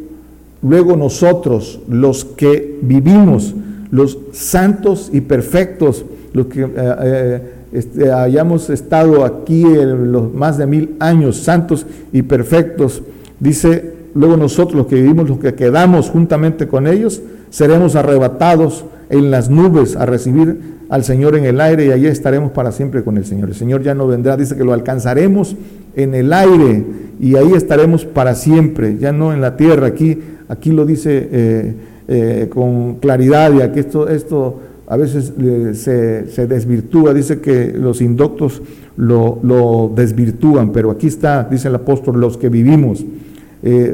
Luego 0.62 0.96
nosotros, 0.96 1.80
los 1.88 2.24
que 2.24 2.78
vivimos, 2.82 3.54
los 3.90 4.18
santos 4.32 5.10
y 5.12 5.22
perfectos, 5.22 6.04
los 6.34 6.46
que 6.46 6.62
eh, 6.62 6.68
eh, 6.76 7.52
este, 7.72 8.12
hayamos 8.12 8.68
estado 8.68 9.24
aquí 9.24 9.62
en 9.62 10.12
los 10.12 10.32
más 10.34 10.58
de 10.58 10.66
mil 10.66 10.96
años, 11.00 11.38
santos 11.38 11.86
y 12.12 12.22
perfectos, 12.22 13.02
dice, 13.38 13.94
luego 14.14 14.36
nosotros, 14.36 14.76
los 14.76 14.86
que 14.86 14.96
vivimos, 14.96 15.30
los 15.30 15.38
que 15.38 15.54
quedamos 15.54 16.10
juntamente 16.10 16.68
con 16.68 16.86
ellos, 16.86 17.22
seremos 17.48 17.96
arrebatados 17.96 18.84
en 19.10 19.30
las 19.30 19.50
nubes 19.50 19.96
a 19.96 20.06
recibir 20.06 20.80
al 20.88 21.04
Señor 21.04 21.36
en 21.36 21.44
el 21.44 21.60
aire 21.60 21.86
y 21.86 21.90
allí 21.90 22.06
estaremos 22.06 22.52
para 22.52 22.72
siempre 22.72 23.04
con 23.04 23.18
el 23.18 23.26
Señor. 23.26 23.50
El 23.50 23.54
Señor 23.54 23.82
ya 23.82 23.94
no 23.94 24.06
vendrá, 24.06 24.36
dice 24.36 24.56
que 24.56 24.64
lo 24.64 24.72
alcanzaremos 24.72 25.56
en 25.94 26.14
el 26.14 26.32
aire 26.32 26.84
y 27.20 27.36
ahí 27.36 27.52
estaremos 27.52 28.06
para 28.06 28.34
siempre, 28.34 28.96
ya 28.98 29.12
no 29.12 29.32
en 29.32 29.40
la 29.40 29.56
tierra. 29.56 29.88
Aquí 29.88 30.18
Aquí 30.50 30.72
lo 30.72 30.84
dice 30.84 31.28
eh, 31.30 31.74
eh, 32.08 32.48
con 32.52 32.96
claridad 32.96 33.52
y 33.54 33.62
aquí 33.62 33.78
esto, 33.78 34.08
esto 34.08 34.58
a 34.88 34.96
veces 34.96 35.32
eh, 35.40 36.24
se, 36.26 36.46
desvirtúa, 36.48 37.14
dice 37.14 37.40
que 37.40 37.72
los 37.72 38.00
indoctos 38.00 38.60
lo, 38.96 39.92
desvirtúan, 39.94 40.72
pero 40.72 40.90
aquí 40.90 41.06
está, 41.06 41.44
dice 41.48 41.68
el 41.68 41.76
apóstol, 41.76 42.20
los 42.20 42.36
que 42.36 42.48
vivimos 42.48 43.04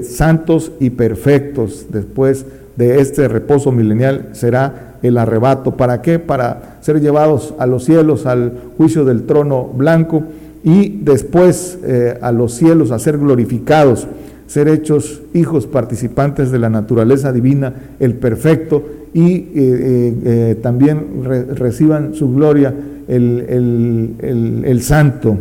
santos 0.02 0.72
y 0.80 0.90
perfectos 0.90 1.86
después 1.90 2.46
de 2.76 3.00
este 3.00 3.28
reposo 3.28 3.72
milenial 3.72 4.30
será 4.32 4.96
el 5.02 5.18
arrebato. 5.18 5.76
¿Para 5.76 6.02
qué? 6.02 6.18
Para 6.18 6.78
ser 6.80 7.00
llevados 7.00 7.54
a 7.58 7.66
los 7.66 7.84
cielos, 7.84 8.26
al 8.26 8.52
juicio 8.76 9.04
del 9.04 9.24
trono 9.24 9.64
blanco 9.64 10.22
y 10.62 11.00
después 11.02 11.78
a 12.20 12.32
los 12.32 12.54
cielos 12.54 12.90
a 12.90 12.98
ser 12.98 13.18
glorificados 13.18 14.08
ser 14.46 14.68
hechos 14.68 15.22
hijos 15.34 15.66
participantes 15.66 16.50
de 16.50 16.58
la 16.58 16.70
naturaleza 16.70 17.32
divina, 17.32 17.74
el 17.98 18.14
perfecto, 18.14 18.84
y 19.12 19.34
eh, 19.34 19.46
eh, 19.54 20.14
eh, 20.24 20.56
también 20.62 21.24
reciban 21.54 22.14
su 22.14 22.32
gloria 22.32 22.74
el, 23.08 24.78
santo. 24.82 25.36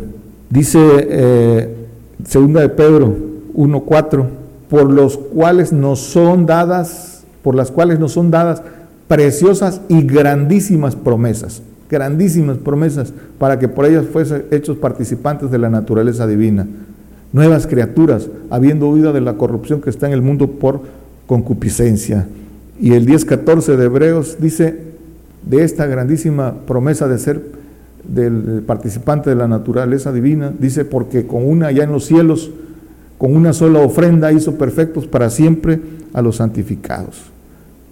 Dice 0.50 1.70
segunda 2.24 2.62
de 2.62 2.70
Pedro 2.70 3.16
1.4, 3.56 4.26
por 4.70 4.92
los 4.92 5.18
cuales 5.18 5.74
nos 5.74 6.00
son 6.00 6.46
dadas, 6.46 7.15
por 7.46 7.54
las 7.54 7.70
cuales 7.70 8.00
nos 8.00 8.14
son 8.14 8.32
dadas 8.32 8.64
preciosas 9.08 9.82
y 9.88 10.02
grandísimas 10.02 10.96
promesas, 10.96 11.62
grandísimas 11.92 12.58
promesas, 12.58 13.14
para 13.38 13.60
que 13.60 13.68
por 13.68 13.86
ellas 13.86 14.08
fuesen 14.12 14.46
hechos 14.50 14.78
participantes 14.78 15.52
de 15.52 15.60
la 15.60 15.70
naturaleza 15.70 16.26
divina 16.26 16.66
nuevas 17.34 17.68
criaturas, 17.68 18.30
habiendo 18.50 18.90
huido 18.90 19.14
de 19.14 19.22
la 19.22 19.34
corrupción 19.34 19.80
que 19.80 19.92
está 19.92 20.08
en 20.08 20.14
el 20.14 20.24
mundo 20.24 20.54
por 20.54 20.80
concupiscencia. 21.28 22.26
Y 22.82 22.94
el 22.94 23.06
10.14 23.06 23.76
de 23.76 23.86
Hebreos 23.86 24.38
dice 24.40 24.80
de 25.44 25.64
esta 25.64 25.86
grandísima 25.86 26.56
promesa 26.66 27.08
de 27.08 27.20
ser 27.20 27.44
del 28.08 28.64
participante 28.66 29.30
de 29.30 29.36
la 29.36 29.48
naturaleza 29.48 30.12
divina, 30.12 30.52
dice, 30.58 30.84
porque 30.84 31.28
con 31.28 31.48
una 31.48 31.72
ya 31.72 31.84
en 31.84 31.92
los 31.92 32.06
cielos, 32.06 32.50
con 33.20 33.36
una 33.36 33.54
sola 33.54 33.82
ofrenda 33.82 34.32
hizo 34.32 34.56
perfectos 34.56 35.06
para 35.06 35.30
siempre 35.30 35.80
a 36.14 36.24
los 36.24 36.38
santificados. 36.38 37.35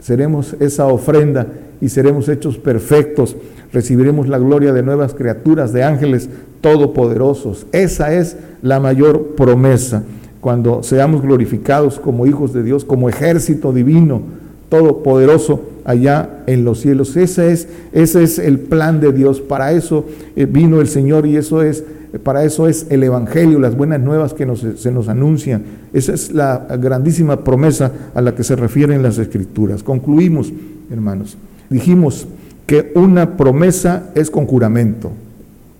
Seremos 0.04 0.56
esa 0.60 0.86
ofrenda 0.88 1.48
y 1.82 1.90
seremos 1.90 2.28
hechos 2.28 2.58
perfectos, 2.58 3.36
recibiremos 3.72 4.28
la 4.28 4.38
gloria 4.38 4.74
de 4.74 4.84
nuevas 4.84 5.14
criaturas, 5.14 5.72
de 5.74 5.84
ángeles 5.84 6.30
todopoderosos. 6.62 7.66
Esa 7.72 8.14
es 8.14 8.36
la 8.62 8.80
mayor 8.80 9.36
promesa, 9.36 10.04
cuando 10.42 10.84
seamos 10.84 11.22
glorificados 11.22 12.00
como 12.00 12.28
hijos 12.28 12.54
de 12.54 12.64
Dios, 12.64 12.84
como 12.84 13.08
ejército 13.08 13.72
divino, 13.72 14.22
todopoderoso 14.70 15.62
allá 15.86 16.44
en 16.48 16.66
los 16.66 16.82
cielos. 16.82 17.16
Ese 17.16 17.54
es, 17.54 17.70
ese 17.94 18.24
es 18.24 18.40
el 18.40 18.60
plan 18.60 19.00
de 19.00 19.14
Dios. 19.14 19.40
Para 19.40 19.72
eso 19.72 20.06
eh, 20.36 20.46
vino 20.46 20.82
el 20.82 20.88
Señor 20.88 21.26
y 21.26 21.38
eso 21.38 21.62
es, 21.62 21.84
para 22.24 22.44
eso 22.44 22.68
es 22.68 22.88
el 22.90 23.04
Evangelio, 23.04 23.58
las 23.60 23.78
buenas 23.78 24.02
nuevas 24.02 24.34
que 24.34 24.46
se 24.76 24.92
nos 24.92 25.08
anuncian. 25.08 25.64
Esa 25.94 26.14
es 26.14 26.32
la 26.32 26.66
grandísima 26.80 27.44
promesa 27.44 27.92
a 28.16 28.22
la 28.22 28.34
que 28.34 28.44
se 28.44 28.56
refieren 28.56 29.04
las 29.04 29.20
Escrituras. 29.20 29.84
Concluimos, 29.84 30.52
hermanos. 30.92 31.38
Dijimos 31.70 32.28
que 32.66 32.92
una 32.96 33.38
promesa 33.38 34.10
es 34.16 34.32
con 34.32 34.48
juramento. 34.48 35.12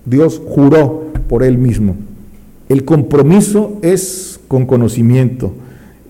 Dios 0.04 0.40
juró 0.46 1.08
por 1.28 1.42
él 1.42 1.58
mismo. 1.58 1.96
El 2.68 2.84
compromiso 2.84 3.78
es 3.82 4.40
con 4.48 4.66
conocimiento. 4.66 5.52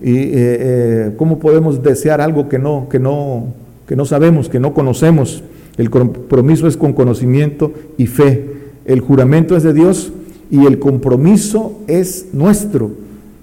¿Y 0.01 0.15
eh, 0.15 0.31
eh, 0.35 1.11
cómo 1.17 1.39
podemos 1.39 1.81
desear 1.81 2.21
algo 2.21 2.47
que 2.47 2.59
no, 2.59 2.87
que, 2.89 2.99
no, 2.99 3.47
que 3.87 3.95
no 3.95 4.05
sabemos, 4.05 4.49
que 4.49 4.59
no 4.59 4.73
conocemos? 4.73 5.43
El 5.77 5.89
compromiso 5.89 6.67
es 6.67 6.77
con 6.77 6.93
conocimiento 6.93 7.73
y 7.97 8.07
fe. 8.07 8.49
El 8.85 8.99
juramento 8.99 9.57
es 9.57 9.63
de 9.63 9.73
Dios 9.73 10.13
y 10.51 10.65
el 10.65 10.79
compromiso 10.79 11.79
es 11.87 12.27
nuestro. 12.33 12.91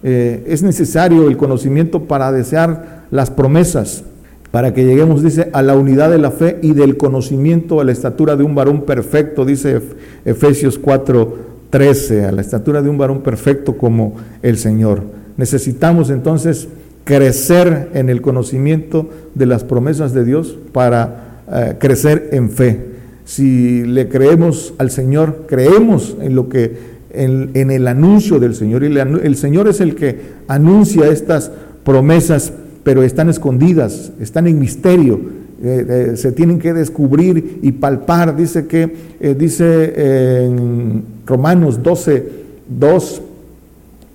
Eh, 0.03 0.44
es 0.48 0.62
necesario 0.62 1.28
el 1.28 1.36
conocimiento 1.36 2.05
para 2.05 2.32
desear 2.32 3.05
las 3.11 3.30
promesas, 3.30 4.05
para 4.50 4.74
que 4.74 4.84
lleguemos, 4.84 5.22
dice, 5.22 5.48
a 5.53 5.62
la 5.62 5.76
unidad 5.76 6.11
de 6.11 6.18
la 6.18 6.30
fe 6.30 6.59
y 6.62 6.72
del 6.72 6.96
conocimiento 6.96 7.80
a 7.80 7.84
la 7.84 7.92
estatura 7.92 8.36
de 8.36 8.42
un 8.42 8.55
varón 8.55 8.82
perfecto, 8.82 9.44
dice 9.44 9.80
Efesios 10.24 10.78
4, 10.78 11.53
13, 11.70 12.26
a 12.26 12.32
la 12.32 12.42
estatura 12.42 12.82
de 12.82 12.90
un 12.90 12.98
varón 12.98 13.22
perfecto 13.22 13.78
como 13.78 14.16
el 14.42 14.59
Señor. 14.59 15.03
Necesitamos 15.36 16.11
entonces 16.11 16.68
crecer 17.05 17.90
en 17.94 18.11
el 18.11 18.20
conocimiento 18.20 19.09
de 19.34 19.46
las 19.46 19.64
promesas 19.64 20.12
de 20.12 20.24
Dios 20.24 20.57
para 20.72 21.40
eh, 21.50 21.76
crecer 21.78 22.28
en 22.32 22.50
fe. 22.50 22.92
Si 23.24 23.84
le 23.84 24.09
creemos 24.09 24.74
al 24.78 24.90
Señor, 24.90 25.46
creemos 25.48 26.16
en 26.20 26.34
lo 26.34 26.48
que 26.48 26.91
en, 27.12 27.70
el 27.70 27.86
anuncio 27.86 28.38
del 28.38 28.54
Señor. 28.54 28.84
Y 28.84 28.86
el 28.86 29.36
Señor 29.36 29.68
es 29.68 29.80
el 29.80 29.94
que 29.94 30.20
anuncia 30.48 31.08
estas 31.08 31.50
promesas, 31.84 32.52
pero 32.84 33.02
están 33.02 33.28
escondidas, 33.28 34.12
están 34.20 34.46
en 34.46 34.58
misterio. 34.58 35.20
Eh, 35.64 35.86
eh, 35.88 36.16
se 36.16 36.32
tienen 36.32 36.58
que 36.58 36.72
descubrir 36.72 37.60
y 37.62 37.72
palpar. 37.72 38.36
Dice 38.36 38.66
que, 38.66 38.94
dice 39.38 40.44
en 40.44 41.04
Romanos 41.26 41.82
12, 41.82 42.28
2, 42.68 43.22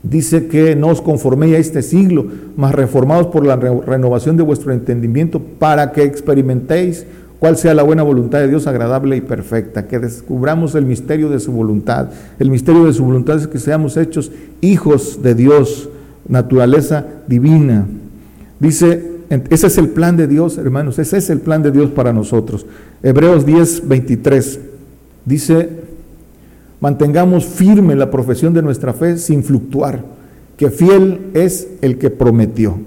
Dice 0.04 0.48
que 0.48 0.76
no 0.76 0.88
os 0.88 1.02
conforméis 1.02 1.56
a 1.56 1.58
este 1.58 1.82
siglo, 1.82 2.28
mas 2.56 2.74
reformados 2.74 3.28
por 3.28 3.46
la 3.46 3.56
renovación 3.58 4.38
de 4.38 4.44
vuestro 4.44 4.72
entendimiento, 4.72 5.42
para 5.42 5.92
que 5.92 6.04
experimentéis 6.04 7.06
cuál 7.40 7.58
sea 7.58 7.74
la 7.74 7.84
buena 7.84 8.04
voluntad 8.04 8.40
de 8.40 8.48
Dios 8.48 8.68
agradable 8.68 9.18
y 9.18 9.22
perfecta, 9.22 9.88
que 9.88 10.00
descubramos 10.00 10.76
el 10.76 10.86
misterio 10.86 11.30
de 11.30 11.40
su 11.40 11.52
voluntad. 11.52 12.10
El 12.40 12.50
misterio 12.50 12.86
de 12.86 12.94
su 12.94 13.04
voluntad 13.04 13.38
es 13.38 13.48
que 13.48 13.60
seamos 13.60 13.98
hechos 13.98 14.32
hijos 14.62 15.22
de 15.22 15.36
Dios, 15.36 15.90
naturaleza 16.28 17.06
divina. 17.28 17.86
Dice, 18.60 19.18
ese 19.50 19.68
es 19.68 19.78
el 19.78 19.90
plan 19.90 20.18
de 20.18 20.28
Dios, 20.28 20.58
hermanos, 20.58 21.00
ese 21.00 21.18
es 21.18 21.30
el 21.30 21.42
plan 21.42 21.62
de 21.62 21.72
Dios 21.72 21.92
para 21.92 22.14
nosotros. 22.14 22.66
Hebreos 23.04 23.46
10, 23.46 23.88
23 23.88 24.60
dice, 25.26 25.88
Mantengamos 26.80 27.46
firme 27.46 27.96
la 27.96 28.12
profesión 28.12 28.54
de 28.54 28.62
nuestra 28.62 28.94
fe 28.94 29.18
sin 29.18 29.44
fluctuar, 29.44 30.04
que 30.58 30.70
fiel 30.70 31.32
es 31.34 31.68
el 31.82 31.98
que 31.98 32.12
prometió. 32.12 32.78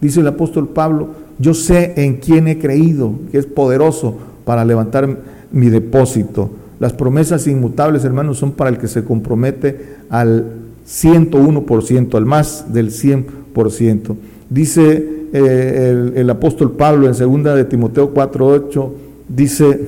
Dice 0.00 0.20
el 0.20 0.28
apóstol 0.28 0.68
Pablo, 0.68 1.08
yo 1.38 1.54
sé 1.54 1.94
en 1.96 2.16
quién 2.16 2.48
he 2.48 2.58
creído, 2.58 3.12
que 3.30 3.38
es 3.38 3.46
poderoso 3.46 4.16
para 4.44 4.64
levantar 4.64 5.18
mi 5.50 5.70
depósito. 5.70 6.50
Las 6.80 6.92
promesas 6.92 7.46
inmutables, 7.46 8.04
hermanos, 8.04 8.38
son 8.38 8.52
para 8.52 8.70
el 8.70 8.78
que 8.78 8.88
se 8.88 9.04
compromete 9.04 9.96
al 10.10 10.44
101%, 10.86 12.14
al 12.14 12.26
más 12.26 12.72
del 12.72 12.90
100%. 12.90 14.16
Dice 14.50 15.06
eh, 15.32 16.12
el, 16.16 16.30
apóstol 16.30 16.72
Pablo 16.72 17.06
en 17.06 17.12
2 17.12 17.54
de 17.56 17.64
Timoteo 17.64 18.12
4:8, 18.12 18.90
dice, 19.28 19.80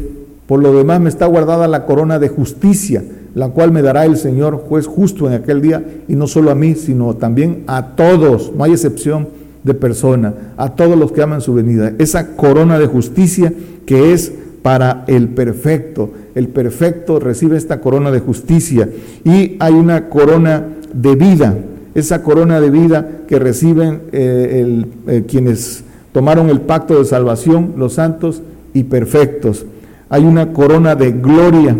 por 0.46 0.62
lo 0.62 0.72
demás 0.72 1.00
me 1.00 1.08
está 1.08 1.26
guardada 1.26 1.68
la 1.68 1.84
corona 1.84 2.18
de 2.18 2.28
justicia 2.28 3.02
la 3.34 3.48
cual 3.48 3.72
me 3.72 3.82
dará 3.82 4.04
el 4.04 4.16
Señor 4.16 4.56
juez 4.56 4.86
justo 4.86 5.26
en 5.26 5.34
aquel 5.34 5.60
día, 5.60 5.84
y 6.08 6.14
no 6.14 6.26
solo 6.26 6.50
a 6.50 6.54
mí, 6.54 6.74
sino 6.74 7.14
también 7.14 7.64
a 7.66 7.94
todos, 7.96 8.52
no 8.56 8.64
hay 8.64 8.72
excepción 8.72 9.28
de 9.64 9.74
persona, 9.74 10.34
a 10.56 10.76
todos 10.76 10.96
los 10.96 11.10
que 11.10 11.22
aman 11.22 11.40
su 11.40 11.54
venida. 11.54 11.92
Esa 11.98 12.36
corona 12.36 12.78
de 12.78 12.86
justicia 12.86 13.52
que 13.86 14.12
es 14.12 14.32
para 14.62 15.04
el 15.08 15.28
perfecto. 15.28 16.10
El 16.34 16.48
perfecto 16.48 17.18
recibe 17.20 17.56
esta 17.56 17.80
corona 17.80 18.10
de 18.10 18.20
justicia 18.20 18.88
y 19.24 19.56
hay 19.58 19.72
una 19.74 20.08
corona 20.08 20.64
de 20.92 21.16
vida. 21.16 21.54
Esa 21.94 22.22
corona 22.22 22.60
de 22.60 22.70
vida 22.70 23.08
que 23.28 23.38
reciben 23.38 24.02
eh, 24.12 24.84
eh, 25.06 25.24
quienes 25.28 25.84
tomaron 26.12 26.50
el 26.50 26.60
pacto 26.60 26.98
de 26.98 27.04
salvación, 27.04 27.74
los 27.76 27.94
santos 27.94 28.42
y 28.72 28.84
perfectos. 28.84 29.66
Hay 30.08 30.24
una 30.24 30.52
corona 30.52 30.94
de 30.94 31.12
gloria 31.12 31.76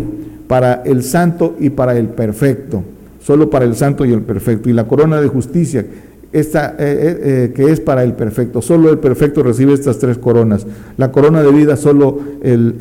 para 0.47 0.83
el 0.85 1.03
santo 1.03 1.55
y 1.59 1.69
para 1.69 1.97
el 1.97 2.07
perfecto, 2.07 2.83
solo 3.21 3.49
para 3.49 3.65
el 3.65 3.75
santo 3.75 4.05
y 4.05 4.13
el 4.13 4.21
perfecto. 4.21 4.69
Y 4.69 4.73
la 4.73 4.87
corona 4.87 5.19
de 5.19 5.27
justicia, 5.27 5.85
esta, 6.39 6.71
eh, 6.71 6.75
eh, 6.79 7.19
eh, 7.23 7.53
que 7.55 7.71
es 7.71 7.79
para 7.79 8.03
el 8.03 8.13
perfecto, 8.13 8.61
solo 8.61 8.89
el 8.89 8.99
perfecto 8.99 9.41
recibe 9.41 9.73
estas 9.73 9.99
tres 9.99 10.17
coronas. 10.17 10.67
La 10.97 11.11
corona 11.11 11.41
de 11.41 11.51
vida, 11.51 11.77
solo 11.77 12.19
el, 12.43 12.75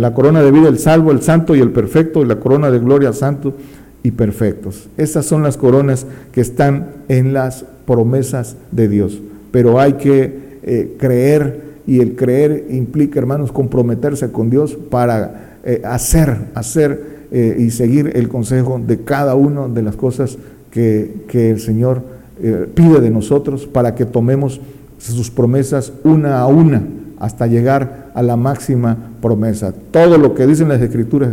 la 0.00 0.14
corona 0.14 0.42
de 0.42 0.50
vida, 0.50 0.68
el 0.68 0.78
salvo, 0.78 1.12
el 1.12 1.22
santo 1.22 1.54
y 1.54 1.60
el 1.60 1.70
perfecto, 1.70 2.22
y 2.22 2.26
la 2.26 2.40
corona 2.40 2.70
de 2.70 2.80
gloria, 2.80 3.12
santo 3.12 3.54
y 4.02 4.10
perfectos. 4.10 4.88
Estas 4.96 5.26
son 5.26 5.42
las 5.42 5.56
coronas 5.56 6.06
que 6.32 6.40
están 6.40 6.88
en 7.08 7.32
las 7.32 7.64
promesas 7.86 8.56
de 8.72 8.88
Dios. 8.88 9.20
Pero 9.52 9.78
hay 9.80 9.94
que 9.94 10.94
creer 10.98 11.60
y 11.86 12.00
el 12.00 12.16
creer 12.16 12.66
implica, 12.70 13.18
hermanos, 13.18 13.52
comprometerse 13.52 14.30
con 14.32 14.50
Dios 14.50 14.76
para 14.90 15.58
hacer, 15.84 16.36
hacer 16.54 17.22
y 17.58 17.70
seguir 17.70 18.12
el 18.14 18.28
consejo 18.28 18.80
de 18.84 19.04
cada 19.04 19.34
una 19.34 19.68
de 19.68 19.82
las 19.82 19.96
cosas 19.96 20.38
que, 20.72 21.50
el 21.50 21.60
Señor 21.60 22.02
eh, 22.42 22.68
pide 22.74 23.00
de 23.00 23.10
nosotros 23.10 23.66
para 23.66 23.94
que 23.94 24.04
tomemos 24.04 24.60
sus 24.98 25.30
promesas 25.30 25.92
una 26.04 26.40
a 26.40 26.46
una 26.46 26.82
hasta 27.18 27.46
llegar 27.46 28.10
a 28.14 28.22
la 28.22 28.36
máxima 28.36 28.96
promesa. 29.20 29.72
Todo 29.90 30.18
lo 30.18 30.34
que 30.34 30.46
dicen 30.46 30.68
las 30.68 30.80
escrituras 30.80 31.30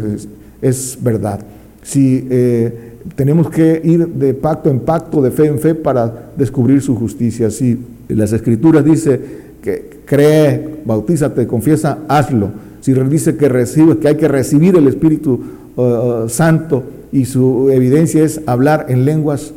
es, 0.62 0.97
verdad. 1.01 1.39
Si 1.82 2.28
tenemos 3.16 3.49
que 3.49 3.82
ir 3.84 4.07
de 4.07 4.34
pacto 4.34 4.70
en 4.70 4.82
pacto, 4.82 5.22
de 5.22 5.32
fe 5.32 5.47
en 5.47 5.57
fe 5.57 5.74
para 5.74 6.32
descubrir 6.38 6.82
su 6.82 6.95
justicia. 6.95 7.49
Si 7.49 7.80
las 8.07 8.34
escrituras 8.34 8.86
dice 8.86 9.20
que 9.64 10.01
cree, 10.05 10.82
bautízate, 10.86 11.47
confiesa, 11.47 11.99
hazlo 12.07 12.49
si 12.82 12.93
dice 12.93 13.36
que 13.36 13.49
recibe, 13.49 13.97
que 13.97 14.07
hay 14.07 14.16
que 14.16 14.28
recibir 14.28 14.76
el 14.76 14.88
Espíritu 14.88 15.39
uh, 15.76 16.30
Santo 16.30 16.84
y 17.12 17.26
su 17.26 17.70
evidencia 17.72 18.24
es 18.24 18.41
hablar 18.45 18.86
en 18.89 19.05
lenguas, 19.05 19.53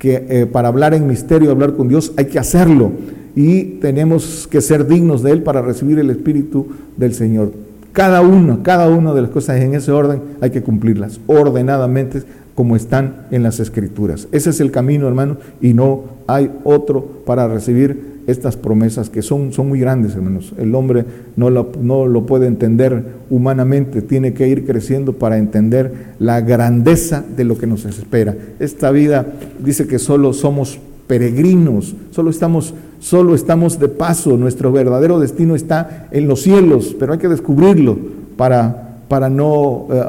que 0.00 0.26
eh, 0.30 0.46
para 0.46 0.68
hablar 0.68 0.94
en 0.94 1.06
misterio, 1.06 1.50
hablar 1.50 1.74
con 1.74 1.86
Dios, 1.86 2.12
hay 2.16 2.24
que 2.24 2.38
hacerlo 2.38 2.90
y 3.36 3.64
tenemos 3.80 4.48
que 4.50 4.62
ser 4.62 4.88
dignos 4.88 5.22
de 5.22 5.30
Él 5.30 5.42
para 5.42 5.60
recibir 5.60 5.98
el 5.98 6.08
Espíritu 6.08 6.68
del 6.96 7.12
Señor. 7.12 7.52
Cada 7.92 8.22
uno, 8.22 8.60
cada 8.62 8.88
una 8.88 9.12
de 9.12 9.20
las 9.20 9.30
cosas 9.30 9.60
en 9.60 9.74
ese 9.74 9.92
orden 9.92 10.22
hay 10.40 10.50
que 10.50 10.62
cumplirlas 10.62 11.20
ordenadamente 11.26 12.22
como 12.54 12.76
están 12.76 13.26
en 13.30 13.42
las 13.42 13.60
Escrituras. 13.60 14.26
Ese 14.32 14.50
es 14.50 14.60
el 14.60 14.70
camino, 14.70 15.06
hermano, 15.06 15.36
y 15.60 15.74
no 15.74 16.04
hay 16.26 16.50
otro 16.64 17.04
para 17.26 17.46
recibir 17.46 18.19
estas 18.30 18.56
promesas 18.56 19.10
que 19.10 19.22
son, 19.22 19.52
son 19.52 19.68
muy 19.68 19.80
grandes, 19.80 20.14
hermanos. 20.14 20.54
El 20.58 20.74
hombre 20.74 21.04
no 21.36 21.50
lo, 21.50 21.72
no 21.80 22.06
lo 22.06 22.26
puede 22.26 22.46
entender 22.46 23.04
humanamente, 23.28 24.02
tiene 24.02 24.32
que 24.32 24.48
ir 24.48 24.66
creciendo 24.66 25.14
para 25.14 25.38
entender 25.38 26.14
la 26.18 26.40
grandeza 26.40 27.24
de 27.36 27.44
lo 27.44 27.58
que 27.58 27.66
nos 27.66 27.84
espera. 27.84 28.36
Esta 28.58 28.90
vida 28.90 29.26
dice 29.62 29.86
que 29.86 29.98
solo 29.98 30.32
somos 30.32 30.78
peregrinos, 31.06 31.96
solo 32.12 32.30
estamos, 32.30 32.72
solo 33.00 33.34
estamos 33.34 33.80
de 33.80 33.88
paso, 33.88 34.36
nuestro 34.36 34.70
verdadero 34.70 35.18
destino 35.18 35.56
está 35.56 36.06
en 36.12 36.28
los 36.28 36.42
cielos, 36.42 36.94
pero 36.98 37.12
hay 37.12 37.18
que 37.18 37.26
descubrirlo 37.28 37.98
para, 38.36 38.98
para 39.08 39.28
no 39.28 39.88
eh, 39.90 40.02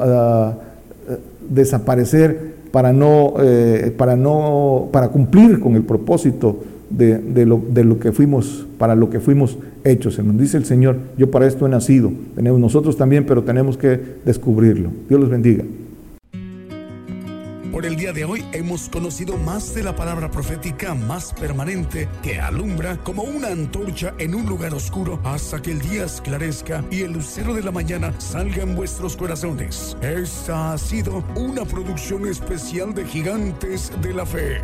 eh, 1.08 1.16
desaparecer, 1.50 2.52
para 2.70 2.92
no, 2.92 3.34
eh, 3.40 3.92
para 3.96 4.16
no, 4.16 4.90
para 4.92 5.08
cumplir 5.08 5.58
con 5.58 5.74
el 5.74 5.82
propósito 5.82 6.56
de, 6.96 7.46
lo, 7.46 7.62
de 7.68 7.84
lo 7.84 7.98
que 7.98 8.12
fuimos, 8.12 8.66
para 8.78 8.94
lo 8.94 9.10
que 9.10 9.20
fuimos 9.20 9.58
hechos. 9.84 10.18
Nos 10.18 10.38
dice 10.38 10.56
el 10.56 10.64
Señor, 10.64 10.98
yo 11.16 11.30
para 11.30 11.46
esto 11.46 11.66
he 11.66 11.68
nacido. 11.68 12.12
Tenemos 12.34 12.60
nosotros 12.60 12.96
también, 12.96 13.26
pero 13.26 13.42
tenemos 13.42 13.76
que 13.76 14.00
descubrirlo. 14.24 14.90
Dios 15.08 15.20
los 15.20 15.30
bendiga. 15.30 15.64
Por 17.72 17.86
el 17.86 17.96
día 17.96 18.12
de 18.12 18.26
hoy 18.26 18.44
hemos 18.52 18.90
conocido 18.90 19.38
más 19.38 19.74
de 19.74 19.82
la 19.82 19.96
palabra 19.96 20.30
profética 20.30 20.94
más 20.94 21.32
permanente 21.32 22.06
que 22.22 22.38
alumbra 22.38 22.98
como 22.98 23.22
una 23.22 23.48
antorcha 23.48 24.12
en 24.18 24.34
un 24.34 24.44
lugar 24.44 24.74
oscuro 24.74 25.18
hasta 25.24 25.62
que 25.62 25.72
el 25.72 25.80
día 25.80 26.04
esclarezca 26.04 26.84
y 26.90 27.00
el 27.00 27.14
lucero 27.14 27.54
de 27.54 27.62
la 27.62 27.70
mañana 27.70 28.12
salga 28.18 28.62
en 28.62 28.76
vuestros 28.76 29.16
corazones. 29.16 29.96
Esta 30.02 30.74
ha 30.74 30.78
sido 30.78 31.24
una 31.34 31.64
producción 31.64 32.28
especial 32.28 32.92
de 32.92 33.06
Gigantes 33.06 33.90
de 34.02 34.12
la 34.12 34.26
Fe. 34.26 34.60